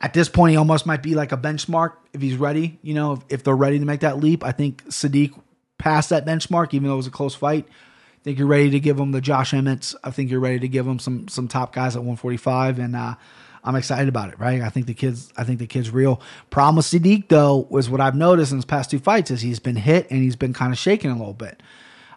At 0.00 0.12
this 0.12 0.28
point, 0.28 0.50
he 0.50 0.56
almost 0.56 0.84
might 0.84 1.00
be 1.00 1.14
like 1.14 1.30
a 1.30 1.36
benchmark 1.36 1.92
if 2.12 2.20
he's 2.20 2.36
ready. 2.36 2.80
You 2.82 2.94
know, 2.94 3.12
if, 3.12 3.20
if 3.28 3.44
they're 3.44 3.54
ready 3.54 3.78
to 3.78 3.84
make 3.84 4.00
that 4.00 4.18
leap. 4.18 4.42
I 4.42 4.50
think 4.50 4.84
Sadiq 4.86 5.40
passed 5.78 6.10
that 6.10 6.26
benchmark, 6.26 6.74
even 6.74 6.88
though 6.88 6.94
it 6.94 6.96
was 6.96 7.06
a 7.06 7.12
close 7.12 7.36
fight. 7.36 7.68
I 7.68 8.22
think 8.24 8.36
you're 8.36 8.48
ready 8.48 8.70
to 8.70 8.80
give 8.80 8.98
him 8.98 9.12
the 9.12 9.20
Josh 9.20 9.52
Emmetts. 9.52 9.94
I 10.02 10.10
think 10.10 10.28
you're 10.28 10.40
ready 10.40 10.58
to 10.58 10.68
give 10.68 10.84
him 10.84 10.98
some 10.98 11.28
some 11.28 11.46
top 11.46 11.72
guys 11.72 11.94
at 11.94 12.00
145, 12.02 12.80
and 12.80 12.96
uh, 12.96 13.14
I'm 13.62 13.76
excited 13.76 14.08
about 14.08 14.30
it. 14.30 14.40
Right? 14.40 14.60
I 14.60 14.70
think 14.70 14.86
the 14.86 14.94
kids. 14.94 15.32
I 15.36 15.44
think 15.44 15.60
the 15.60 15.68
kid's 15.68 15.90
real. 15.90 16.20
Problem 16.50 16.74
with 16.76 16.86
Sadiq 16.86 17.28
though 17.28 17.68
was 17.70 17.88
what 17.88 18.00
I've 18.00 18.16
noticed 18.16 18.50
in 18.50 18.58
his 18.58 18.64
past 18.64 18.90
two 18.90 18.98
fights 18.98 19.30
is 19.30 19.40
he's 19.40 19.60
been 19.60 19.76
hit 19.76 20.10
and 20.10 20.20
he's 20.20 20.34
been 20.34 20.52
kind 20.52 20.72
of 20.72 20.80
shaking 20.80 21.12
a 21.12 21.16
little 21.16 21.32
bit. 21.32 21.62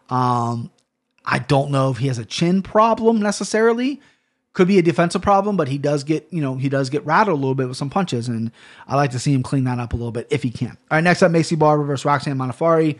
Um, 0.09 0.71
I 1.25 1.39
don't 1.39 1.71
know 1.71 1.89
if 1.91 1.97
he 1.97 2.07
has 2.07 2.19
a 2.19 2.25
chin 2.25 2.61
problem 2.61 3.21
necessarily. 3.21 4.01
Could 4.53 4.67
be 4.67 4.77
a 4.77 4.81
defensive 4.81 5.21
problem, 5.21 5.57
but 5.57 5.67
he 5.67 5.77
does 5.77 6.05
get, 6.05 6.27
you 6.31 6.41
know, 6.41 6.55
he 6.55 6.69
does 6.69 6.89
get 6.89 7.05
rattled 7.05 7.37
a 7.37 7.41
little 7.41 7.55
bit 7.55 7.67
with 7.67 7.75
some 7.75 7.89
punches, 7.89 8.29
and 8.29 8.51
I 8.87 8.95
like 8.95 9.11
to 9.11 9.19
see 9.19 9.33
him 9.33 9.43
clean 9.43 9.65
that 9.65 9.79
up 9.79 9.91
a 9.91 9.97
little 9.97 10.13
bit 10.13 10.27
if 10.29 10.43
he 10.43 10.49
can. 10.49 10.77
All 10.89 10.97
right, 10.97 11.03
next 11.03 11.21
up, 11.23 11.31
Maycee 11.31 11.59
Barber 11.59 11.83
versus 11.83 12.05
Roxanne 12.05 12.37
Modafferi. 12.37 12.97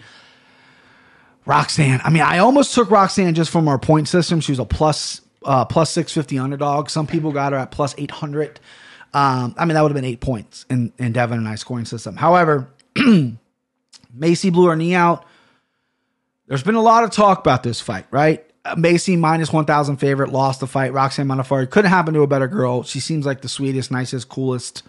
Roxanne, 1.45 2.01
I 2.03 2.09
mean, 2.09 2.23
I 2.23 2.39
almost 2.39 2.73
took 2.73 2.91
Roxanne 2.91 3.35
just 3.35 3.51
from 3.51 3.67
our 3.67 3.77
point 3.79 4.07
system. 4.07 4.41
She 4.41 4.51
was 4.51 4.59
a 4.59 4.65
plus 4.65 5.21
uh, 5.45 5.63
plus 5.63 5.91
six 5.91 6.11
fifty 6.11 6.39
underdog. 6.39 6.89
Some 6.89 7.07
people 7.07 7.31
got 7.31 7.53
her 7.53 7.59
at 7.59 7.71
plus 7.71 7.95
eight 7.97 8.11
hundred. 8.11 8.59
Um, 9.13 9.55
I 9.57 9.63
mean, 9.63 9.75
that 9.75 9.81
would 9.81 9.91
have 9.91 9.95
been 9.95 10.03
eight 10.03 10.19
points 10.19 10.65
in 10.69 10.91
in 10.97 11.13
Devin 11.13 11.37
and 11.37 11.47
I 11.47 11.55
scoring 11.55 11.85
system. 11.85 12.15
However, 12.17 12.67
Maycee 12.97 14.51
blew 14.51 14.65
her 14.65 14.75
knee 14.75 14.95
out. 14.95 15.25
There's 16.47 16.63
been 16.63 16.75
a 16.75 16.81
lot 16.81 17.03
of 17.03 17.11
talk 17.11 17.39
about 17.39 17.63
this 17.63 17.81
fight, 17.81 18.05
right? 18.11 18.45
Uh, 18.63 18.75
Maycee 18.75 19.17
minus 19.17 19.51
1,000 19.51 19.97
favorite 19.97 20.31
lost 20.31 20.59
the 20.59 20.67
fight. 20.67 20.93
Roxanne 20.93 21.27
Modafferi 21.27 21.69
couldn't 21.69 21.89
happen 21.89 22.13
to 22.13 22.21
a 22.21 22.27
better 22.27 22.47
girl. 22.47 22.83
She 22.83 22.99
seems 22.99 23.25
like 23.25 23.41
the 23.41 23.49
sweetest, 23.49 23.91
nicest, 23.91 24.29
coolest, 24.29 24.83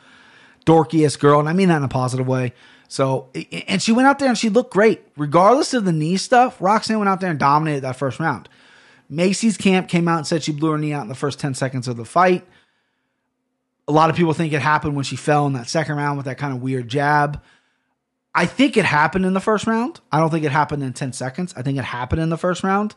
dorkiest 0.66 1.19
girl, 1.19 1.40
and 1.40 1.49
I 1.49 1.53
mean 1.53 1.69
that 1.69 1.79
in 1.79 1.85
a 1.85 1.88
positive 1.88 2.27
way. 2.27 2.53
So, 2.88 3.31
and 3.66 3.83
she 3.83 3.92
went 3.92 4.07
out 4.07 4.19
there 4.19 4.29
and 4.29 4.38
she 4.38 4.49
looked 4.49 4.73
great. 4.73 5.03
Regardless 5.16 5.75
of 5.75 5.85
the 5.85 5.92
knee 5.92 6.16
stuff, 6.16 6.61
Roxanne 6.61 6.99
went 6.99 7.09
out 7.09 7.21
there 7.21 7.31
and 7.31 7.38
dominated 7.38 7.81
that 7.81 7.97
first 7.97 8.21
round. 8.21 8.49
Maycee's 9.11 9.57
camp 9.57 9.88
came 9.88 10.09
out 10.09 10.19
and 10.19 10.27
said 10.27 10.42
she 10.42 10.53
blew 10.53 10.71
her 10.71 10.79
knee 10.79 10.92
out 10.92 11.03
in 11.03 11.09
the 11.09 11.14
first 11.14 11.38
10 11.38 11.55
seconds 11.55 11.88
of 11.88 11.97
the 11.97 12.05
fight. 12.05 12.47
A 13.88 13.92
lot 13.92 14.11
of 14.11 14.16
people 14.16 14.33
think 14.33 14.53
it 14.53 14.62
happened 14.62 14.97
when 14.97 15.05
she 15.05 15.16
fell 15.16 15.47
in 15.47 15.53
that 15.55 15.69
second 15.69 15.97
round 15.97 16.16
with 16.16 16.27
that 16.27 16.38
kind 16.38 16.53
of 16.53 16.61
weird 16.61 16.88
jab. 16.88 17.40
I 18.37 18.44
think 18.44 18.77
it 18.77 18.85
happened 18.85 19.25
in 19.25 19.33
the 19.33 19.40
first 19.40 19.66
round. 19.66 19.99
I 20.12 20.20
don't 20.20 20.29
think 20.29 20.44
it 20.44 20.53
happened 20.53 20.83
in 20.83 20.92
10 20.92 21.14
seconds. 21.14 21.55
I 21.57 21.62
think 21.62 21.79
it 21.79 21.85
happened 21.85 22.20
in 22.20 22.29
the 22.29 22.37
first 22.37 22.62
round. 22.62 22.94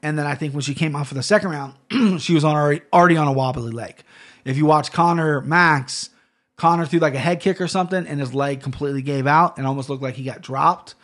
And 0.00 0.16
then 0.16 0.26
I 0.26 0.36
think 0.36 0.54
when 0.54 0.62
she 0.62 0.74
came 0.74 0.94
out 0.94 1.08
for 1.08 1.14
the 1.14 1.24
second 1.24 1.50
round, 1.50 1.74
she 2.22 2.34
was 2.34 2.44
on 2.44 2.54
already, 2.54 2.82
already 2.92 3.16
on 3.16 3.26
a 3.26 3.32
wobbly 3.32 3.72
leg. 3.72 3.96
If 4.44 4.56
you 4.56 4.64
watch 4.64 4.92
Conor 4.92 5.40
Max, 5.40 6.10
Conor 6.56 6.86
threw 6.86 7.00
like 7.00 7.16
a 7.16 7.18
head 7.18 7.40
kick 7.40 7.60
or 7.60 7.66
something 7.66 8.06
and 8.06 8.20
his 8.20 8.32
leg 8.32 8.62
completely 8.62 9.02
gave 9.02 9.26
out 9.26 9.58
and 9.58 9.66
almost 9.66 9.90
looked 9.90 10.04
like 10.04 10.14
he 10.14 10.22
got 10.22 10.40
dropped 10.40 10.94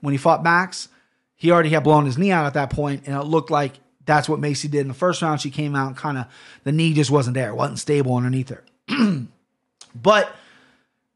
when 0.00 0.12
he 0.12 0.18
fought 0.18 0.42
Max. 0.42 0.88
He 1.34 1.50
already 1.50 1.70
had 1.70 1.82
blown 1.82 2.04
his 2.04 2.18
knee 2.18 2.32
out 2.32 2.44
at 2.44 2.52
that 2.52 2.68
point, 2.68 3.04
and 3.06 3.16
it 3.16 3.24
looked 3.24 3.50
like 3.50 3.72
that's 4.04 4.28
what 4.28 4.40
Maycee 4.40 4.70
did 4.70 4.80
in 4.80 4.88
the 4.88 4.94
first 4.94 5.22
round. 5.22 5.40
She 5.40 5.50
came 5.50 5.74
out 5.74 5.96
kind 5.96 6.18
of 6.18 6.26
the 6.64 6.72
knee 6.72 6.92
just 6.92 7.10
wasn't 7.10 7.32
there, 7.32 7.54
wasn't 7.54 7.78
stable 7.78 8.14
underneath 8.14 8.50
her. 8.50 8.64
but 9.94 10.30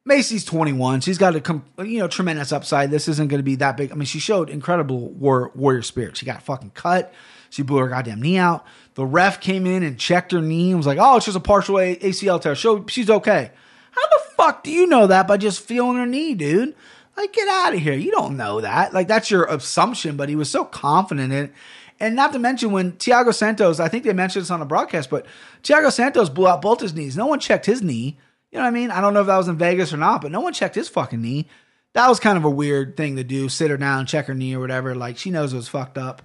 Maycee's 0.07 0.45
21. 0.45 1.01
She's 1.01 1.17
got 1.17 1.35
a 1.35 1.63
you 1.85 1.99
know 1.99 2.09
tremendous 2.09 2.53
upside. 2.53 2.91
This 2.91 3.09
isn't 3.09 3.29
going 3.29 3.39
to 3.39 3.45
be 3.45 3.57
that 3.57 3.77
big. 3.77 3.91
I 3.91 3.95
mean, 3.95 4.05
she 4.05 4.19
showed 4.19 4.51
incredible 4.51 5.09
war, 5.11 5.51
warrior 5.55 5.83
spirit. 5.83 6.17
She 6.17 6.27
got 6.27 6.43
fucking 6.43 6.73
cut. 6.75 7.13
She 7.49 7.63
blew 7.63 7.79
her 7.79 7.89
goddamn 7.89 8.21
knee 8.21 8.37
out. 8.37 8.67
The 8.95 9.07
ref 9.07 9.41
came 9.41 9.67
in 9.67 9.83
and 9.83 9.99
checked 9.99 10.33
her 10.33 10.43
knee 10.43 10.71
and 10.71 10.79
was 10.79 10.87
like, 10.87 10.99
"Oh, 11.01 11.17
it's 11.17 11.25
just 11.25 11.37
a 11.37 11.41
partial 11.41 11.77
ACL 11.77 12.41
tear. 12.41 12.55
So 12.55 12.85
she's 12.89 13.09
okay." 13.09 13.51
How 13.93 14.03
the 14.03 14.35
fuck 14.37 14.65
do 14.65 14.73
you 14.73 14.87
know 14.87 15.07
that 15.07 15.29
by 15.29 15.37
just 15.37 15.61
feeling 15.61 15.97
her 15.97 16.07
knee, 16.07 16.35
dude? 16.35 16.75
Like, 17.17 17.33
get 17.33 17.47
out 17.47 17.75
of 17.75 17.81
here. 17.81 17.95
You 17.95 18.11
don't 18.11 18.37
know 18.37 18.61
that. 18.61 18.93
Like, 18.93 19.07
that's 19.07 19.31
your 19.31 19.45
assumption. 19.45 20.17
But 20.17 20.29
he 20.29 20.37
was 20.37 20.51
so 20.51 20.65
confident 20.65 21.33
in 21.33 21.45
it. 21.45 21.53
And 22.01 22.17
not 22.17 22.33
to 22.33 22.41
mention 22.41 22.73
when 22.73 22.93
Thiago 22.93 23.33
Santos, 23.33 23.79
I 23.79 23.89
think 23.89 24.03
they 24.03 24.13
mentioned 24.13 24.43
this 24.43 24.51
on 24.51 24.59
the 24.59 24.67
broadcast, 24.67 25.11
but 25.11 25.27
Thiago 25.63 25.93
Santos 25.93 26.29
blew 26.29 26.49
out 26.49 26.61
both 26.61 26.81
his 26.81 26.93
knees. 26.93 27.17
No 27.17 27.27
one 27.27 27.39
checked 27.39 27.67
his 27.67 27.83
knee. 27.83 28.19
You 28.55 28.61
know 28.61 28.67
what 28.67 28.69
I 28.69 28.73
mean? 28.73 28.93
I 28.93 29.01
don't 29.01 29.15
know 29.15 29.21
if 29.21 29.27
that 29.27 29.37
was 29.37 29.49
in 29.49 29.59
Vegas 29.59 29.93
or 29.93 29.97
not, 29.97 30.23
but 30.23 30.31
no 30.31 30.41
one 30.41 30.53
checked 30.53 30.77
his 30.77 30.89
fucking 30.89 31.21
knee. 31.21 31.49
That 31.95 32.09
was 32.09 32.21
kind 32.21 32.39
of 32.39 32.45
a 32.45 32.51
weird 32.51 32.97
thing 32.97 33.17
to 33.17 33.25
do. 33.25 33.49
Sit 33.49 33.69
her 33.69 33.77
down, 33.77 34.07
check 34.07 34.27
her 34.27 34.35
knee 34.35 34.55
or 34.55 34.61
whatever. 34.61 34.95
Like 34.95 35.19
she 35.19 35.33
knows 35.33 35.53
it 35.53 35.57
was 35.57 35.67
fucked 35.67 35.99
up. 35.99 36.23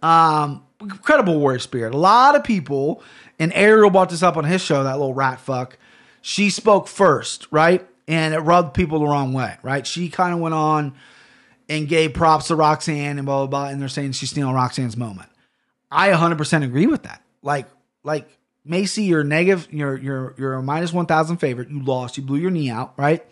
Um, 0.00 0.64
incredible 0.80 1.40
warrior 1.40 1.58
spirit. 1.58 1.92
A 1.92 1.98
lot 1.98 2.36
of 2.36 2.44
people, 2.44 3.02
and 3.40 3.52
Ariel 3.52 3.90
brought 3.90 4.10
this 4.10 4.22
up 4.22 4.36
on 4.36 4.44
his 4.44 4.62
show, 4.62 4.84
that 4.84 4.92
little 4.92 5.12
rat 5.12 5.40
fuck. 5.40 5.76
She 6.20 6.50
spoke 6.50 6.86
first, 6.86 7.48
right? 7.50 7.84
And 8.06 8.32
it 8.32 8.38
rubbed 8.38 8.74
people 8.74 9.00
the 9.00 9.06
wrong 9.06 9.32
way, 9.32 9.56
right? 9.64 9.84
She 9.84 10.08
kind 10.08 10.32
of 10.32 10.38
went 10.38 10.54
on 10.54 10.94
and 11.68 11.88
gave 11.88 12.14
props 12.14 12.46
to 12.46 12.54
Roxanne 12.54 13.18
and 13.18 13.26
blah 13.26 13.38
blah 13.38 13.46
blah, 13.46 13.68
and 13.70 13.82
they're 13.82 13.88
saying 13.88 14.12
she's 14.12 14.30
stealing 14.30 14.54
Roxanne's 14.54 14.96
moment. 14.96 15.30
I 15.90 16.10
100% 16.10 16.62
agree 16.62 16.86
with 16.86 17.02
that. 17.02 17.22
Like, 17.42 17.66
like 18.04 18.28
Maycee, 18.68 19.06
you're 19.06 19.24
negative, 19.24 19.68
you're 19.70 19.98
you're 19.98 20.34
you're 20.38 20.54
a 20.54 20.62
minus 20.62 20.92
one 20.92 21.06
thousand 21.06 21.38
favorite. 21.38 21.70
You 21.70 21.82
lost, 21.82 22.16
you 22.16 22.22
blew 22.22 22.38
your 22.38 22.50
knee 22.50 22.70
out, 22.70 22.94
right? 22.96 23.24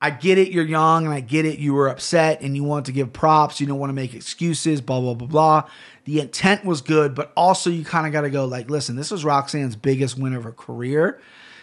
I 0.00 0.10
get 0.10 0.36
it, 0.36 0.52
you're 0.52 0.64
young, 0.64 1.06
and 1.06 1.14
I 1.14 1.20
get 1.20 1.46
it, 1.46 1.58
you 1.58 1.72
were 1.72 1.88
upset 1.88 2.42
and 2.42 2.54
you 2.54 2.62
want 2.62 2.86
to 2.86 2.92
give 2.92 3.14
props, 3.14 3.60
you 3.60 3.66
don't 3.66 3.78
want 3.78 3.88
to 3.88 3.94
make 3.94 4.12
excuses, 4.12 4.82
blah, 4.82 5.00
blah, 5.00 5.14
blah, 5.14 5.26
blah. 5.26 5.70
The 6.04 6.20
intent 6.20 6.66
was 6.66 6.82
good, 6.82 7.14
but 7.14 7.32
also 7.34 7.70
you 7.70 7.82
kind 7.82 8.06
of 8.06 8.12
got 8.12 8.20
to 8.20 8.30
go, 8.30 8.44
like, 8.44 8.68
listen, 8.68 8.94
this 8.94 9.10
was 9.10 9.24
Roxanne's 9.24 9.74
biggest 9.74 10.18
win 10.18 10.34
of 10.34 10.44
her 10.44 10.52
career. 10.52 11.18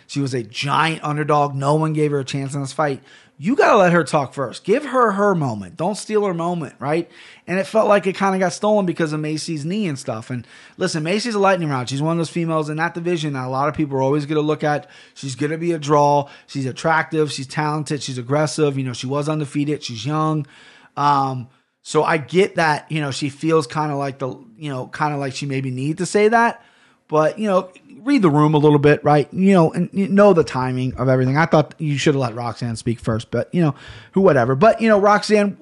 She 0.08 0.19
was 0.19 0.34
a 0.34 0.41
giant 0.41 1.04
underdog. 1.04 1.54
No 1.54 1.76
one 1.76 1.93
gave 1.93 2.10
her 2.10 2.19
a 2.19 2.26
chance 2.26 2.56
in 2.56 2.62
this 2.62 2.73
fight. 2.73 3.04
You 3.43 3.58
got 3.58 3.71
to 3.71 3.77
let 3.77 3.91
her 3.91 4.06
talk 4.06 4.34
first. 4.34 4.63
Give 4.63 4.86
her 4.86 5.12
her 5.12 5.36
moment. 5.36 5.75
Don't 5.75 5.95
steal 5.95 6.23
her 6.23 6.34
moment, 6.34 6.75
right? 6.79 7.12
And 7.45 7.60
it 7.60 7.67
felt 7.67 7.89
like 7.89 8.08
it 8.08 8.15
kind 8.15 8.34
of 8.34 8.39
got 8.39 8.53
stolen 8.53 8.86
because 8.86 9.12
of 9.12 9.19
Maycee's 9.19 9.65
knee 9.65 9.86
and 9.86 9.99
stuff. 9.99 10.29
And 10.29 10.47
listen, 10.77 11.03
Maycee's 11.03 11.36
a 11.36 11.39
lightning 11.39 11.67
rod. 11.67 11.89
She's 11.89 12.01
one 12.01 12.13
of 12.13 12.19
those 12.19 12.29
females 12.29 12.69
in 12.69 12.77
that 12.77 12.93
division 12.93 13.34
that 13.34 13.45
a 13.45 13.49
lot 13.49 13.67
of 13.67 13.75
people 13.75 13.97
are 13.97 14.01
always 14.01 14.25
going 14.25 14.38
to 14.38 14.41
look 14.41 14.63
at. 14.63 14.89
She's 15.13 15.36
going 15.36 15.51
to 15.51 15.58
be 15.58 15.73
a 15.73 15.77
draw. 15.77 16.29
She's 16.47 16.65
attractive. 16.65 17.34
She's 17.34 17.45
talented. 17.45 18.01
She's 18.01 18.17
aggressive. 18.17 18.77
You 18.77 18.86
know, 18.86 18.93
she 18.93 19.08
was 19.08 19.27
undefeated. 19.27 19.84
She's 19.84 20.06
young. 20.06 20.47
Um, 20.95 21.49
so 21.82 22.01
I 22.01 22.19
get 22.19 22.56
that, 22.56 22.89
you 22.89 23.01
know, 23.01 23.12
she 23.12 23.27
feels 23.27 23.67
kind 23.67 23.91
of 23.91 23.97
like 23.97 24.19
the, 24.19 24.29
you 24.56 24.69
know, 24.69 24.88
kind 24.88 25.13
of 25.13 25.19
like 25.19 25.34
she 25.34 25.47
maybe 25.47 25.69
need 25.69 25.97
to 25.97 26.06
say 26.06 26.29
that. 26.29 26.63
But, 27.10 27.39
you 27.39 27.47
know, 27.47 27.69
read 28.03 28.21
the 28.21 28.29
room 28.29 28.53
a 28.53 28.57
little 28.57 28.79
bit, 28.79 29.03
right? 29.03 29.31
You 29.33 29.53
know, 29.53 29.71
and 29.71 29.89
you 29.93 30.07
know 30.07 30.33
the 30.33 30.43
timing 30.43 30.93
of 30.95 31.07
everything. 31.07 31.37
I 31.37 31.45
thought 31.45 31.73
you 31.77 31.97
should 31.97 32.15
have 32.15 32.21
let 32.21 32.35
Roxanne 32.35 32.75
speak 32.75 32.99
first, 32.99 33.31
but, 33.31 33.53
you 33.53 33.61
know, 33.61 33.75
who, 34.11 34.21
whatever. 34.21 34.55
But, 34.55 34.81
you 34.81 34.89
know, 34.89 34.99
Roxanne, 34.99 35.57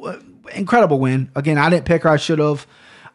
incredible 0.54 1.00
win. 1.00 1.32
Again, 1.36 1.58
I 1.58 1.70
didn't 1.70 1.86
pick 1.86 2.04
her. 2.04 2.10
I 2.10 2.18
should 2.18 2.40
have. 2.40 2.68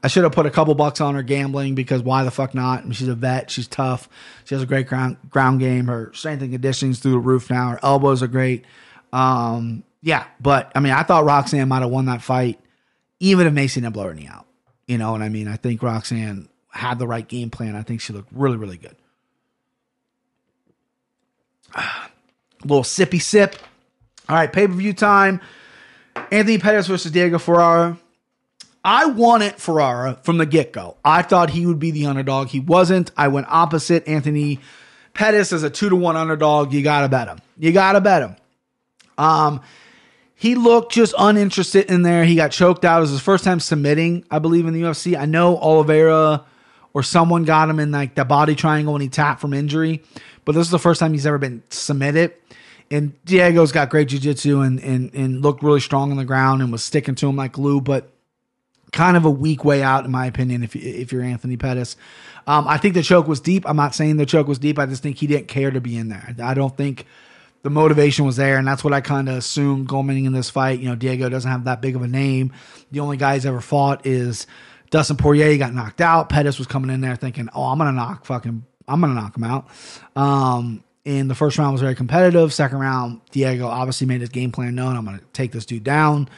I 0.05 0.09
should 0.09 0.23
have 0.23 0.33
put 0.33 0.47
a 0.47 0.51
couple 0.51 0.75
bucks 0.75 1.01
on 1.01 1.17
her 1.17 1.23
gambling 1.23 1.75
because 1.75 2.03
why 2.03 2.23
the 2.23 2.31
fuck 2.31 2.55
not? 2.55 2.81
I 2.81 2.83
mean, 2.85 2.93
she's 2.93 3.09
a 3.09 3.15
vet. 3.15 3.51
She's 3.51 3.67
tough. 3.67 4.09
She 4.45 4.55
has 4.55 4.63
a 4.63 4.67
great 4.67 4.87
ground 4.87 5.17
ground 5.31 5.59
game. 5.59 5.87
Her 5.87 6.13
strength 6.15 6.43
and 6.43 6.53
conditioning's 6.53 7.01
through 7.01 7.13
the 7.13 7.19
roof 7.19 7.51
now. 7.51 7.71
Her 7.71 7.81
elbows 7.83 8.23
are 8.23 8.29
great. 8.29 8.67
Um, 9.13 9.83
yeah, 10.03 10.27
but 10.39 10.71
I 10.77 10.81
mean, 10.81 10.93
I 10.93 11.03
thought 11.03 11.25
Roxanne 11.25 11.67
might 11.67 11.81
have 11.81 11.91
won 11.91 12.05
that 12.07 12.23
fight, 12.23 12.61
even 13.19 13.47
if 13.47 13.55
Maycee 13.55 13.77
didn't 13.77 13.95
blow 13.95 14.05
her 14.05 14.15
knee 14.15 14.29
out. 14.29 14.47
You 14.87 14.99
know 14.99 15.11
what 15.11 15.23
I 15.23 15.29
mean? 15.29 15.49
I 15.49 15.57
think 15.57 15.83
Roxanne 15.83 16.49
had 16.71 17.01
the 17.01 17.09
right 17.09 17.27
game 17.27 17.51
plan. 17.51 17.75
I 17.75 17.83
think 17.83 18.01
she 18.01 18.13
looked 18.13 18.31
really, 18.33 18.59
really 18.59 18.77
good. 18.77 18.95
little 22.65 22.85
sippy 22.85 23.21
sip. 23.21 23.57
All 24.29 24.37
right, 24.37 24.53
pay 24.53 24.67
per 24.67 24.73
view 24.73 24.93
time. 24.93 25.41
Anthony 26.31 26.59
Pettis 26.59 26.87
versus 26.87 27.13
Diego 27.13 27.39
Ferreira. 27.39 27.99
I 28.85 29.07
wanted 29.07 29.57
Ferreira 29.57 30.19
from 30.23 30.39
the 30.39 30.47
get 30.47 30.73
go. 30.73 30.97
I 31.05 31.23
thought 31.23 31.51
he 31.51 31.67
would 31.67 31.79
be 31.79 31.91
the 31.91 32.07
underdog. 32.07 32.49
He 32.49 32.61
wasn't. 32.61 33.11
I 33.17 33.29
went 33.29 33.47
opposite. 33.49 34.07
Anthony 34.07 34.61
Pettis 35.13 35.53
as 35.53 35.63
a 35.63 35.71
two 35.71 35.89
to 35.89 35.97
one 35.97 36.17
underdog. 36.17 36.73
You 36.73 36.83
gotta 36.83 37.09
bet 37.09 37.29
him. 37.29 37.39
You 37.59 37.73
gotta 37.73 38.01
bet 38.01 38.23
him. 38.23 38.37
Um, 39.19 39.61
he 40.35 40.55
looked 40.55 40.93
just 40.93 41.15
uninterested 41.19 41.91
in 41.91 42.03
there. 42.03 42.25
He 42.25 42.37
got 42.37 42.53
choked 42.53 42.85
out. 42.85 42.99
It 42.99 43.01
was 43.01 43.11
his 43.11 43.21
first 43.21 43.43
time 43.43 43.59
submitting, 43.59 44.25
I 44.31 44.39
believe, 44.39 44.67
in 44.67 44.75
the 44.75 44.83
UFC. 44.83 45.19
I 45.19 45.25
know 45.25 45.57
Oliveira 45.57 46.45
or 46.97 47.03
someone 47.03 47.45
got 47.45 47.69
him 47.69 47.79
in 47.79 47.91
like 47.91 48.15
the 48.15 48.25
body 48.25 48.55
triangle 48.55 48.95
when 48.95 49.03
he 49.03 49.09
tapped 49.11 49.39
from 49.39 49.53
injury, 49.53 50.03
but 50.47 50.53
this 50.53 50.67
is 50.67 50.71
the 50.71 50.79
first 50.79 50.99
time 50.99 51.13
he's 51.13 51.27
ever 51.27 51.37
been 51.37 51.63
submitted. 51.69 52.33
And 52.91 53.23
Diego's 53.27 53.71
got 53.71 53.91
great 53.91 54.09
jiu-jitsu 54.09 54.61
and, 54.61 54.81
and 54.81 55.15
and 55.15 55.43
looked 55.43 55.63
really 55.63 55.81
strong 55.81 56.11
on 56.11 56.17
the 56.17 56.25
ground 56.25 56.63
and 56.63 56.73
was 56.73 56.83
sticking 56.83 57.15
to 57.17 57.29
him 57.29 57.37
like 57.37 57.53
glue, 57.53 57.83
but 57.83 58.11
kind 58.93 59.15
of 59.15 59.27
a 59.27 59.31
weak 59.31 59.63
way 59.63 59.83
out 59.83 60.07
in 60.07 60.11
my 60.11 60.25
opinion 60.25 60.63
if 60.63 60.75
if 60.75 61.13
you're 61.13 61.23
Anthony 61.23 61.59
Pettis. 61.59 61.97
Um, 62.47 62.67
I 62.67 62.79
think 62.79 62.95
the 62.95 63.03
choke 63.03 63.29
was 63.29 63.41
deep. 63.41 63.69
I'm 63.69 63.77
not 63.77 63.95
saying 63.95 64.17
the 64.17 64.25
choke 64.25 64.49
was 64.49 64.59
deep. 64.59 64.79
I 64.79 64.87
just 64.87 65.03
think 65.03 65.19
he 65.19 65.27
didn't 65.27 65.49
care 65.49 65.71
to 65.71 65.83
be 65.83 65.99
in 65.99 66.09
there. 66.09 66.35
I 66.43 66.55
don't 66.55 66.75
think 66.75 67.05
the 67.63 67.69
motivation 67.69 68.25
was 68.25 68.37
there, 68.37 68.57
and 68.57 68.67
that's 68.67 68.83
what 68.83 68.95
I 68.95 69.03
kind 69.03 69.29
of 69.29 69.37
assumed 69.37 69.87
going 69.87 70.25
in 70.25 70.33
this 70.33 70.49
fight. 70.49 70.81
You 70.81 70.89
know, 70.89 70.97
Diego 70.97 71.29
doesn't 71.29 71.51
have 71.51 71.65
that 71.65 71.83
big 71.83 71.95
of 71.95 72.01
a 72.01 72.09
name. 72.09 72.55
The 72.91 73.01
only 73.01 73.19
guy 73.19 73.35
he's 73.35 73.45
ever 73.45 73.61
fought 73.61 74.07
is 74.07 74.47
Dustin 74.97 75.19
Poirier. 75.19 75.59
Got 75.59 75.75
knocked 75.75 76.01
out. 76.01 76.31
Pettis 76.31 76.57
was 76.57 76.67
coming 76.67 76.89
in 76.89 77.03
there 77.03 77.17
thinking, 77.17 77.51
"Oh, 77.55 77.65
I'm 77.65 77.77
gonna 77.77 77.93
knock 77.93 78.25
fucking, 78.25 78.65
I'm 78.89 79.01
gonna 79.03 79.13
knock 79.13 79.37
him 79.37 79.45
out." 79.45 79.69
Um, 80.17 80.83
and 81.05 81.29
the 81.29 81.35
first 81.35 81.59
round 81.59 81.73
was 81.73 81.83
very 81.83 81.95
competitive. 81.95 82.51
Second 82.51 82.79
round, 82.79 83.21
Diego 83.31 83.67
obviously 83.67 84.07
made 84.07 84.23
his 84.23 84.31
game 84.31 84.53
plan 84.53 84.75
known. 84.75 84.97
I'm 84.97 85.05
to 85.05 85.23
take 85.35 85.53
this 85.53 85.67
dude 85.67 85.85
down. 85.85 86.31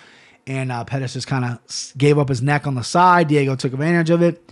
And 0.48 0.72
uh, 0.72 0.82
Pettis 0.82 1.12
just 1.12 1.28
kind 1.28 1.44
of 1.44 1.60
gave 1.96 2.18
up 2.18 2.28
his 2.28 2.42
neck 2.42 2.66
on 2.66 2.74
the 2.74 2.82
side. 2.82 3.28
Diego 3.28 3.54
took 3.54 3.72
advantage 3.72 4.10
of 4.10 4.22
it. 4.22 4.42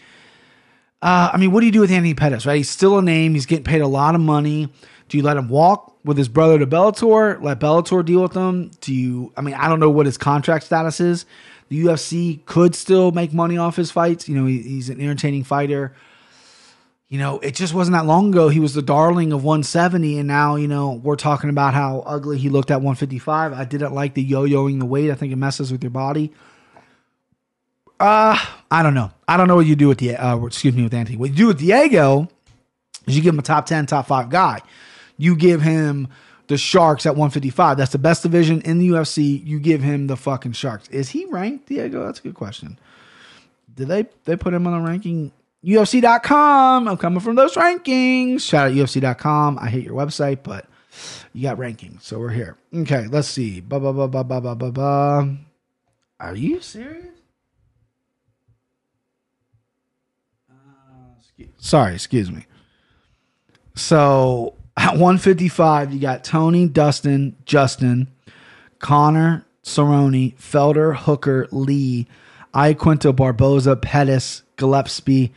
Uh, 1.02 1.30
I 1.32 1.36
mean, 1.36 1.50
what 1.50 1.60
do 1.60 1.66
you 1.66 1.72
do 1.72 1.80
with 1.80 1.90
Anthony 1.90 2.14
Pettis, 2.14 2.46
right? 2.46 2.58
He's 2.58 2.70
still 2.70 2.98
a 2.98 3.02
name. 3.02 3.34
He's 3.34 3.46
getting 3.46 3.64
paid 3.64 3.80
a 3.80 3.88
lot 3.88 4.14
of 4.14 4.20
money. 4.20 4.72
Do 5.08 5.16
you 5.16 5.24
let 5.24 5.36
him 5.36 5.48
walk 5.48 5.98
with 6.04 6.16
his 6.16 6.28
brother 6.28 6.60
to 6.60 6.66
Bellator? 6.66 7.42
Let 7.42 7.58
Bellator 7.58 8.04
deal 8.04 8.22
with 8.22 8.34
him? 8.34 8.70
Do 8.80 8.94
you, 8.94 9.32
I 9.36 9.40
mean, 9.40 9.54
I 9.54 9.68
don't 9.68 9.80
know 9.80 9.90
what 9.90 10.06
his 10.06 10.16
contract 10.16 10.64
status 10.64 11.00
is. 11.00 11.26
The 11.68 11.84
UFC 11.84 12.44
could 12.44 12.74
still 12.74 13.10
make 13.10 13.32
money 13.32 13.58
off 13.58 13.76
his 13.76 13.90
fights. 13.90 14.28
You 14.28 14.36
know, 14.36 14.46
he, 14.46 14.62
he's 14.62 14.88
an 14.88 15.00
entertaining 15.00 15.44
fighter 15.44 15.94
you 17.08 17.18
know, 17.18 17.38
it 17.38 17.54
just 17.54 17.72
wasn't 17.72 17.94
that 17.94 18.04
long 18.04 18.30
ago. 18.30 18.48
He 18.48 18.58
was 18.58 18.74
the 18.74 18.82
darling 18.82 19.32
of 19.32 19.44
170, 19.44 20.18
and 20.18 20.26
now, 20.26 20.56
you 20.56 20.66
know, 20.66 20.92
we're 20.92 21.16
talking 21.16 21.50
about 21.50 21.72
how 21.72 22.00
ugly 22.00 22.36
he 22.36 22.48
looked 22.48 22.70
at 22.72 22.76
155. 22.76 23.52
I 23.52 23.64
didn't 23.64 23.94
like 23.94 24.14
the 24.14 24.22
yo 24.22 24.44
yoing 24.44 24.80
the 24.80 24.86
weight. 24.86 25.10
I 25.10 25.14
think 25.14 25.32
it 25.32 25.36
messes 25.36 25.70
with 25.70 25.84
your 25.84 25.90
body. 25.90 26.32
Uh, 28.00 28.36
I 28.70 28.82
don't 28.82 28.94
know. 28.94 29.12
I 29.28 29.36
don't 29.36 29.46
know 29.46 29.54
what 29.54 29.66
you 29.66 29.76
do 29.76 29.86
with 29.88 29.98
the, 29.98 30.16
uh, 30.16 30.36
excuse 30.44 30.74
me, 30.74 30.82
with 30.82 30.94
Anthony. 30.94 31.16
What 31.16 31.30
you 31.30 31.36
do 31.36 31.46
with 31.46 31.58
Diego 31.58 32.28
is 33.06 33.16
you 33.16 33.22
give 33.22 33.34
him 33.34 33.38
a 33.38 33.42
top 33.42 33.66
10, 33.66 33.86
top 33.86 34.08
five 34.08 34.28
guy. 34.28 34.60
You 35.16 35.36
give 35.36 35.62
him 35.62 36.08
the 36.48 36.56
Sharks 36.56 37.06
at 37.06 37.12
155. 37.14 37.76
That's 37.76 37.92
the 37.92 37.98
best 37.98 38.22
division 38.22 38.60
in 38.62 38.78
the 38.78 38.88
UFC. 38.88 39.44
You 39.44 39.58
give 39.58 39.82
him 39.82 40.06
the 40.06 40.16
fucking 40.16 40.52
Sharks. 40.52 40.88
Is 40.88 41.10
he 41.10 41.24
ranked, 41.26 41.66
Diego? 41.66 42.04
That's 42.04 42.20
a 42.20 42.22
good 42.22 42.34
question. 42.34 42.78
Did 43.74 43.88
they 43.88 44.06
they 44.24 44.36
put 44.36 44.54
him 44.54 44.66
on 44.66 44.72
the 44.82 44.88
ranking? 44.88 45.32
UFC.com. 45.64 46.86
I'm 46.86 46.96
coming 46.96 47.18
from 47.18 47.34
those 47.34 47.54
rankings. 47.54 48.42
Shout 48.42 48.68
out 48.68 48.74
UFC.com. 48.76 49.58
I 49.58 49.68
hate 49.68 49.84
your 49.84 49.94
website, 49.94 50.44
but 50.44 50.66
you 51.32 51.42
got 51.42 51.58
rankings, 51.58 52.02
so 52.02 52.20
we're 52.20 52.30
here. 52.30 52.56
Okay, 52.74 53.08
let's 53.08 53.26
see. 53.28 53.60
Ba 53.60 53.80
ba 53.80 53.92
ba 53.92 54.06
ba 54.06 54.22
ba 54.22 54.40
ba 54.40 54.54
ba 54.54 54.70
ba. 54.70 55.36
Are 56.20 56.36
you 56.36 56.60
serious? 56.60 57.06
Uh, 60.48 61.42
Sorry, 61.58 61.94
excuse 61.94 62.30
me. 62.30 62.46
So 63.74 64.54
at 64.76 64.92
155, 64.92 65.92
you 65.92 66.00
got 66.00 66.24
Tony, 66.24 66.68
Dustin, 66.68 67.36
Justin, 67.44 68.08
Conor, 68.78 69.44
Cerrone, 69.62 70.36
Felder, 70.36 70.94
Hooker, 70.94 71.48
Lee, 71.50 72.06
Iaquinta, 72.54 73.14
Barboza, 73.14 73.76
Pettis, 73.76 74.42
Gillespie, 74.56 75.32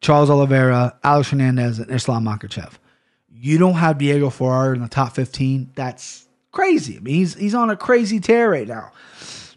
Charles 0.00 0.30
Oliveira, 0.30 0.96
Alex 1.02 1.30
Hernandez, 1.30 1.78
and 1.78 1.90
Islam 1.90 2.24
Makhachev. 2.24 2.72
You 3.32 3.58
don't 3.58 3.74
have 3.74 3.98
Diego 3.98 4.30
Ferreira 4.30 4.74
in 4.74 4.82
the 4.82 4.88
top 4.88 5.14
15. 5.14 5.70
That's 5.74 6.26
crazy. 6.52 6.96
I 6.96 7.00
mean, 7.00 7.14
he's 7.14 7.34
he's 7.34 7.54
on 7.54 7.70
a 7.70 7.76
crazy 7.76 8.20
tear 8.20 8.50
right 8.50 8.66
now. 8.66 8.92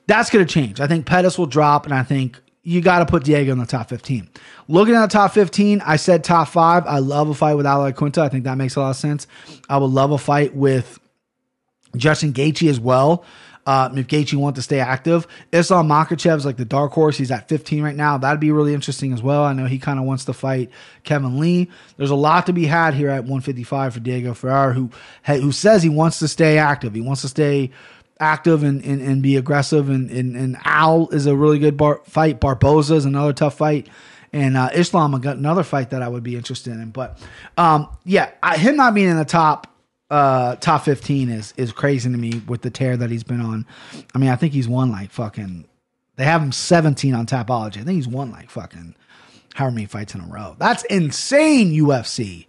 That's 0.08 0.30
going 0.30 0.46
to 0.46 0.52
change. 0.52 0.80
I 0.80 0.88
think 0.88 1.06
Pettis 1.06 1.38
will 1.38 1.46
drop, 1.46 1.86
and 1.86 1.94
I 1.94 2.04
think 2.04 2.40
you 2.64 2.82
got 2.82 3.00
to 3.00 3.06
put 3.06 3.24
Diego 3.24 3.52
in 3.52 3.58
the 3.58 3.66
top 3.66 3.90
15. 3.90 4.30
Looking 4.68 4.96
at 4.96 5.02
the 5.02 5.14
top 5.14 5.34
15, 5.34 5.82
I 5.82 5.96
said 5.96 6.24
top 6.24 6.48
five. 6.48 6.86
I 6.86 7.00
love 7.00 7.30
a 7.30 7.34
fight 7.34 7.56
with 7.56 7.66
Al 7.66 7.92
Iaquinta. 7.92 8.20
I 8.20 8.30
think 8.30 8.44
that 8.44 8.58
makes 8.58 8.76
a 8.76 8.82
lot 8.82 8.92
of 8.92 8.96
sense. 8.98 9.26
I 9.70 9.78
would 9.78 9.92
love 9.92 10.12
a 10.12 10.18
fight 10.18 10.56
with 10.56 11.00
Justin 11.96 12.34
Gaethje 12.34 12.70
as 12.70 12.80
well. 12.80 13.26
Uh, 13.66 13.90
if 13.96 14.08
Gaethje 14.08 14.34
wants 14.36 14.58
to 14.58 14.64
stay 14.64 14.80
active, 14.80 15.28
Islam 15.52 15.88
Makhachev's 15.88 16.46
like 16.46 16.58
the 16.58 16.66
dark 16.66 16.92
horse. 16.94 17.18
He's 17.18 17.30
at 17.30 17.48
15 17.48 17.84
right 17.84 17.96
now. 17.96 18.18
That'd 18.18 18.40
be 18.40 18.52
really 18.52 18.74
interesting 18.74 19.14
as 19.14 19.22
well. 19.22 19.44
I 19.44 19.54
know 19.54 19.68
he 19.68 19.78
kind 19.78 20.00
of 20.00 20.06
wants 20.06 20.26
to 20.26 20.34
fight 20.34 20.72
Kevin 21.04 21.40
Lee. 21.40 21.70
There's 21.98 22.10
a 22.10 22.16
lot 22.16 22.48
to 22.48 22.54
be 22.54 22.66
had 22.66 22.96
here 22.96 23.10
at 23.10 23.24
155 23.24 23.94
for 23.94 24.00
Diego 24.00 24.34
Ferreira, 24.34 24.74
who 24.74 24.90
who 25.26 25.52
says 25.52 25.84
he 25.84 25.90
wants 25.90 26.18
to 26.20 26.28
stay 26.28 26.58
active. 26.58 26.96
He 26.96 27.02
wants 27.02 27.22
to 27.22 27.28
stay 27.28 27.70
active 28.22 28.64
and, 28.64 28.84
and, 28.86 29.02
and 29.02 29.22
be 29.22 29.36
aggressive. 29.36 29.90
And, 29.90 30.10
and, 30.10 30.38
and 30.38 30.58
Al 30.64 31.10
is 31.10 31.26
a 31.26 31.36
really 31.36 31.60
good 31.60 31.76
bar, 31.76 32.02
fight. 32.06 32.40
Barboza 32.40 32.96
is 32.96 33.06
another 33.06 33.34
tough 33.34 33.58
fight. 33.58 33.88
And 34.32 34.56
uh, 34.56 34.70
Islam 34.74 35.14
another 35.14 35.64
fight 35.64 35.90
that 35.90 36.02
I 36.02 36.08
would 36.08 36.24
be 36.24 36.38
interested 36.38 36.72
in. 36.74 36.92
But 36.92 37.20
um, 37.58 37.90
yeah, 38.06 38.32
I, 38.42 38.56
him 38.58 38.78
not 38.78 38.94
being 38.94 39.10
in 39.10 39.18
the 39.18 39.26
top 39.26 39.68
uh, 40.10 40.56
top 40.58 40.84
15 40.84 41.30
is 41.30 41.54
is 41.58 41.72
crazy 41.72 42.10
to 42.12 42.18
me 42.18 42.42
with 42.48 42.62
the 42.62 42.70
tear 42.70 42.96
that 42.98 43.10
he's 43.10 43.24
been 43.24 43.42
on. 43.42 43.66
I 44.14 44.18
mean, 44.18 44.30
I 44.30 44.36
think 44.36 44.54
he's 44.54 44.68
won 44.68 44.92
like 44.92 45.12
fucking. 45.12 45.66
They 46.18 46.26
have 46.26 46.42
him 46.42 46.52
17 46.52 47.14
on 47.14 47.26
Tapology. 47.26 47.78
I 47.78 47.84
think 47.84 47.96
he's 47.96 48.08
won 48.08 48.32
like 48.32 48.50
fucking 48.50 48.96
however 49.56 49.74
many 49.74 49.88
fights 49.88 50.14
in 50.14 50.22
a 50.22 50.28
row. 50.28 50.56
That's 50.60 50.84
insane, 50.86 51.72
UFC. 51.72 52.48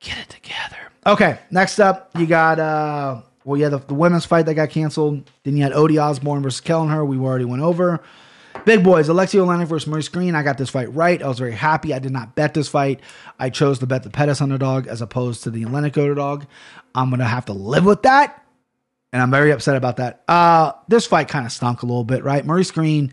Get 0.00 0.18
it 0.18 0.28
together. 0.28 0.76
Okay, 1.06 1.38
next 1.50 1.78
up, 1.78 2.10
you 2.16 2.26
got 2.26 2.58
uh 2.58 3.22
well, 3.44 3.58
yeah, 3.58 3.68
the, 3.68 3.78
the 3.78 3.94
women's 3.94 4.24
fight 4.24 4.46
that 4.46 4.54
got 4.54 4.70
canceled. 4.70 5.30
Then 5.44 5.56
you 5.56 5.62
had 5.62 5.72
Ode 5.72 5.96
Osbourne 5.96 6.42
versus 6.42 6.60
Kelleher. 6.60 7.04
We 7.04 7.18
already 7.18 7.44
went 7.44 7.62
over. 7.62 8.00
Big 8.64 8.84
boys, 8.84 9.08
Alexi 9.08 9.38
Oleinik 9.40 9.68
versus 9.68 9.86
Maurice 9.86 10.08
Greene. 10.08 10.34
I 10.34 10.42
got 10.42 10.58
this 10.58 10.70
fight 10.70 10.92
right. 10.94 11.22
I 11.22 11.28
was 11.28 11.38
very 11.38 11.52
happy. 11.52 11.94
I 11.94 11.98
did 11.98 12.12
not 12.12 12.34
bet 12.34 12.52
this 12.52 12.68
fight. 12.68 13.00
I 13.38 13.48
chose 13.48 13.78
to 13.78 13.86
bet 13.86 14.02
the 14.02 14.10
Pettis 14.10 14.40
underdog 14.40 14.86
as 14.86 15.00
opposed 15.00 15.44
to 15.44 15.50
the 15.50 15.64
Oleinik 15.64 15.96
underdog. 15.96 16.44
I'm 16.94 17.10
gonna 17.10 17.24
have 17.24 17.46
to 17.46 17.52
live 17.52 17.84
with 17.84 18.02
that, 18.02 18.44
and 19.12 19.22
I'm 19.22 19.30
very 19.30 19.52
upset 19.52 19.76
about 19.76 19.96
that. 19.96 20.24
Uh, 20.28 20.72
this 20.88 21.06
fight 21.06 21.28
kind 21.28 21.46
of 21.46 21.52
stunk 21.52 21.82
a 21.82 21.86
little 21.86 22.04
bit, 22.04 22.24
right? 22.24 22.44
Maurice 22.44 22.70
Greene 22.70 23.12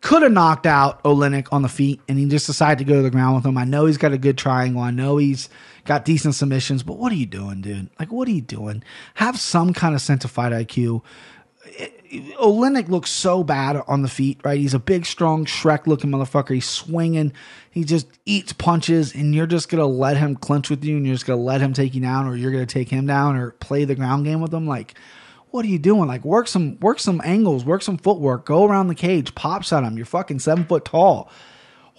could 0.00 0.22
have 0.22 0.32
knocked 0.32 0.66
out 0.66 1.02
Oleinik 1.04 1.48
on 1.52 1.62
the 1.62 1.68
feet, 1.68 2.00
and 2.08 2.18
he 2.18 2.26
just 2.26 2.46
decided 2.46 2.78
to 2.78 2.84
go 2.84 2.96
to 2.96 3.02
the 3.02 3.10
ground 3.10 3.36
with 3.36 3.46
him. 3.46 3.58
I 3.58 3.64
know 3.64 3.86
he's 3.86 3.98
got 3.98 4.12
a 4.12 4.18
good 4.18 4.38
triangle. 4.38 4.82
I 4.82 4.90
know 4.90 5.18
he's 5.18 5.48
got 5.86 6.04
decent 6.04 6.34
submissions, 6.34 6.82
but 6.82 6.98
what 6.98 7.12
are 7.12 7.16
you 7.16 7.26
doing, 7.26 7.60
dude? 7.60 7.88
Like, 7.98 8.12
what 8.12 8.28
are 8.28 8.32
you 8.32 8.42
doing? 8.42 8.82
Have 9.14 9.38
some 9.38 9.72
kind 9.72 9.94
of 9.94 10.00
sense 10.00 10.24
of 10.24 10.30
fight 10.30 10.52
IQ. 10.52 11.02
Eh, 11.78 11.88
Oleinik 12.40 12.88
looks 12.88 13.10
so 13.10 13.42
bad 13.42 13.82
on 13.88 14.02
the 14.02 14.08
feet, 14.08 14.40
right? 14.44 14.58
He's 14.58 14.74
a 14.74 14.78
big, 14.78 15.04
strong, 15.04 15.44
Shrek 15.44 15.86
looking 15.86 16.10
motherfucker. 16.10 16.54
He's 16.54 16.68
swinging. 16.68 17.32
He 17.70 17.84
just 17.84 18.06
eats 18.24 18.52
punches, 18.52 19.14
and 19.14 19.34
you're 19.34 19.46
just 19.46 19.68
going 19.68 19.80
to 19.80 19.86
let 19.86 20.16
him 20.16 20.36
clinch 20.36 20.70
with 20.70 20.84
you, 20.84 20.96
and 20.96 21.06
you're 21.06 21.14
just 21.14 21.26
going 21.26 21.38
to 21.38 21.44
let 21.44 21.60
him 21.60 21.72
take 21.72 21.94
you 21.94 22.00
down, 22.00 22.26
or 22.26 22.36
you're 22.36 22.52
going 22.52 22.66
to 22.66 22.72
take 22.72 22.88
him 22.88 23.06
down, 23.06 23.36
or 23.36 23.50
play 23.52 23.84
the 23.84 23.94
ground 23.94 24.24
game 24.24 24.40
with 24.40 24.54
him. 24.54 24.66
Like, 24.66 24.94
what 25.50 25.64
are 25.64 25.68
you 25.68 25.78
doing? 25.78 26.06
Like, 26.06 26.24
work 26.24 26.48
some, 26.48 26.78
work 26.80 27.00
some 27.00 27.20
angles, 27.24 27.64
work 27.64 27.82
some 27.82 27.98
footwork, 27.98 28.46
go 28.46 28.64
around 28.64 28.88
the 28.88 28.94
cage, 28.94 29.34
pops 29.34 29.72
at 29.72 29.82
him. 29.82 29.96
You're 29.96 30.06
fucking 30.06 30.38
seven 30.38 30.64
foot 30.64 30.84
tall. 30.84 31.30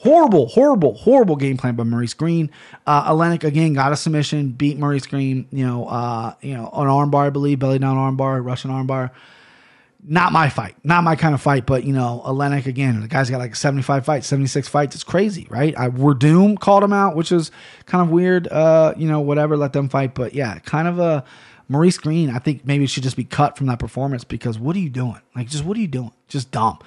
Horrible, 0.02 0.48
horrible, 0.48 0.93
horrible 0.93 1.36
game 1.36 1.58
plan 1.58 1.76
by 1.76 1.84
Maurice 1.84 2.14
Greene. 2.14 2.52
Uh, 2.86 3.12
Oleinik 3.12 3.43
again 3.43 3.74
got 3.74 3.91
a 3.91 3.95
submission, 3.95 4.50
beat 4.50 4.78
Maurice 4.78 5.08
Greene. 5.08 5.48
You 5.52 5.66
know, 5.66 5.88
uh, 5.88 6.34
you 6.41 6.54
know, 6.54 6.68
an 6.68 6.88
armbar, 6.88 7.26
I 7.26 7.30
believe, 7.32 7.60
belly 7.60 7.80
down 7.80 7.98
armbar, 7.98 8.43
Russian 8.45 8.72
armbar 8.72 9.12
not 10.10 10.32
my 10.32 10.48
fight, 10.50 10.76
not 10.84 11.04
my 11.04 11.16
kind 11.16 11.36
of 11.36 11.41
fight. 11.41 11.66
But 11.66 11.84
you 11.84 11.93
know, 11.93 12.22
Oleinik 12.26 12.66
again, 12.66 13.02
the 13.02 13.08
guy's 13.08 13.30
got 13.30 13.39
like 13.39 13.56
seventy 13.56 13.84
five 13.84 14.06
fights, 14.06 14.28
seventy 14.28 14.48
six 14.48 14.68
fights. 14.68 14.95
It's 14.95 15.04
crazy, 15.04 15.45
right? 15.50 15.78
I 15.78 15.89
Werdum 15.89 16.60
called 16.60 16.84
him 16.84 16.93
out, 16.93 17.16
which 17.16 17.32
is 17.32 17.52
kind 17.86 18.02
of 18.02 18.10
weird. 18.10 18.48
Uh, 18.48 18.93
you 18.98 19.08
know, 19.08 19.20
whatever, 19.20 19.58
let 19.58 19.74
them 19.74 19.89
fight. 19.89 20.16
But 20.16 20.34
yeah, 20.34 20.60
kind 20.60 20.88
of 20.88 21.00
a 21.00 21.24
Maurice 21.68 21.98
Greene. 21.98 22.30
I 22.30 22.39
think 22.39 22.66
maybe 22.66 22.88
should 22.88 23.04
just 23.04 23.18
be 23.18 23.26
cut 23.26 23.58
from 23.58 23.68
that 23.68 23.80
performance 23.80 24.24
because 24.24 24.58
what 24.58 24.76
are 24.76 24.80
you 24.80 24.89
doing? 24.89 25.20
Like, 25.36 25.50
just 25.50 25.66
what 25.66 25.78
are 25.78 25.82
you 25.82 25.88
doing? 25.88 26.14
Just 26.28 26.52
dumb. 26.52 26.80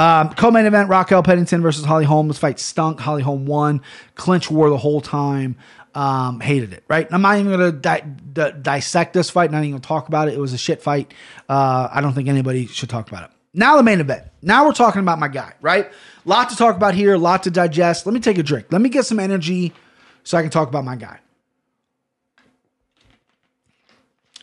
Um, 0.00 0.30
co-main 0.30 0.64
event: 0.64 0.88
Raquel 0.88 1.22
Pennington 1.22 1.60
versus 1.60 1.84
Holly 1.84 2.06
Holm. 2.06 2.28
This 2.28 2.38
fight 2.38 2.58
stunk. 2.58 2.98
Holly 3.00 3.22
Holm 3.22 3.44
won. 3.44 3.82
Clinch 4.14 4.50
war 4.50 4.70
the 4.70 4.78
whole 4.78 5.02
time. 5.02 5.56
Um, 5.94 6.40
hated 6.40 6.72
it. 6.72 6.84
Right. 6.88 7.06
I'm 7.10 7.20
not 7.20 7.38
even 7.38 7.52
gonna 7.52 7.72
di- 7.72 8.04
di- 8.32 8.52
dissect 8.62 9.12
this 9.12 9.28
fight. 9.28 9.50
Not 9.50 9.58
even 9.58 9.72
gonna 9.72 9.80
talk 9.80 10.08
about 10.08 10.28
it. 10.28 10.34
It 10.34 10.40
was 10.40 10.54
a 10.54 10.58
shit 10.58 10.82
fight. 10.82 11.12
Uh, 11.50 11.88
I 11.92 12.00
don't 12.00 12.14
think 12.14 12.28
anybody 12.28 12.64
should 12.64 12.88
talk 12.88 13.10
about 13.10 13.24
it. 13.24 13.30
Now 13.52 13.76
the 13.76 13.82
main 13.82 14.00
event. 14.00 14.24
Now 14.40 14.64
we're 14.64 14.72
talking 14.72 15.02
about 15.02 15.18
my 15.18 15.28
guy. 15.28 15.52
Right. 15.60 15.90
Lot 16.24 16.48
to 16.48 16.56
talk 16.56 16.76
about 16.76 16.94
here. 16.94 17.12
A 17.12 17.18
lot 17.18 17.42
to 17.42 17.50
digest. 17.50 18.06
Let 18.06 18.14
me 18.14 18.20
take 18.20 18.38
a 18.38 18.42
drink. 18.42 18.68
Let 18.70 18.80
me 18.80 18.88
get 18.88 19.04
some 19.04 19.20
energy 19.20 19.74
so 20.22 20.38
I 20.38 20.40
can 20.40 20.50
talk 20.50 20.68
about 20.68 20.84
my 20.84 20.96
guy. 20.96 21.18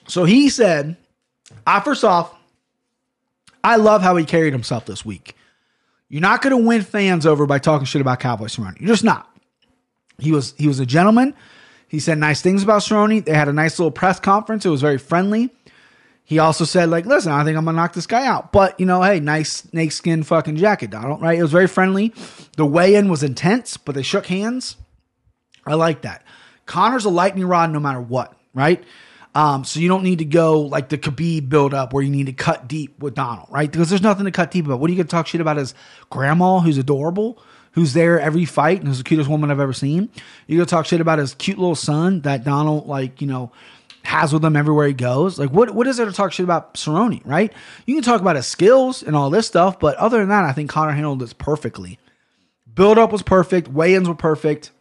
So 0.08 0.24
he 0.24 0.50
said, 0.50 0.98
I 1.66 1.80
first 1.80 2.04
off, 2.04 2.36
I 3.64 3.78
love 3.78 4.04
how 4.04 4.16
he 4.18 4.24
carried 4.24 4.54
himself 4.54 4.86
this 4.86 5.04
week. 5.04 5.34
You're 6.10 6.22
not 6.22 6.42
going 6.42 6.52
to 6.52 6.66
win 6.66 6.82
fans 6.82 7.26
over 7.26 7.46
by 7.46 7.60
talking 7.60 7.86
shit 7.86 8.02
about 8.02 8.20
Cowboy 8.20 8.46
Cerrone. 8.46 8.80
You're 8.80 8.90
just 8.90 9.04
not. 9.04 9.30
He 10.20 10.32
was 10.32 10.54
he 10.58 10.68
was 10.68 10.80
a 10.80 10.86
gentleman. 10.86 11.36
He 11.88 12.00
said 12.00 12.18
nice 12.18 12.42
things 12.42 12.64
about 12.64 12.82
Cerrone. 12.82 13.24
They 13.24 13.34
had 13.34 13.48
a 13.48 13.54
nice 13.54 13.78
little 13.78 13.92
press 13.92 14.20
conference. 14.20 14.66
It 14.66 14.70
was 14.70 14.82
very 14.82 14.98
friendly. 14.98 15.50
He 16.24 16.40
also 16.40 16.66
said 16.66 16.90
like, 16.90 17.06
listen, 17.06 17.32
I 17.32 17.44
think 17.44 17.58
I'm 17.58 17.66
gonna 17.66 17.78
knock 17.78 17.94
this 17.94 18.08
guy 18.08 18.26
out. 18.26 18.52
But 18.52 18.80
you 18.80 18.86
know, 18.86 19.04
hey, 19.04 19.20
nice 19.20 19.64
snakeskin 19.70 20.24
fucking 20.24 20.58
jacket, 20.58 20.90
Donald. 20.90 21.22
Right? 21.22 21.38
It 21.38 21.42
was 21.42 21.52
very 21.52 21.68
friendly. 21.68 22.14
The 22.58 22.66
weigh-in 22.66 23.10
was 23.10 23.24
intense, 23.24 23.78
but 23.78 23.96
they 23.96 24.02
shook 24.02 24.26
hands. 24.26 24.76
I 25.66 25.76
like 25.76 26.02
that. 26.02 26.24
Conor's 26.66 27.06
a 27.06 27.10
lightning 27.10 27.46
rod 27.46 27.72
no 27.72 27.80
matter 27.80 28.02
what, 28.02 28.34
right? 28.54 28.84
Um, 29.36 29.64
so 29.64 29.80
you 29.80 29.88
don't 29.88 30.04
need 30.04 30.20
to 30.20 30.26
go 30.26 30.62
like 30.62 30.90
the 30.90 30.98
Khabib 30.98 31.50
build 31.50 31.74
up 31.74 31.94
where 31.94 32.04
you 32.04 32.10
need 32.10 32.26
to 32.26 32.34
cut 32.34 32.68
deep 32.68 33.00
with 33.00 33.14
Donald, 33.14 33.48
right? 33.52 33.72
Because 33.72 33.90
there's 33.90 34.02
nothing 34.02 34.26
to 34.26 34.32
cut 34.32 34.50
deep 34.52 34.66
about. 34.66 34.80
What 34.80 34.90
are 34.90 34.94
you 34.94 34.98
gonna 34.98 35.08
talk 35.08 35.28
shit 35.28 35.42
about 35.42 35.58
his 35.58 35.76
grandma 36.10 36.60
who's 36.60 36.78
adorable, 36.78 37.40
who's 37.74 37.94
there 37.94 38.20
every 38.20 38.46
fight 38.46 38.82
and 38.82 38.90
is 38.90 38.98
the 38.98 39.04
cutest 39.04 39.30
woman 39.30 39.52
I've 39.52 39.60
ever 39.60 39.74
seen? 39.74 40.10
You're 40.48 40.58
gonna 40.58 40.66
talk 40.66 40.88
shit 40.88 41.02
about 41.02 41.20
his 41.20 41.36
cute 41.36 41.60
little 41.60 41.76
son 41.76 42.22
that 42.22 42.44
Donald 42.44 42.88
like, 42.88 43.22
you 43.22 43.28
know, 43.28 43.52
has 44.04 44.32
with 44.32 44.44
him 44.44 44.56
everywhere 44.56 44.88
he 44.88 44.94
goes. 44.94 45.38
Like 45.38 45.52
what 45.52 45.72
what 45.72 45.86
is 45.86 45.98
there 45.98 46.06
to 46.06 46.14
talk 46.14 46.32
shit 46.32 46.46
about 46.46 46.74
Cerrone, 46.74 47.22
right? 47.24 47.54
You 47.86 47.94
can 47.94 48.04
talk 48.04 48.22
about 48.22 48.38
his 48.38 48.48
skills 48.48 49.04
and 49.04 49.16
all 49.16 49.30
this 49.30 49.46
stuff, 49.46 49.80
but 49.80 49.98
other 49.98 50.20
than 50.20 50.30
that, 50.30 50.46
I 50.46 50.54
think 50.54 50.70
Conor 50.70 50.94
handled 50.94 51.20
this 51.20 51.34
perfectly. 51.34 52.00
Build 52.74 52.98
up 52.98 53.12
was 53.12 53.22
perfect, 53.22 53.68
weigh-ins 53.68 54.08
were 54.08 54.16
perfect. 54.16 54.72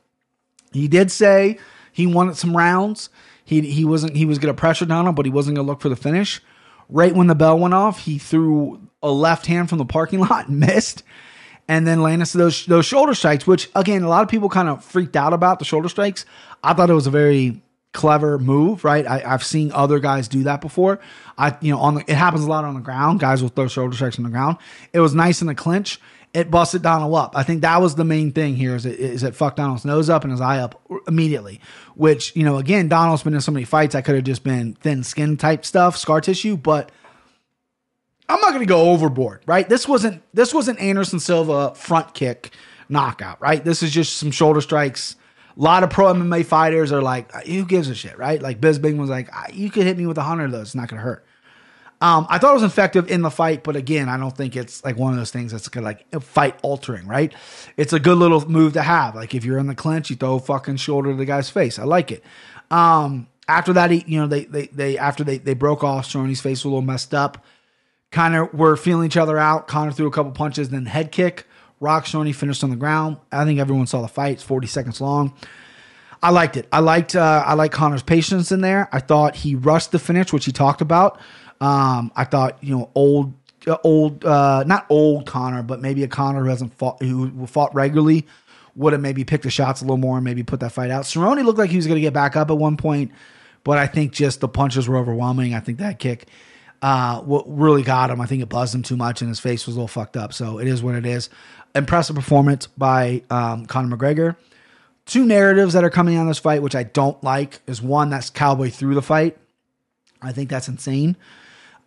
He 0.73 0.87
did 0.89 1.11
say 1.11 1.59
he 1.93 2.07
wanted 2.07 2.37
some 2.37 2.57
rounds. 2.57 3.09
He 3.47 3.61
he 3.61 3.85
wasn't 3.85 4.17
he 4.17 4.27
was 4.27 4.39
to 4.41 4.53
pressure 4.53 4.85
Donald, 4.85 5.15
but 5.15 5.25
he 5.25 5.31
wasn't 5.31 5.55
to 5.55 5.63
look 5.63 5.81
for 5.81 5.89
the 5.89 5.97
finish. 5.97 6.43
Right 6.89 7.15
when 7.15 7.29
the 7.29 7.35
bell 7.35 7.59
went 7.59 7.75
off, 7.75 8.01
he 8.01 8.19
threw 8.19 8.81
a 9.03 9.11
left 9.11 9.47
hand 9.47 9.69
from 9.69 9.79
the 9.79 9.85
parking 9.85 10.21
lot 10.29 10.49
and 10.49 10.59
missed, 10.59 11.05
and 11.69 11.87
then 11.87 12.03
landed 12.03 12.27
those 12.27 12.67
those 12.67 12.85
shoulder 12.85 13.15
strikes. 13.15 13.47
Which 13.47 13.71
again, 13.77 14.03
a 14.03 14.09
lot 14.09 14.25
of 14.25 14.29
people 14.29 14.49
kind 14.49 14.69
of 14.69 14.85
freaked 14.85 15.15
out 15.15 15.33
about 15.33 15.61
the 15.61 15.65
shoulder 15.65 15.89
strikes. 15.89 16.27
I 16.63 16.75
thought 16.75 16.91
it 16.91 16.95
was 16.95 17.07
a 17.07 17.13
very 17.13 17.63
clever 17.93 18.37
move, 18.39 18.85
right? 18.85 19.07
I, 19.07 19.21
have 19.21 19.45
seen 19.45 19.73
other 19.73 20.01
guys 20.01 20.27
do 20.27 20.43
that 20.43 20.61
before. 20.61 20.99
I 21.39 21.57
you 21.61 21.73
know 21.73 21.79
on 21.79 21.95
the 21.95 22.01
it 22.01 22.17
happens 22.17 22.45
a 22.45 22.49
lot 22.49 22.65
on 22.65 22.75
the 22.75 22.81
ground. 22.81 23.21
Guys 23.21 23.43
will 23.43 23.49
throw 23.49 23.69
shoulder 23.69 23.95
strikes 23.95 24.19
on 24.19 24.25
the 24.25 24.31
ground. 24.31 24.57
It 24.93 24.99
was 24.99 25.15
nice 25.15 25.41
in 25.41 25.47
the 25.47 25.55
clinch 25.55 26.01
it 26.37 26.51
busted 26.51 26.83
Donald 26.83 27.15
up. 27.15 27.35
I 27.35 27.43
think 27.43 27.63
that 27.63 27.81
was 27.81 27.95
the 27.95 28.05
main 28.05 28.31
thing 28.31 28.57
here 28.57 28.77
is 28.77 28.85
it, 28.85 29.01
is 29.01 29.23
it 29.23 29.35
fucked 29.35 29.57
Donald's 29.57 29.87
nose 29.87 30.11
up 30.11 30.23
and 30.23 30.31
his 30.31 30.41
eye 30.43 30.59
up 30.59 30.79
immediately. 31.09 31.63
Which, 31.95 32.37
you 32.37 32.45
know, 32.45 32.59
again, 32.59 32.89
Donald's 32.89 33.23
been 33.23 33.33
in 33.33 33.41
so 33.41 33.53
many 33.53 33.65
fights, 33.65 33.95
I 33.95 34.03
could 34.03 34.17
have 34.17 34.25
just 34.25 34.45
been 34.45 34.75
thin 34.75 35.03
skin 35.03 35.39
type 35.39 35.65
stuff, 35.65 35.97
scar 35.97 36.21
tissue, 36.21 36.59
but 36.59 36.93
I'm 38.29 38.39
not 38.43 38.53
gonna 38.53 38.67
go 38.67 38.91
overboard, 38.91 39.45
right? 39.47 39.67
This 39.67 39.89
wasn't 39.89 40.23
this 40.35 40.53
wasn't 40.53 40.79
Anderson 40.79 41.21
Silva 41.21 41.75
front 41.75 42.13
kick 42.13 42.53
knockout, 42.91 43.41
right? 43.41 43.65
This 43.65 43.83
is 43.83 43.91
just 43.91 44.19
some 44.19 44.31
shoulder 44.31 44.61
strikes. 44.61 45.17
A 45.57 45.63
lot 45.63 45.85
of 45.85 45.89
pro 45.89 46.13
MMA 46.13 46.45
fighters 46.45 46.93
are 46.93 47.01
like, 47.01 47.35
uh, 47.35 47.41
who 47.41 47.65
gives 47.65 47.89
a 47.89 47.95
shit, 47.95 48.19
right? 48.19 48.43
Like 48.43 48.61
Bisping 48.61 48.99
was 48.99 49.09
like, 49.09 49.35
uh, 49.35 49.51
you 49.55 49.71
could 49.71 49.85
hit 49.85 49.97
me 49.97 50.05
with 50.05 50.19
a 50.19 50.23
hundred 50.23 50.47
of 50.47 50.53
those, 50.53 50.69
it's 50.69 50.75
not 50.75 50.89
gonna 50.89 51.01
hurt. 51.01 51.26
Um, 52.01 52.27
I 52.29 52.39
thought 52.39 52.51
it 52.51 52.61
was 52.61 52.63
effective 52.63 53.11
in 53.11 53.23
the 53.23 53.31
fight, 53.31 53.65
but 53.65 53.75
again, 53.75 54.09
I 54.11 54.19
don't 54.19 54.37
think 54.37 54.55
it's 54.55 54.85
like 54.85 54.99
one 54.99 55.13
of 55.13 55.19
those 55.19 55.31
things 55.31 55.53
that's 55.53 55.69
gonna 55.69 55.87
like 55.87 56.23
fight 56.23 56.59
altering, 56.63 57.07
right? 57.07 57.33
It's 57.79 57.95
a 57.95 58.01
good 58.01 58.19
little 58.19 58.47
move 58.49 58.75
to 58.75 58.83
have. 58.83 59.15
Like 59.15 59.35
if 59.35 59.45
you're 59.45 59.59
in 59.59 59.67
the 59.67 59.75
clinch, 59.75 60.11
you 60.11 60.17
throw 60.17 60.35
a 60.35 60.41
fucking 60.41 60.77
shoulder 60.77 61.13
to 61.13 61.17
the 61.17 61.25
guy's 61.25 61.49
face. 61.49 61.79
I 61.79 61.85
like 61.85 62.13
it. 62.13 62.23
Um, 62.71 63.29
after 63.49 63.73
that, 63.73 63.91
he, 63.91 64.05
you 64.07 64.21
know, 64.21 64.27
they 64.27 64.45
they 64.45 64.67
they 64.67 64.99
after 64.99 65.25
they 65.25 65.39
they 65.39 65.55
broke 65.55 65.83
off, 65.83 66.07
Cerrone's 66.07 66.41
face 66.41 66.59
was 66.59 66.65
a 66.67 66.69
little 66.69 66.83
messed 66.83 67.15
up. 67.15 67.43
Kind 68.11 68.37
of 68.37 68.53
were 68.53 68.77
feeling 68.77 69.07
each 69.07 69.17
other 69.17 69.39
out. 69.39 69.67
Conor 69.67 69.93
threw 69.93 70.07
a 70.07 70.11
couple 70.11 70.33
punches, 70.33 70.69
then 70.69 70.87
head 70.87 71.13
kick. 71.13 71.47
Rock 71.81 72.05
Cerrone 72.05 72.35
finished 72.35 72.65
on 72.65 72.71
the 72.71 72.77
ground. 72.77 73.19
I 73.33 73.45
think 73.45 73.59
everyone 73.59 73.87
saw 73.87 74.01
the 74.01 74.09
fight. 74.09 74.35
It's 74.35 74.43
40 74.43 74.67
seconds 74.67 75.01
long. 75.01 75.35
I 76.23 76.31
liked 76.31 76.57
it. 76.57 76.67
I 76.73 76.81
liked 76.81 77.15
uh, 77.15 77.45
I 77.47 77.55
like 77.55 77.73
Conor's 77.73 78.03
patience 78.03 78.51
in 78.51 78.61
there. 78.61 78.89
I 78.93 79.01
thought 79.01 79.37
he 79.37 79.55
rushed 79.55 79.93
the 79.93 79.99
finish, 79.99 80.33
which 80.33 80.47
he 80.47 80.53
talked 80.53 80.81
about. 80.81 81.21
Um, 81.61 82.13
I 82.15 82.25
thought 82.25 82.63
you 82.63 82.77
know 82.77 82.91
old 82.95 83.33
uh, 83.67 83.77
old 83.85 84.25
uh, 84.25 84.65
not 84.67 84.87
old 84.89 85.27
Conor, 85.27 85.63
but 85.63 85.81
maybe 85.81 86.03
a 86.03 86.09
Conor 86.09 86.45
who 86.45 86.51
hasn't 86.51 86.75
fought 86.75 87.03
who 87.03 87.47
fought 87.47 87.75
regularly 87.75 88.27
would 88.75 88.93
have 88.93 89.03
maybe 89.03 89.25
picked 89.25 89.45
the 89.45 89.51
shots 89.51 89.81
a 89.81 89.85
little 89.85 89.97
more 89.97 90.17
and 90.17 90.25
maybe 90.25 90.43
put 90.43 90.61
that 90.61 90.71
fight 90.73 90.91
out. 90.91 91.05
Cerrone 91.05 91.43
looked 91.45 91.59
like 91.59 91.71
he 91.71 91.77
was 91.77 91.87
going 91.87 91.97
to 91.97 92.03
get 92.03 92.13
back 92.13 92.37
up 92.37 92.51
at 92.51 92.59
one 92.59 92.77
point, 92.77 93.11
but 93.65 93.79
I 93.79 93.87
think 93.87 94.13
just 94.13 94.41
the 94.41 94.49
punches 94.49 94.87
were 94.87 94.99
overwhelming. 94.99 95.55
I 95.55 95.61
think 95.61 95.79
that 95.79 95.99
kick 95.99 96.27
uh, 96.83 97.21
what 97.21 97.45
really 97.47 97.83
got 97.83 98.11
him. 98.11 98.21
I 98.21 98.27
think 98.27 98.43
it 98.43 98.49
buzzed 98.49 98.75
him 98.75 98.83
too 98.83 98.97
much 98.97 99.21
and 99.21 99.29
his 99.29 99.41
face 99.41 99.67
was 99.67 99.77
a 99.77 99.79
little 99.79 99.89
fucked 99.89 100.17
up. 100.17 100.33
So 100.33 100.59
it 100.59 100.69
is 100.69 100.83
what 100.83 100.95
it 100.95 101.07
is. 101.07 101.29
Impressive 101.75 102.17
performance 102.17 102.67
by 102.67 103.23
um, 103.31 103.67
Conor 103.67 103.97
McGregor. 103.97 104.37
Two 105.05 105.25
narratives 105.25 105.75
that 105.75 105.85
are 105.85 105.91
coming 105.91 106.17
on 106.17 106.27
this 106.27 106.39
fight, 106.39 106.63
which 106.63 106.75
I 106.75 106.83
don't 106.83 107.23
like, 107.23 107.61
is 107.67 107.81
one 107.81 108.11
that's 108.11 108.31
Cowboy 108.31 108.71
through 108.71 108.95
the 108.95 109.03
fight. 109.03 109.37
I 110.21 110.33
think 110.33 110.51
that's 110.51 110.69
insane. 110.69 111.17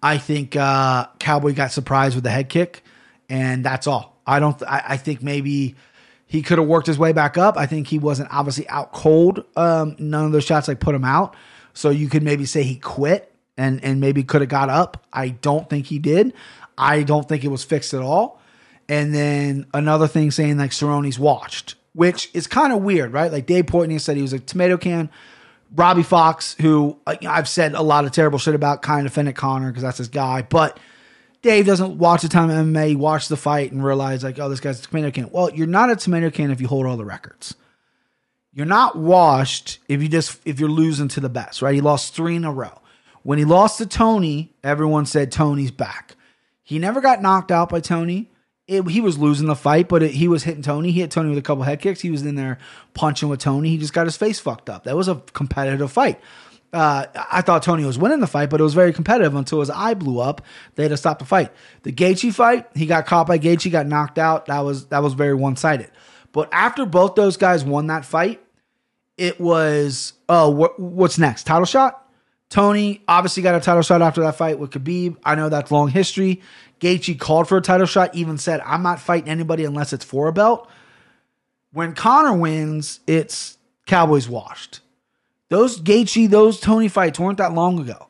I 0.01 0.17
think 0.17 0.55
uh, 0.55 1.07
Cowboy 1.19 1.53
got 1.53 1.71
surprised 1.71 2.15
with 2.15 2.23
the 2.23 2.29
head 2.29 2.49
kick, 2.49 2.83
and 3.29 3.63
that's 3.63 3.87
all. 3.87 4.21
I 4.25 4.39
don't. 4.39 4.61
I, 4.63 4.83
I 4.89 4.97
think 4.97 5.21
maybe 5.21 5.75
he 6.25 6.41
could 6.41 6.57
have 6.59 6.67
worked 6.67 6.87
his 6.87 6.99
way 6.99 7.11
back 7.11 7.37
up. 7.37 7.57
I 7.57 7.65
think 7.65 7.87
he 7.87 7.99
wasn't 7.99 8.29
obviously 8.31 8.67
out 8.69 8.93
cold. 8.93 9.43
Um, 9.55 9.95
none 9.99 10.25
of 10.25 10.31
those 10.31 10.45
shots 10.45 10.67
like 10.67 10.79
put 10.79 10.95
him 10.95 11.03
out. 11.03 11.35
So 11.73 11.89
you 11.89 12.07
could 12.07 12.23
maybe 12.23 12.45
say 12.45 12.63
he 12.63 12.77
quit 12.77 13.33
and 13.57 13.83
and 13.83 13.99
maybe 13.99 14.23
could 14.23 14.41
have 14.41 14.49
got 14.49 14.69
up. 14.69 15.05
I 15.11 15.29
don't 15.29 15.69
think 15.69 15.87
he 15.87 15.99
did. 15.99 16.33
I 16.77 17.03
don't 17.03 17.27
think 17.27 17.43
it 17.43 17.49
was 17.49 17.63
fixed 17.63 17.93
at 17.93 18.01
all. 18.01 18.39
And 18.87 19.13
then 19.13 19.67
another 19.73 20.07
thing 20.07 20.31
saying 20.31 20.57
like 20.57 20.71
Cerrone's 20.71 21.19
watched, 21.19 21.75
which 21.93 22.29
is 22.33 22.47
kind 22.47 22.71
of 22.73 22.81
weird, 22.81 23.11
right? 23.11 23.31
Like 23.31 23.45
Dave 23.45 23.65
Portnoy 23.65 23.99
said 23.99 24.15
he 24.15 24.21
was 24.21 24.33
a 24.33 24.39
tomato 24.39 24.77
can. 24.77 25.09
Robbie 25.75 26.03
Fox, 26.03 26.55
who 26.59 26.99
uh, 27.05 27.15
I've 27.27 27.47
said 27.47 27.73
a 27.73 27.81
lot 27.81 28.05
of 28.05 28.11
terrible 28.11 28.39
shit 28.39 28.55
about, 28.55 28.81
kind 28.81 29.05
of 29.05 29.11
offended 29.11 29.35
Conor 29.35 29.69
because 29.69 29.83
that's 29.83 29.97
his 29.99 30.07
guy. 30.09 30.41
But 30.41 30.79
Dave 31.41 31.65
doesn't 31.65 31.97
watch 31.97 32.23
a 32.23 32.29
ton 32.29 32.49
of 32.49 32.57
MMA. 32.57 32.89
He 32.89 32.95
watched 32.95 33.29
the 33.29 33.37
fight 33.37 33.71
and 33.71 33.83
realized, 33.83 34.23
like, 34.23 34.39
oh, 34.39 34.49
this 34.49 34.59
guy's 34.59 34.79
a 34.79 34.83
tomato 34.83 35.11
can. 35.11 35.29
Well, 35.31 35.51
you're 35.51 35.67
not 35.67 35.89
a 35.89 35.95
tomato 35.95 36.29
can 36.29 36.51
if 36.51 36.59
you 36.59 36.67
hold 36.67 36.85
all 36.85 36.97
the 36.97 37.05
records. 37.05 37.55
You're 38.51 38.65
not 38.65 38.97
washed 38.97 39.79
if 39.87 40.01
you 40.01 40.09
just 40.09 40.39
if 40.43 40.59
you're 40.59 40.69
losing 40.69 41.07
to 41.09 41.19
the 41.19 41.29
best, 41.29 41.61
right? 41.61 41.75
He 41.75 41.81
lost 41.81 42.15
three 42.15 42.35
in 42.35 42.45
a 42.45 42.51
row. 42.51 42.81
When 43.21 43.37
he 43.37 43.45
lost 43.45 43.77
to 43.77 43.85
Tony, 43.85 44.53
everyone 44.63 45.05
said 45.05 45.31
Tony's 45.31 45.71
back. 45.71 46.15
He 46.63 46.79
never 46.79 46.99
got 46.99 47.21
knocked 47.21 47.51
out 47.51 47.69
by 47.69 47.79
Tony. 47.79 48.31
It, 48.69 48.87
he 48.87 49.01
was 49.01 49.17
losing 49.17 49.47
the 49.47 49.55
fight, 49.55 49.89
but 49.89 50.03
it, 50.03 50.11
he 50.11 50.27
was 50.27 50.43
hitting 50.43 50.61
Tony. 50.61 50.91
He 50.91 51.01
hit 51.01 51.09
Tony 51.09 51.29
with 51.29 51.39
a 51.39 51.41
couple 51.41 51.63
head 51.63 51.81
kicks. 51.81 52.01
He 52.01 52.11
was 52.11 52.23
in 52.23 52.35
there 52.35 52.59
punching 52.93 53.27
with 53.27 53.39
Tony. 53.39 53.69
He 53.69 53.77
just 53.79 53.93
got 53.93 54.05
his 54.05 54.15
face 54.15 54.39
fucked 54.39 54.69
up. 54.69 54.83
That 54.83 54.95
was 54.95 55.07
a 55.07 55.15
competitive 55.33 55.91
fight. 55.91 56.21
Uh, 56.71 57.07
I 57.31 57.41
thought 57.41 57.63
Tony 57.63 57.83
was 57.83 57.97
winning 57.97 58.19
the 58.19 58.27
fight, 58.27 58.51
but 58.51 58.59
it 58.59 58.63
was 58.63 58.75
very 58.75 58.93
competitive 58.93 59.33
until 59.33 59.59
his 59.59 59.71
eye 59.71 59.95
blew 59.95 60.19
up. 60.19 60.43
They 60.75 60.83
had 60.83 60.89
to 60.89 60.97
stop 60.97 61.17
the 61.17 61.25
fight. 61.25 61.51
The 61.81 61.91
Gaethje 61.91 62.31
fight, 62.31 62.67
he 62.75 62.85
got 62.85 63.07
caught 63.07 63.25
by 63.25 63.39
Gaethje, 63.39 63.71
got 63.71 63.87
knocked 63.87 64.19
out. 64.19 64.45
That 64.45 64.59
was 64.59 64.85
that 64.87 65.01
was 65.01 65.13
very 65.13 65.33
one 65.33 65.55
sided. 65.55 65.89
But 66.31 66.49
after 66.51 66.85
both 66.85 67.15
those 67.15 67.37
guys 67.37 67.65
won 67.65 67.87
that 67.87 68.05
fight, 68.05 68.39
it 69.17 69.41
was 69.41 70.13
oh, 70.29 70.51
what, 70.51 70.79
what's 70.79 71.17
next? 71.17 71.45
Title 71.45 71.65
shot. 71.65 72.07
Tony 72.49 73.01
obviously 73.07 73.43
got 73.43 73.55
a 73.55 73.59
title 73.59 73.83
shot 73.83 74.01
after 74.01 74.21
that 74.21 74.35
fight 74.35 74.57
with 74.57 74.71
Khabib. 74.71 75.17
I 75.23 75.35
know 75.35 75.49
that's 75.49 75.71
long 75.71 75.89
history. 75.89 76.41
Gaethje 76.79 77.19
called 77.19 77.47
for 77.47 77.57
a 77.57 77.61
title 77.61 77.85
shot, 77.85 78.15
even 78.15 78.37
said, 78.37 78.61
"I'm 78.65 78.81
not 78.81 78.99
fighting 78.99 79.29
anybody 79.29 79.65
unless 79.65 79.93
it's 79.93 80.05
for 80.05 80.27
a 80.27 80.33
belt." 80.33 80.67
When 81.71 81.93
Conor 81.93 82.33
wins, 82.33 82.99
it's 83.05 83.57
Cowboys 83.85 84.27
washed. 84.27 84.79
Those 85.49 85.79
Gaethje, 85.79 86.29
those 86.29 86.59
Tony 86.59 86.87
fights 86.87 87.19
weren't 87.19 87.37
that 87.37 87.53
long 87.53 87.79
ago. 87.79 88.07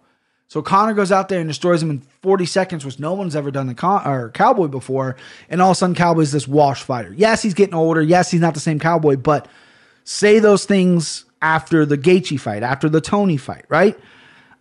So 0.48 0.62
Conor 0.62 0.94
goes 0.94 1.12
out 1.12 1.30
there 1.30 1.40
and 1.40 1.48
destroys 1.48 1.84
him 1.84 1.92
in 1.92 2.02
40 2.22 2.46
seconds, 2.46 2.84
which 2.84 3.00
no 3.00 3.14
one's 3.14 3.36
ever 3.36 3.52
done 3.52 3.68
the 3.68 3.76
con- 3.76 4.06
or 4.06 4.30
Cowboy 4.32 4.68
before. 4.68 5.16
And 5.48 5.62
all 5.62 5.72
of 5.72 5.76
a 5.76 5.78
sudden, 5.78 5.96
Cowboy's 5.96 6.32
this 6.32 6.48
wash 6.48 6.82
fighter. 6.82 7.14
Yes, 7.16 7.42
he's 7.44 7.54
getting 7.54 7.76
older. 7.76 8.02
Yes, 8.02 8.32
he's 8.32 8.42
not 8.42 8.56
the 8.56 8.60
same 8.60 8.80
Cowboy, 8.80 9.16
but 9.16 9.48
say 10.06 10.40
those 10.40 10.66
things 10.66 11.26
after 11.42 11.86
the 11.86 11.98
Gaethje 11.98 12.40
fight, 12.40 12.64
after 12.64 12.90
the 12.90 13.00
Tony 13.00 13.38
fight, 13.38 13.66
right? 13.70 13.98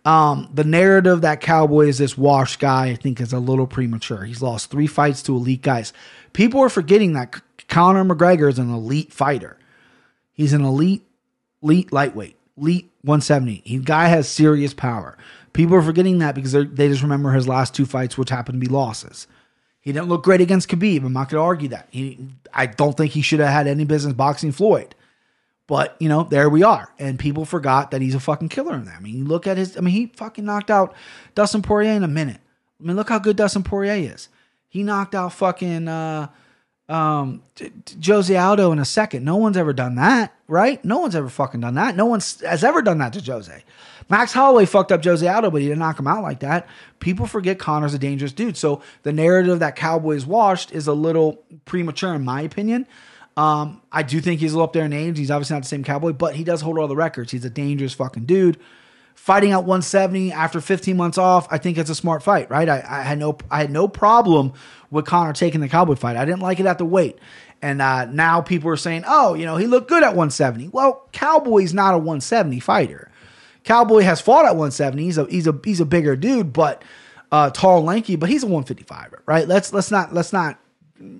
Um, 0.05 0.49
the 0.53 0.63
narrative 0.63 1.21
that 1.21 1.41
Cowboy 1.41 1.87
is 1.87 1.97
this 1.97 2.17
wash 2.17 2.57
guy, 2.57 2.87
I 2.87 2.95
think, 2.95 3.19
is 3.19 3.33
a 3.33 3.39
little 3.39 3.67
premature. 3.67 4.23
He's 4.23 4.41
lost 4.41 4.71
three 4.71 4.87
fights 4.87 5.21
to 5.23 5.35
elite 5.35 5.61
guys. 5.61 5.93
People 6.33 6.61
are 6.61 6.69
forgetting 6.69 7.13
that 7.13 7.41
Conor 7.67 8.05
McGregor 8.05 8.49
is 8.49 8.59
an 8.59 8.73
elite 8.73 9.11
fighter. 9.11 9.57
He's 10.31 10.53
an 10.53 10.63
elite, 10.63 11.03
elite 11.61 11.91
lightweight, 11.91 12.37
elite 12.57 12.91
170. 13.01 13.61
He 13.65 13.77
guy 13.79 14.07
has 14.07 14.27
serious 14.27 14.73
power. 14.73 15.17
People 15.53 15.75
are 15.75 15.81
forgetting 15.81 16.19
that 16.19 16.35
because 16.35 16.53
they 16.53 16.87
just 16.87 17.01
remember 17.01 17.31
his 17.31 17.47
last 17.47 17.73
two 17.73 17.85
fights, 17.85 18.17
which 18.17 18.29
happened 18.29 18.61
to 18.61 18.65
be 18.65 18.71
losses. 18.73 19.27
He 19.81 19.91
didn't 19.91 20.07
look 20.07 20.23
great 20.23 20.41
against 20.41 20.69
Khabib. 20.69 21.05
I'm 21.05 21.13
not 21.13 21.29
going 21.29 21.41
to 21.41 21.45
argue 21.45 21.69
that. 21.69 21.87
He, 21.91 22.19
I 22.53 22.65
don't 22.67 22.95
think 22.95 23.11
he 23.11 23.21
should 23.21 23.39
have 23.39 23.49
had 23.49 23.67
any 23.67 23.85
business 23.85 24.13
boxing 24.13 24.51
Floyd. 24.51 24.95
But 25.69 25.95
you 25.99 26.09
know, 26.09 26.23
there 26.23 26.49
we 26.49 26.63
are, 26.63 26.91
and 26.97 27.19
people 27.19 27.45
forgot 27.45 27.91
that 27.91 28.01
he's 28.01 28.15
a 28.15 28.19
fucking 28.19 28.49
killer 28.49 28.73
in 28.73 28.85
there. 28.85 28.95
I 28.95 28.99
mean, 28.99 29.15
you 29.19 29.23
look 29.23 29.45
at 29.45 29.55
his. 29.55 29.77
I 29.77 29.81
mean, 29.81 29.93
he 29.93 30.07
fucking 30.07 30.43
knocked 30.43 30.71
out 30.71 30.95
Dustin 31.35 31.61
Poirier 31.61 31.91
in 31.91 32.03
a 32.03 32.07
minute. 32.07 32.41
I 32.81 32.87
mean, 32.87 32.95
look 32.95 33.09
how 33.09 33.19
good 33.19 33.37
Dustin 33.37 33.61
Poirier 33.61 34.11
is. 34.11 34.29
He 34.67 34.81
knocked 34.81 35.13
out 35.13 35.31
fucking 35.31 35.87
uh, 35.87 36.29
um, 36.89 37.43
Jose 38.03 38.35
Aldo 38.35 38.71
in 38.71 38.79
a 38.79 38.85
second. 38.85 39.23
No 39.23 39.35
one's 39.35 39.57
ever 39.57 39.71
done 39.71 39.93
that, 39.93 40.33
right? 40.47 40.83
No 40.83 40.97
one's 40.97 41.15
ever 41.15 41.29
fucking 41.29 41.61
done 41.61 41.75
that. 41.75 41.95
No 41.95 42.07
one 42.07 42.19
has 42.43 42.63
ever 42.63 42.81
done 42.81 42.97
that 42.97 43.13
to 43.13 43.31
Jose. 43.31 43.63
Max 44.09 44.33
Holloway 44.33 44.65
fucked 44.65 44.91
up 44.91 45.03
Jose 45.03 45.27
Aldo, 45.27 45.51
but 45.51 45.61
he 45.61 45.67
didn't 45.67 45.79
knock 45.79 45.99
him 45.99 46.07
out 46.07 46.23
like 46.23 46.39
that. 46.39 46.67
People 46.99 47.27
forget 47.27 47.59
Conor's 47.59 47.93
a 47.93 47.99
dangerous 47.99 48.31
dude. 48.31 48.57
So 48.57 48.81
the 49.03 49.13
narrative 49.13 49.59
that 49.59 49.75
Cowboys 49.75 50.25
washed 50.25 50.71
is 50.71 50.87
a 50.87 50.93
little 50.93 51.43
premature, 51.65 52.15
in 52.15 52.25
my 52.25 52.41
opinion. 52.41 52.87
Um, 53.39 53.81
I 53.89 54.03
do 54.03 54.19
think 54.19 54.41
he's 54.41 54.51
a 54.51 54.55
little 54.57 54.65
up 54.65 54.73
there 54.73 54.83
in 54.83 54.91
age. 54.91 55.17
He's 55.17 55.31
obviously 55.31 55.53
not 55.53 55.63
the 55.63 55.69
same 55.69 55.81
cowboy, 55.81 56.11
but 56.11 56.35
he 56.35 56.43
does 56.43 56.59
hold 56.59 56.77
all 56.77 56.89
the 56.89 56.95
records. 56.97 57.31
He's 57.31 57.45
a 57.45 57.49
dangerous 57.49 57.93
fucking 57.93 58.25
dude. 58.25 58.57
Fighting 59.15 59.53
at 59.53 59.59
170 59.59 60.33
after 60.33 60.59
15 60.59 60.97
months 60.97 61.17
off, 61.17 61.47
I 61.49 61.57
think 61.57 61.77
it's 61.77 61.89
a 61.89 61.95
smart 61.95 62.21
fight, 62.21 62.49
right? 62.49 62.67
I, 62.67 62.83
I 62.85 63.01
had 63.03 63.17
no 63.17 63.37
I 63.49 63.59
had 63.61 63.71
no 63.71 63.87
problem 63.87 64.51
with 64.91 65.05
Conor 65.05 65.31
taking 65.31 65.61
the 65.61 65.69
cowboy 65.69 65.95
fight. 65.95 66.17
I 66.17 66.25
didn't 66.25 66.41
like 66.41 66.59
it 66.59 66.65
at 66.65 66.79
the 66.79 66.85
weight. 66.85 67.17
And 67.61 67.81
uh, 67.81 68.05
now 68.07 68.41
people 68.41 68.69
are 68.71 68.77
saying, 68.77 69.05
oh, 69.07 69.35
you 69.35 69.45
know, 69.45 69.55
he 69.55 69.67
looked 69.67 69.87
good 69.87 70.03
at 70.03 70.09
170. 70.09 70.69
Well, 70.69 71.07
Cowboy's 71.13 71.73
not 71.73 71.93
a 71.93 71.97
170 71.97 72.59
fighter. 72.59 73.09
Cowboy 73.63 74.01
has 74.01 74.19
fought 74.19 74.45
at 74.45 74.57
170. 74.57 75.01
He's 75.01 75.17
a 75.17 75.25
he's 75.25 75.47
a 75.47 75.57
he's 75.63 75.79
a 75.79 75.85
bigger 75.85 76.17
dude, 76.17 76.51
but 76.51 76.83
uh, 77.31 77.51
tall, 77.51 77.85
lanky, 77.85 78.17
but 78.17 78.27
he's 78.27 78.43
a 78.43 78.47
155, 78.47 79.15
right? 79.25 79.47
Let's 79.47 79.71
let's 79.71 79.91
not 79.91 80.13
let's 80.13 80.33
not 80.33 80.59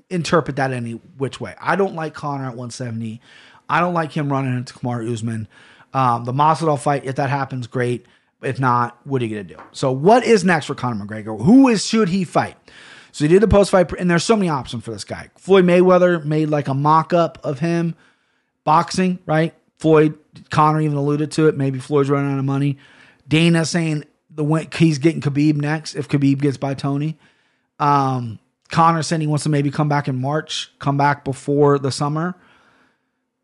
interpret 0.09 0.55
that 0.57 0.71
any 0.71 0.93
which 1.17 1.39
way. 1.39 1.55
I 1.59 1.75
don't 1.75 1.95
like 1.95 2.13
Conor 2.13 2.45
at 2.45 2.49
170. 2.49 3.21
I 3.69 3.79
don't 3.79 3.93
like 3.93 4.11
him 4.11 4.31
running 4.31 4.55
into 4.55 4.73
Kamaru 4.73 5.11
Usman. 5.11 5.47
Um, 5.93 6.25
the 6.25 6.33
Masvidal 6.33 6.79
fight, 6.79 7.05
if 7.05 7.15
that 7.15 7.29
happens, 7.29 7.67
great. 7.67 8.05
If 8.41 8.59
not, 8.59 8.97
what 9.05 9.21
are 9.21 9.25
you 9.25 9.35
gonna 9.35 9.43
do? 9.43 9.61
So, 9.71 9.91
what 9.91 10.23
is 10.23 10.43
next 10.43 10.67
for 10.67 10.75
Conor 10.75 11.05
McGregor? 11.05 11.41
Who 11.43 11.67
is 11.67 11.85
should 11.85 12.09
he 12.09 12.23
fight? 12.23 12.55
So 13.11 13.25
he 13.25 13.27
did 13.27 13.41
the 13.41 13.47
post 13.47 13.71
fight, 13.71 13.91
and 13.93 14.09
there's 14.09 14.23
so 14.23 14.35
many 14.35 14.49
options 14.49 14.83
for 14.83 14.91
this 14.91 15.03
guy. 15.03 15.29
Floyd 15.37 15.65
Mayweather 15.65 16.23
made 16.23 16.49
like 16.49 16.67
a 16.67 16.73
mock 16.73 17.11
up 17.11 17.39
of 17.43 17.59
him 17.59 17.95
boxing, 18.63 19.19
right? 19.25 19.53
Floyd, 19.77 20.17
Conor 20.49 20.81
even 20.81 20.97
alluded 20.97 21.31
to 21.31 21.47
it. 21.47 21.57
Maybe 21.57 21.79
Floyd's 21.79 22.09
running 22.09 22.31
out 22.31 22.39
of 22.39 22.45
money. 22.45 22.77
Dana 23.27 23.65
saying 23.65 24.05
the 24.29 24.67
he's 24.75 24.99
getting 24.99 25.21
Khabib 25.21 25.55
next 25.55 25.95
if 25.95 26.07
Khabib 26.07 26.39
gets 26.39 26.57
by 26.57 26.73
Tony. 26.73 27.17
Um, 27.79 28.39
Conor 28.69 29.03
said 29.03 29.19
he 29.19 29.27
wants 29.27 29.43
to 29.43 29.49
maybe 29.49 29.71
come 29.71 29.89
back 29.89 30.07
in 30.07 30.19
March, 30.19 30.71
come 30.79 30.97
back 30.97 31.25
before 31.25 31.79
the 31.79 31.91
summer. 31.91 32.35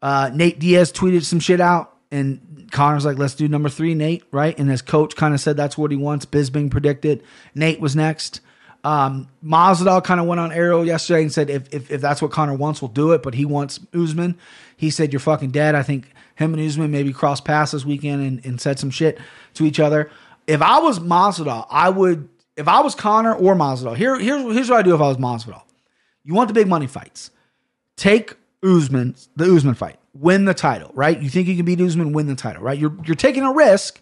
Uh, 0.02 0.30
Nate 0.34 0.60
Diaz 0.60 0.92
tweeted 0.92 1.24
some 1.24 1.40
shit 1.40 1.60
out, 1.60 1.98
and 2.12 2.70
Conor's 2.72 3.06
like, 3.06 3.18
"Let's 3.18 3.34
do 3.34 3.48
number 3.48 3.70
three, 3.70 3.96
Nate." 3.96 4.24
Right, 4.32 4.58
and 4.58 4.70
his 4.70 4.82
coach 4.82 5.16
kind 5.16 5.34
of 5.34 5.40
said 5.40 5.58
that's 5.58 5.78
what 5.78 5.92
he 5.92 5.98
wants. 5.98 6.26
Bisping 6.26 6.70
predicted 6.70 7.24
Nate 7.56 7.80
was 7.80 7.96
next. 7.96 8.42
Um, 8.84 9.30
Masvidal 9.44 10.04
kind 10.04 10.20
of 10.20 10.28
went 10.28 10.40
on 10.40 10.52
Arrow 10.52 10.84
yesterday 10.84 11.24
and 11.24 11.34
said, 11.34 11.50
if, 11.50 11.74
if 11.74 11.90
if 11.90 12.02
that's 12.02 12.22
what 12.22 12.30
Conor 12.30 12.54
wants, 12.54 12.84
we'll 12.84 12.90
do 12.90 13.14
it. 13.14 13.24
But 13.24 13.34
he 13.34 13.44
wants 13.44 13.80
Usman. 13.96 14.38
He 14.78 14.92
said, 14.92 15.12
"You're 15.12 15.20
fucking 15.20 15.50
dead." 15.50 15.74
I 15.74 15.82
think 15.82 16.14
him 16.36 16.54
and 16.54 16.62
Usman 16.62 16.92
maybe 16.92 17.12
crossed 17.12 17.46
paths 17.46 17.72
this 17.72 17.84
weekend 17.84 18.22
and, 18.22 18.46
and 18.46 18.62
said 18.62 18.78
some 18.78 18.92
shit 18.92 19.18
to 19.56 19.66
each 19.66 19.80
other. 19.80 20.12
If 20.46 20.62
I 20.62 20.78
was 20.80 21.00
Masvidal, 21.00 21.66
I 21.72 21.90
would. 21.90 22.30
If 22.58 22.68
I 22.68 22.80
was 22.82 22.96
Conor 22.96 23.36
or 23.36 23.56
Masvidal, 23.56 23.96
here 23.98 24.18
here's 24.18 24.42
here's 24.54 24.70
what 24.70 24.80
I 24.80 24.82
do 24.82 24.96
if 24.96 25.02
I 25.02 25.08
was 25.08 25.18
Masvidal. 25.18 25.62
You 26.24 26.34
want 26.34 26.48
the 26.48 26.54
big 26.54 26.68
money 26.68 26.88
fights. 26.88 27.32
Take 27.98 28.36
Usman, 28.64 29.16
the 29.36 29.54
Usman 29.54 29.76
fight. 29.76 29.98
Win 30.14 30.46
the 30.46 30.54
title, 30.54 30.92
right? 30.94 31.22
You 31.22 31.30
think 31.30 31.48
you 31.48 31.56
can 31.56 31.66
beat 31.66 31.82
Usman, 31.82 32.14
win 32.14 32.28
the 32.28 32.36
title, 32.36 32.64
right? 32.64 32.78
You're 32.78 32.96
you're 33.06 33.16
taking 33.16 33.44
a 33.44 33.52
risk, 33.52 34.02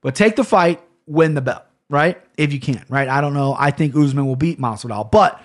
but 0.00 0.14
take 0.14 0.36
the 0.36 0.44
fight, 0.44 0.82
win 1.06 1.34
the 1.34 1.40
belt, 1.40 1.62
right? 1.88 2.20
If 2.36 2.52
you 2.52 2.60
can, 2.60 2.84
right? 2.88 3.08
I 3.08 3.20
don't 3.20 3.34
know. 3.34 3.54
I 3.58 3.70
think 3.70 3.94
Usman 3.94 4.26
will 4.26 4.36
beat 4.36 4.60
Masvidal, 4.60 5.10
but 5.10 5.40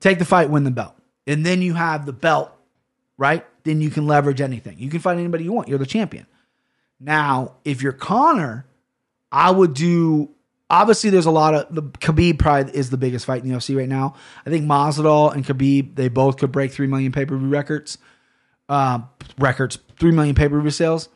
take 0.00 0.18
the 0.18 0.24
fight, 0.24 0.50
win 0.50 0.64
the 0.64 0.70
belt, 0.70 0.94
and 1.26 1.46
then 1.46 1.62
you 1.62 1.74
have 1.74 2.04
the 2.04 2.12
belt, 2.12 2.50
right? 3.16 3.46
Then 3.62 3.80
you 3.80 3.90
can 3.90 4.06
leverage 4.06 4.40
anything. 4.40 4.78
You 4.78 4.90
can 4.90 5.00
fight 5.00 5.18
anybody 5.18 5.44
you 5.44 5.52
want. 5.52 5.68
You're 5.68 5.78
the 5.78 5.86
champion. 5.86 6.26
Now, 7.00 7.54
if 7.64 7.82
you're 7.82 7.92
Conor, 7.92 8.66
I 9.30 9.50
would 9.50 9.74
do. 9.74 10.30
Obviously, 10.70 11.08
there's 11.08 11.26
a 11.26 11.30
lot 11.30 11.54
of 11.54 11.74
the 11.74 11.82
Khabib. 11.82 12.38
Probably 12.38 12.74
is 12.74 12.90
the 12.90 12.98
biggest 12.98 13.24
fight 13.24 13.42
in 13.42 13.48
the 13.48 13.56
UFC 13.56 13.76
right 13.76 13.88
now. 13.88 14.14
I 14.44 14.50
think 14.50 14.66
Masvidal 14.66 15.34
and 15.34 15.44
Khabib 15.44 15.94
they 15.96 16.08
both 16.08 16.36
could 16.36 16.52
break 16.52 16.72
three 16.72 16.86
million 16.86 17.12
pay 17.12 17.24
per 17.24 17.36
view 17.36 17.48
records. 17.48 17.98
Uh, 18.68 19.00
records 19.38 19.78
three 19.98 20.12
million 20.12 20.34
pay 20.34 20.48
per 20.48 20.60
view 20.60 20.70
sales. 20.70 21.08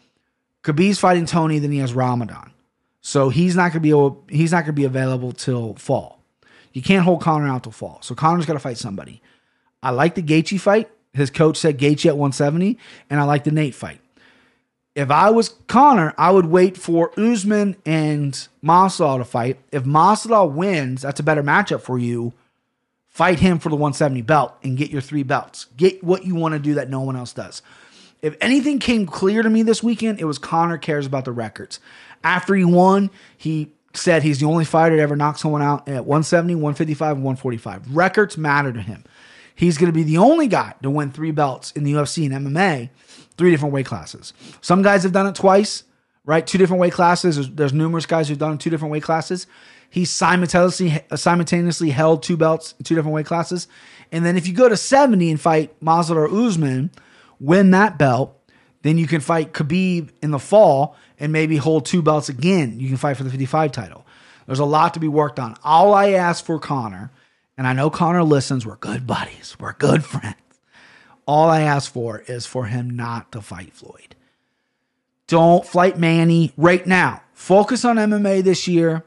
Khabib's 0.62 0.98
fighting 0.98 1.26
Tony, 1.26 1.58
then 1.58 1.72
he 1.72 1.78
has 1.78 1.92
Ramadan, 1.92 2.52
so 3.00 3.28
he's 3.28 3.56
not 3.56 3.72
gonna 3.72 3.80
be 3.80 3.90
able. 3.90 4.24
He's 4.28 4.52
not 4.52 4.62
gonna 4.62 4.72
be 4.72 4.84
available 4.84 5.32
till 5.32 5.74
fall. 5.74 6.22
You 6.72 6.82
can't 6.82 7.04
hold 7.04 7.20
Conor 7.20 7.48
out 7.48 7.64
till 7.64 7.72
fall. 7.72 7.98
So 8.00 8.14
Conor's 8.14 8.46
got 8.46 8.54
to 8.54 8.58
fight 8.58 8.78
somebody. 8.78 9.20
I 9.82 9.90
like 9.90 10.14
the 10.14 10.22
Gaethje 10.22 10.58
fight. 10.58 10.90
His 11.12 11.30
coach 11.30 11.58
said 11.58 11.78
Gaethje 11.78 12.06
at 12.06 12.16
170, 12.16 12.78
and 13.10 13.20
I 13.20 13.24
like 13.24 13.44
the 13.44 13.50
Nate 13.50 13.74
fight 13.74 14.00
if 14.94 15.10
I 15.10 15.30
was 15.30 15.50
Conor, 15.68 16.14
I 16.18 16.30
would 16.30 16.46
wait 16.46 16.76
for 16.76 17.18
Usman 17.18 17.76
and 17.86 18.32
Masvidal 18.62 19.18
to 19.18 19.24
fight. 19.24 19.58
If 19.70 19.84
Masvidal 19.84 20.52
wins, 20.52 21.02
that's 21.02 21.20
a 21.20 21.22
better 21.22 21.42
matchup 21.42 21.80
for 21.80 21.98
you. 21.98 22.34
Fight 23.08 23.40
him 23.40 23.58
for 23.58 23.68
the 23.68 23.76
170 23.76 24.22
belt 24.22 24.54
and 24.62 24.76
get 24.76 24.90
your 24.90 25.00
three 25.02 25.22
belts. 25.22 25.66
Get 25.76 26.02
what 26.02 26.24
you 26.24 26.34
want 26.34 26.54
to 26.54 26.58
do 26.58 26.74
that 26.74 26.90
no 26.90 27.00
one 27.00 27.16
else 27.16 27.32
does. 27.32 27.62
If 28.22 28.36
anything 28.40 28.78
came 28.78 29.06
clear 29.06 29.42
to 29.42 29.50
me 29.50 29.62
this 29.62 29.82
weekend, 29.82 30.20
it 30.20 30.24
was 30.24 30.38
Conor 30.38 30.78
cares 30.78 31.06
about 31.06 31.24
the 31.24 31.32
records. 31.32 31.80
After 32.22 32.54
he 32.54 32.64
won, 32.64 33.10
he 33.36 33.72
said 33.94 34.22
he's 34.22 34.40
the 34.40 34.46
only 34.46 34.64
fighter 34.64 34.96
to 34.96 35.02
ever 35.02 35.16
knock 35.16 35.38
someone 35.38 35.62
out 35.62 35.88
at 35.88 36.06
170, 36.06 36.54
155, 36.54 37.16
and 37.16 37.24
145. 37.24 37.94
Records 37.94 38.38
matter 38.38 38.72
to 38.72 38.80
him. 38.80 39.04
He's 39.54 39.76
going 39.76 39.92
to 39.92 39.94
be 39.94 40.02
the 40.02 40.18
only 40.18 40.46
guy 40.48 40.74
to 40.82 40.90
win 40.90 41.10
three 41.10 41.30
belts 41.30 41.72
in 41.72 41.84
the 41.84 41.92
UFC 41.92 42.24
and 42.24 42.46
MMA, 42.46 42.90
three 43.32 43.50
different 43.50 43.74
weight 43.74 43.86
classes. 43.86 44.32
Some 44.60 44.82
guys 44.82 45.02
have 45.02 45.12
done 45.12 45.26
it 45.26 45.34
twice, 45.34 45.84
right? 46.24 46.46
Two 46.46 46.58
different 46.58 46.80
weight 46.80 46.92
classes. 46.92 47.36
There's, 47.36 47.50
there's 47.50 47.72
numerous 47.72 48.06
guys 48.06 48.28
who've 48.28 48.38
done 48.38 48.58
two 48.58 48.70
different 48.70 48.92
weight 48.92 49.02
classes. 49.02 49.46
He 49.90 50.04
simultaneously 50.04 51.04
uh, 51.10 51.16
simultaneously 51.16 51.90
held 51.90 52.22
two 52.22 52.36
belts 52.36 52.74
in 52.78 52.84
two 52.84 52.94
different 52.94 53.14
weight 53.14 53.26
classes. 53.26 53.68
And 54.10 54.24
then 54.24 54.36
if 54.36 54.46
you 54.46 54.54
go 54.54 54.68
to 54.68 54.76
70 54.76 55.30
and 55.30 55.40
fight 55.40 55.78
Masvidal 55.80 56.16
or 56.16 56.46
Usman, 56.46 56.90
win 57.40 57.72
that 57.72 57.98
belt, 57.98 58.38
then 58.82 58.98
you 58.98 59.06
can 59.06 59.20
fight 59.20 59.52
Khabib 59.52 60.10
in 60.22 60.30
the 60.30 60.38
fall 60.38 60.96
and 61.18 61.32
maybe 61.32 61.56
hold 61.56 61.86
two 61.86 62.02
belts 62.02 62.28
again. 62.28 62.80
You 62.80 62.88
can 62.88 62.96
fight 62.96 63.16
for 63.16 63.24
the 63.24 63.30
55 63.30 63.72
title. 63.72 64.06
There's 64.46 64.58
a 64.58 64.64
lot 64.64 64.94
to 64.94 65.00
be 65.00 65.08
worked 65.08 65.38
on. 65.38 65.56
All 65.62 65.94
I 65.94 66.12
ask 66.12 66.44
for 66.44 66.58
Conor 66.58 67.10
and 67.56 67.66
I 67.66 67.72
know 67.72 67.90
Conor 67.90 68.24
listens. 68.24 68.66
We're 68.66 68.76
good 68.76 69.06
buddies. 69.06 69.56
We're 69.60 69.74
good 69.74 70.04
friends. 70.04 70.36
All 71.32 71.48
I 71.48 71.62
ask 71.62 71.90
for 71.90 72.22
is 72.26 72.44
for 72.44 72.66
him 72.66 72.90
not 72.90 73.32
to 73.32 73.40
fight 73.40 73.72
Floyd. 73.72 74.16
Don't 75.28 75.64
fight 75.64 75.98
Manny 75.98 76.52
right 76.58 76.86
now. 76.86 77.22
Focus 77.32 77.86
on 77.86 77.96
MMA 77.96 78.44
this 78.44 78.68
year. 78.68 79.02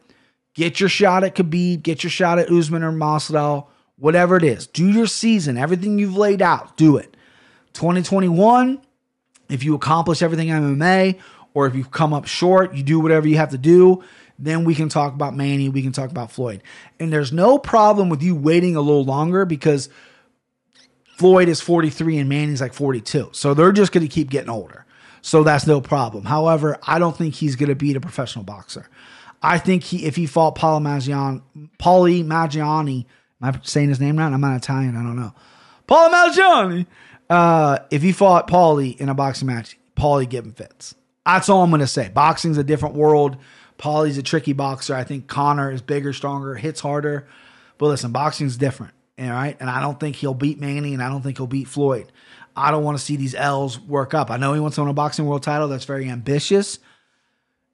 Get 0.55 0.79
your 0.79 0.89
shot 0.89 1.23
at 1.23 1.35
Khabib. 1.35 1.83
Get 1.83 2.03
your 2.03 2.09
shot 2.09 2.39
at 2.39 2.49
Usman 2.49 2.81
or 2.81 2.91
Masvidal. 2.91 3.67
Whatever 3.97 4.37
it 4.37 4.43
is, 4.43 4.65
do 4.65 4.89
your 4.89 5.05
season. 5.05 5.55
Everything 5.55 5.99
you've 5.99 6.17
laid 6.17 6.41
out, 6.41 6.75
do 6.77 6.97
it. 6.97 7.15
2021. 7.73 8.81
If 9.47 9.63
you 9.63 9.75
accomplish 9.75 10.23
everything 10.23 10.47
MMA, 10.47 11.19
or 11.53 11.67
if 11.67 11.75
you 11.75 11.83
come 11.85 12.11
up 12.11 12.25
short, 12.25 12.73
you 12.73 12.81
do 12.81 12.99
whatever 12.99 13.27
you 13.27 13.37
have 13.37 13.51
to 13.51 13.59
do. 13.59 14.03
Then 14.39 14.63
we 14.63 14.73
can 14.73 14.89
talk 14.89 15.13
about 15.13 15.35
Manny. 15.35 15.69
We 15.69 15.83
can 15.83 15.91
talk 15.91 16.09
about 16.09 16.31
Floyd. 16.31 16.63
And 16.99 17.13
there's 17.13 17.31
no 17.31 17.59
problem 17.59 18.09
with 18.09 18.23
you 18.23 18.33
waiting 18.33 18.75
a 18.75 18.81
little 18.81 19.05
longer 19.05 19.45
because 19.45 19.89
Floyd 21.17 21.47
is 21.47 21.61
43 21.61 22.17
and 22.17 22.29
Manny's 22.29 22.61
like 22.61 22.73
42. 22.73 23.29
So 23.31 23.53
they're 23.53 23.71
just 23.71 23.91
going 23.91 24.05
to 24.05 24.13
keep 24.13 24.29
getting 24.29 24.49
older. 24.49 24.85
So 25.21 25.43
that's 25.43 25.65
no 25.65 25.81
problem. 25.81 26.25
However, 26.25 26.77
I 26.83 26.99
don't 26.99 27.17
think 27.17 27.35
he's 27.35 27.55
going 27.55 27.69
to 27.69 27.75
beat 27.75 27.95
a 27.95 28.01
professional 28.01 28.43
boxer. 28.43 28.87
I 29.41 29.57
think 29.57 29.83
he 29.83 30.05
if 30.05 30.15
he 30.15 30.25
fought 30.25 30.55
Paulie 30.55 30.81
Maggiani, 30.81 31.41
Paulie 31.79 32.23
Maggiani, 32.23 33.05
am 33.41 33.53
I 33.55 33.59
saying 33.63 33.89
his 33.89 33.99
name 33.99 34.17
right? 34.17 34.31
I'm 34.31 34.41
not 34.41 34.57
Italian. 34.57 34.95
I 34.95 35.01
don't 35.01 35.15
know. 35.15 35.33
Paulie 35.87 36.11
Maggiani. 36.11 36.85
Uh, 37.29 37.79
if 37.89 38.01
he 38.01 38.11
fought 38.11 38.47
Paulie 38.47 38.99
in 38.99 39.09
a 39.09 39.15
boxing 39.15 39.47
match, 39.47 39.77
Paulie 39.95 40.29
give 40.29 40.45
him 40.45 40.53
fits. 40.53 40.95
That's 41.25 41.49
all 41.49 41.63
I'm 41.63 41.71
going 41.71 41.79
to 41.79 41.87
say. 41.87 42.09
Boxing's 42.09 42.57
a 42.57 42.63
different 42.63 42.95
world. 42.95 43.37
Paulie's 43.79 44.17
a 44.17 44.23
tricky 44.23 44.53
boxer. 44.53 44.95
I 44.95 45.03
think 45.03 45.27
Conor 45.27 45.71
is 45.71 45.81
bigger, 45.81 46.13
stronger, 46.13 46.55
hits 46.55 46.81
harder. 46.81 47.27
But 47.77 47.87
listen, 47.87 48.11
boxing's 48.11 48.57
different. 48.57 48.93
All 49.19 49.29
right. 49.29 49.55
And 49.59 49.69
I 49.69 49.81
don't 49.81 49.99
think 49.99 50.17
he'll 50.17 50.33
beat 50.33 50.59
Manny 50.59 50.93
and 50.93 51.01
I 51.01 51.09
don't 51.09 51.21
think 51.21 51.37
he'll 51.37 51.47
beat 51.47 51.67
Floyd. 51.67 52.11
I 52.55 52.71
don't 52.71 52.83
want 52.83 52.97
to 52.97 53.03
see 53.03 53.15
these 53.15 53.35
L's 53.35 53.79
work 53.79 54.13
up. 54.13 54.31
I 54.31 54.37
know 54.37 54.53
he 54.53 54.59
wants 54.59 54.75
to 54.75 54.81
win 54.81 54.89
a 54.89 54.93
boxing 54.93 55.25
world 55.25 55.43
title. 55.43 55.67
That's 55.67 55.85
very 55.85 56.09
ambitious. 56.09 56.79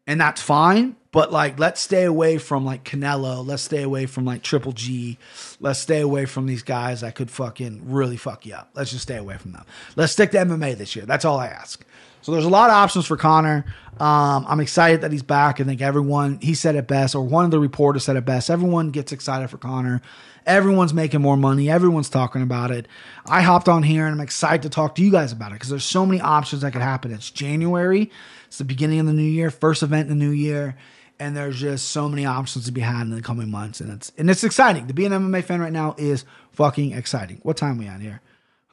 And 0.08 0.20
that's 0.20 0.42
fine. 0.42 0.96
But 1.12 1.32
like, 1.32 1.60
let's 1.60 1.82
stay 1.82 2.04
away 2.04 2.38
from 2.38 2.66
like 2.66 2.84
Canelo. 2.84 3.46
Let's 3.46 3.64
stay 3.64 3.84
away 3.84 4.06
from 4.06 4.26
like 4.26 4.44
Triple 4.44 4.72
G. 4.72 5.18
Let's 5.60 5.80
stay 5.80 6.00
away 6.00 6.26
from 6.26 6.46
these 6.48 6.64
guys 6.64 7.02
that 7.02 7.16
could 7.16 7.30
fucking 7.30 7.92
really 7.92 8.18
fuck 8.18 8.46
you 8.46 8.56
up. 8.56 8.70
Let's 8.74 8.92
just 8.92 9.04
stay 9.04 9.18
away 9.18 9.38
from 9.38 9.52
them. 9.52 9.66
Let's 9.96 10.14
stick 10.14 10.32
to 10.32 10.38
MMA 10.38 10.78
this 10.78 10.96
year. 10.96 11.06
That's 11.06 11.26
all 11.26 11.38
I 11.38 11.48
ask. 11.48 11.86
So 12.22 12.32
there's 12.32 12.46
a 12.46 12.50
lot 12.50 12.70
of 12.70 12.76
options 12.76 13.06
for 13.08 13.18
Conor. 13.18 13.66
Um, 14.00 14.46
I'm 14.48 14.60
excited 14.60 15.02
that 15.02 15.12
he's 15.12 15.24
back. 15.24 15.60
I 15.60 15.64
think 15.64 15.82
everyone, 15.82 16.39
he 16.39 16.54
said 16.54 16.76
it 16.76 16.88
best, 16.88 17.14
or 17.14 17.24
one 17.24 17.46
of 17.46 17.52
the 17.52 17.60
reporters 17.60 18.04
said 18.04 18.16
it 18.16 18.26
best. 18.26 18.50
Everyone 18.50 18.92
gets 18.92 19.12
excited 19.12 19.50
for 19.50 19.58
Conor. 19.58 20.02
Everyone's 20.46 20.94
making 20.94 21.22
more 21.22 21.38
money. 21.38 21.70
Everyone's 21.70 22.10
talking 22.10 22.42
about 22.42 22.72
it. 22.72 22.88
I 23.26 23.42
hopped 23.42 23.70
on 23.70 23.84
here 23.84 24.06
and 24.06 24.16
I'm 24.16 24.22
excited 24.22 24.64
to 24.64 24.70
talk 24.70 24.96
to 24.96 25.04
you 25.04 25.12
guys 25.12 25.32
about 25.32 25.52
it 25.52 25.56
because 25.56 25.70
there's 25.70 25.84
so 25.84 26.06
many 26.06 26.20
options 26.20 26.62
that 26.64 26.74
could 26.74 26.82
happen. 26.82 27.12
It's 27.12 27.30
January. 27.30 28.12
It's 28.48 28.58
the 28.58 28.64
beginning 28.64 29.00
of 29.00 29.06
the 29.06 29.14
new 29.14 29.22
year, 29.22 29.52
first 29.52 29.84
event 29.84 30.10
in 30.10 30.18
the 30.18 30.26
new 30.26 30.32
year. 30.32 30.76
And 31.20 31.38
there's 31.38 31.60
just 31.60 31.89
so 31.89 32.10
many 32.10 32.26
options 32.26 32.66
to 32.66 32.72
be 32.72 32.82
had 32.82 33.04
in 33.04 33.12
the 33.12 33.22
coming 33.22 33.52
months. 33.52 33.80
And 33.80 33.92
it's 33.92 34.12
and 34.18 34.30
it's 34.30 34.44
exciting. 34.44 34.88
To 34.88 34.94
be 34.94 35.06
an 35.06 35.12
MMA 35.12 35.44
fan 35.44 35.62
right 35.62 35.72
now 35.72 35.96
is 35.98 36.26
fucking 36.54 36.94
exciting. 36.94 37.39
What 37.44 37.58
time 37.58 37.78
we 37.78 37.86
at 37.86 38.02
here? 38.02 38.22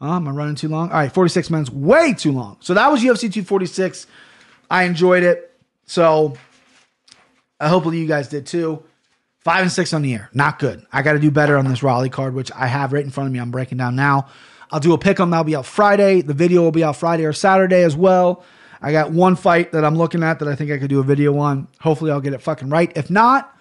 Huh? 0.00 0.14
Am 0.14 0.28
I 0.28 0.30
running 0.30 0.54
too 0.54 0.68
long? 0.68 0.90
All 0.90 0.96
right, 0.96 1.12
46 1.12 1.50
minutes, 1.50 1.70
way 1.70 2.14
too 2.14 2.32
long. 2.32 2.56
So 2.60 2.72
that 2.74 2.90
was 2.90 3.02
UFC 3.02 3.32
246. 3.32 4.06
I 4.70 4.84
enjoyed 4.84 5.24
it. 5.24 5.52
So 5.86 6.36
I 7.60 7.68
hopefully 7.68 7.98
you 7.98 8.06
guys 8.06 8.28
did 8.28 8.46
too. 8.46 8.82
Five 9.48 9.62
and 9.62 9.72
six 9.72 9.94
on 9.94 10.02
the 10.02 10.12
air. 10.12 10.28
Not 10.34 10.58
good. 10.58 10.84
I 10.92 11.00
got 11.00 11.14
to 11.14 11.18
do 11.18 11.30
better 11.30 11.56
on 11.56 11.66
this 11.66 11.82
Raleigh 11.82 12.10
card, 12.10 12.34
which 12.34 12.52
I 12.52 12.66
have 12.66 12.92
right 12.92 13.02
in 13.02 13.10
front 13.10 13.28
of 13.28 13.32
me. 13.32 13.38
I'm 13.38 13.50
breaking 13.50 13.78
down 13.78 13.96
now. 13.96 14.28
I'll 14.70 14.78
do 14.78 14.92
a 14.92 14.98
pick 14.98 15.20
on 15.20 15.30
that'll 15.30 15.42
be 15.42 15.56
out 15.56 15.64
Friday. 15.64 16.20
The 16.20 16.34
video 16.34 16.60
will 16.60 16.70
be 16.70 16.84
out 16.84 16.96
Friday 16.96 17.24
or 17.24 17.32
Saturday 17.32 17.82
as 17.82 17.96
well. 17.96 18.44
I 18.82 18.92
got 18.92 19.10
one 19.10 19.36
fight 19.36 19.72
that 19.72 19.86
I'm 19.86 19.96
looking 19.96 20.22
at 20.22 20.40
that 20.40 20.48
I 20.48 20.54
think 20.54 20.70
I 20.70 20.76
could 20.76 20.90
do 20.90 21.00
a 21.00 21.02
video 21.02 21.38
on. 21.38 21.66
Hopefully 21.80 22.10
I'll 22.10 22.20
get 22.20 22.34
it 22.34 22.42
fucking 22.42 22.68
right. 22.68 22.92
If 22.94 23.08
not, 23.08 23.58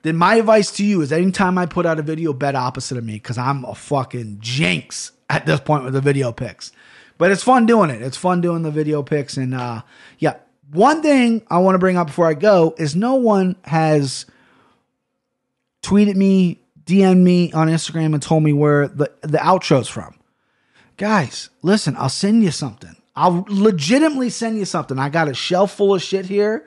then 0.00 0.16
my 0.16 0.36
advice 0.36 0.70
to 0.76 0.82
you 0.82 1.02
is 1.02 1.12
anytime 1.12 1.58
I 1.58 1.66
put 1.66 1.84
out 1.84 1.98
a 1.98 2.02
video, 2.02 2.32
bet 2.32 2.54
opposite 2.54 2.96
of 2.96 3.04
me 3.04 3.16
because 3.16 3.36
I'm 3.36 3.66
a 3.66 3.74
fucking 3.74 4.38
jinx 4.40 5.12
at 5.28 5.44
this 5.44 5.60
point 5.60 5.84
with 5.84 5.92
the 5.92 6.00
video 6.00 6.32
picks. 6.32 6.72
But 7.18 7.32
it's 7.32 7.42
fun 7.42 7.66
doing 7.66 7.90
it. 7.90 8.00
It's 8.00 8.16
fun 8.16 8.40
doing 8.40 8.62
the 8.62 8.70
video 8.70 9.02
picks. 9.02 9.36
And 9.36 9.54
uh, 9.54 9.82
yeah, 10.20 10.36
one 10.72 11.02
thing 11.02 11.42
I 11.50 11.58
want 11.58 11.74
to 11.74 11.78
bring 11.78 11.98
up 11.98 12.06
before 12.06 12.28
I 12.28 12.32
go 12.32 12.74
is 12.78 12.96
no 12.96 13.16
one 13.16 13.56
has 13.64 14.24
tweeted 15.82 16.16
me, 16.16 16.60
DM'd 16.84 17.18
me 17.18 17.52
on 17.52 17.68
Instagram 17.68 18.14
and 18.14 18.22
told 18.22 18.42
me 18.42 18.52
where 18.52 18.88
the, 18.88 19.10
the 19.22 19.38
outro's 19.38 19.88
from. 19.88 20.14
Guys, 20.96 21.50
listen, 21.62 21.96
I'll 21.96 22.08
send 22.08 22.42
you 22.42 22.50
something. 22.50 22.96
I'll 23.14 23.44
legitimately 23.48 24.30
send 24.30 24.58
you 24.58 24.64
something. 24.64 24.98
I 24.98 25.08
got 25.08 25.28
a 25.28 25.34
shelf 25.34 25.74
full 25.74 25.94
of 25.94 26.02
shit 26.02 26.26
here. 26.26 26.66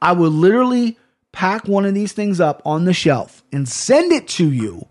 I 0.00 0.12
will 0.12 0.30
literally 0.30 0.98
pack 1.32 1.66
one 1.66 1.84
of 1.84 1.94
these 1.94 2.12
things 2.12 2.40
up 2.40 2.62
on 2.64 2.84
the 2.84 2.92
shelf 2.92 3.42
and 3.52 3.68
send 3.68 4.12
it 4.12 4.28
to 4.28 4.50
you 4.50 4.88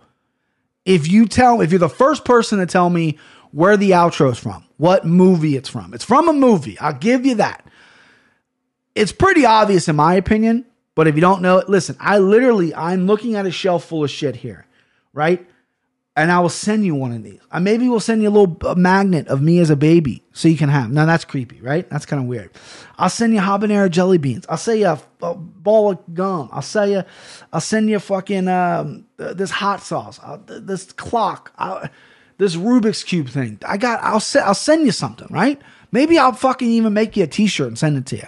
if 0.86 1.08
you 1.08 1.28
tell 1.28 1.62
if 1.62 1.72
you're 1.72 1.80
the 1.80 1.90
first 1.90 2.24
person 2.24 2.60
to 2.60 2.66
tell 2.66 2.90
me 2.90 3.18
where 3.52 3.78
the 3.78 3.92
outro's 3.92 4.40
from, 4.40 4.64
what 4.78 5.06
movie 5.06 5.56
it's 5.56 5.70
from. 5.70 5.94
It's 5.94 6.04
from 6.04 6.30
a 6.30 6.34
movie. 6.34 6.80
I'll 6.80 6.94
give 6.94 7.26
you 7.26 7.36
that. 7.36 7.66
It's 8.96 9.12
pretty 9.12 9.46
obvious 9.46 9.88
in 9.88 9.96
my 9.96 10.16
opinion, 10.16 10.66
but 10.98 11.06
if 11.08 11.14
you 11.14 11.22
don't 11.22 11.44
know 11.44 11.60
it, 11.60 11.70
listen, 11.70 11.96
I 12.00 12.18
literally 12.18 12.74
I'm 12.74 13.06
looking 13.06 13.36
at 13.36 13.46
a 13.46 13.52
shelf 13.52 13.86
full 13.86 14.04
of 14.04 14.10
shit 14.10 14.36
here, 14.36 14.66
right? 15.14 15.48
And 16.16 16.32
I 16.32 16.40
will 16.40 16.50
send 16.50 16.84
you 16.88 16.96
one 16.96 17.12
of 17.12 17.22
these. 17.22 17.40
I 17.52 17.60
maybe 17.60 17.88
will 17.88 18.00
send 18.00 18.24
you 18.24 18.30
a 18.30 18.32
little 18.32 18.58
a 18.68 18.76
magnet 18.76 19.28
of 19.28 19.40
me 19.40 19.60
as 19.60 19.70
a 19.70 19.76
baby 19.76 20.24
so 20.34 20.48
you 20.48 20.58
can 20.58 20.70
have. 20.70 20.90
Now 20.90 21.06
that's 21.06 21.24
creepy, 21.24 21.62
right? 21.62 21.88
That's 21.88 22.08
kind 22.08 22.20
of 22.20 22.28
weird. 22.28 22.50
I'll 22.98 23.12
send 23.12 23.36
you 23.36 23.40
habanero 23.40 23.92
jelly 23.92 24.18
beans. 24.18 24.48
I'll 24.50 24.58
send 24.58 24.80
you 24.80 24.88
a, 24.88 25.00
a 25.22 25.36
ball 25.36 25.92
of 25.92 26.00
gum. 26.16 26.50
I'll 26.52 26.64
send 26.64 26.92
you, 26.94 27.04
I'll 27.54 27.62
send 27.62 27.92
you 27.92 28.00
fucking 28.00 28.48
um, 28.48 29.06
this 29.18 29.52
hot 29.52 29.84
sauce. 29.84 30.20
I'll, 30.24 30.40
this 30.48 30.92
clock. 30.94 31.54
I'll, 31.60 31.88
this 32.40 32.56
Rubik's 32.56 33.04
cube 33.04 33.30
thing. 33.30 33.60
I 33.64 33.78
got. 33.78 34.04
I'll 34.04 34.20
se- 34.20 34.40
I'll 34.40 34.56
send 34.56 34.84
you 34.84 34.92
something, 34.92 35.28
right? 35.30 35.62
Maybe 35.92 36.18
I'll 36.18 36.34
fucking 36.34 36.68
even 36.68 36.94
make 36.94 37.16
you 37.16 37.26
a 37.26 37.28
T-shirt 37.28 37.68
and 37.68 37.78
send 37.78 37.98
it 37.98 38.08
to 38.08 38.16
you. 38.16 38.28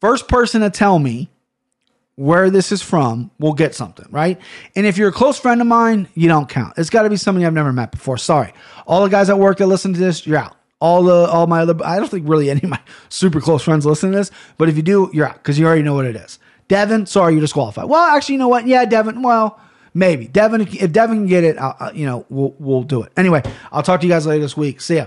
First 0.00 0.26
person 0.26 0.62
to 0.62 0.70
tell 0.70 0.98
me 0.98 1.30
where 2.16 2.50
this 2.50 2.72
is 2.72 2.82
from 2.82 3.30
will 3.38 3.52
get 3.52 3.74
something, 3.74 4.06
right? 4.10 4.40
And 4.74 4.86
if 4.86 4.96
you're 4.96 5.10
a 5.10 5.12
close 5.12 5.38
friend 5.38 5.60
of 5.60 5.66
mine, 5.66 6.08
you 6.14 6.28
don't 6.28 6.48
count. 6.48 6.74
It's 6.78 6.90
got 6.90 7.02
to 7.02 7.10
be 7.10 7.16
somebody 7.16 7.46
I've 7.46 7.52
never 7.52 7.72
met 7.72 7.92
before. 7.92 8.16
Sorry. 8.18 8.52
All 8.86 9.04
the 9.04 9.10
guys 9.10 9.30
at 9.30 9.38
work 9.38 9.58
that 9.58 9.66
listen 9.66 9.92
to 9.92 10.00
this, 10.00 10.26
you're 10.26 10.38
out. 10.38 10.56
All 10.78 11.04
the 11.04 11.26
all 11.30 11.46
my 11.46 11.60
other 11.60 11.74
I 11.84 11.96
don't 11.96 12.08
think 12.10 12.28
really 12.28 12.50
any 12.50 12.62
of 12.62 12.68
my 12.68 12.80
super 13.08 13.40
close 13.40 13.62
friends 13.62 13.86
listen 13.86 14.10
to 14.10 14.16
this, 14.16 14.30
but 14.58 14.68
if 14.68 14.76
you 14.76 14.82
do, 14.82 15.10
you're 15.12 15.26
out 15.26 15.36
because 15.36 15.58
you 15.58 15.66
already 15.66 15.82
know 15.82 15.94
what 15.94 16.04
it 16.04 16.16
is. 16.16 16.38
Devin, 16.68 17.06
sorry, 17.06 17.32
you're 17.32 17.40
disqualified. 17.40 17.86
Well, 17.86 18.02
actually, 18.02 18.34
you 18.34 18.38
know 18.40 18.48
what? 18.48 18.66
Yeah, 18.66 18.84
Devin. 18.84 19.22
Well, 19.22 19.58
maybe 19.94 20.26
Devin. 20.26 20.62
If 20.62 20.92
Devin 20.92 21.16
can 21.18 21.26
get 21.26 21.44
it, 21.44 21.56
uh, 21.58 21.92
you 21.94 22.04
know, 22.04 22.26
we'll 22.28 22.54
we'll 22.58 22.82
do 22.82 23.02
it. 23.02 23.12
Anyway, 23.16 23.42
I'll 23.72 23.82
talk 23.82 24.00
to 24.00 24.06
you 24.06 24.12
guys 24.12 24.26
later 24.26 24.42
this 24.42 24.56
week. 24.56 24.82
See 24.82 24.96
ya. 24.96 25.06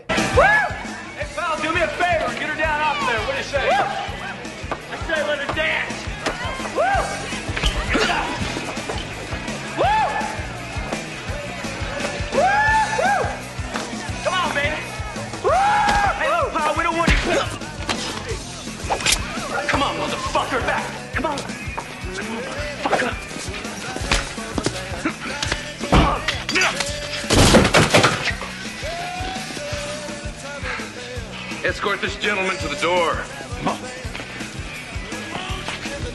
Escort 31.69 32.01
this 32.01 32.15
gentleman 32.15 32.57
to 32.57 32.67
the 32.67 32.81
door. 32.81 33.13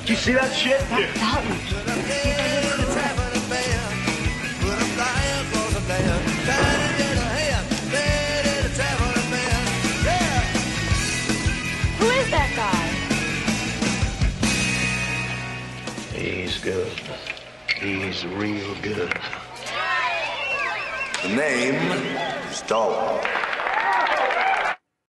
Do 0.05 0.13
you 0.13 0.19
see 0.19 0.33
that 0.33 0.53
shit? 0.53 0.81
Who 12.01 12.07
is 12.11 12.31
that 12.33 12.51
guy? 12.57 12.91
He's 16.19 16.59
good. 16.59 16.91
He's 17.77 18.27
real 18.27 18.75
good. 18.83 19.17
The 21.23 21.29
name 21.29 21.93
is 22.51 22.63
Dollar. 22.63 23.44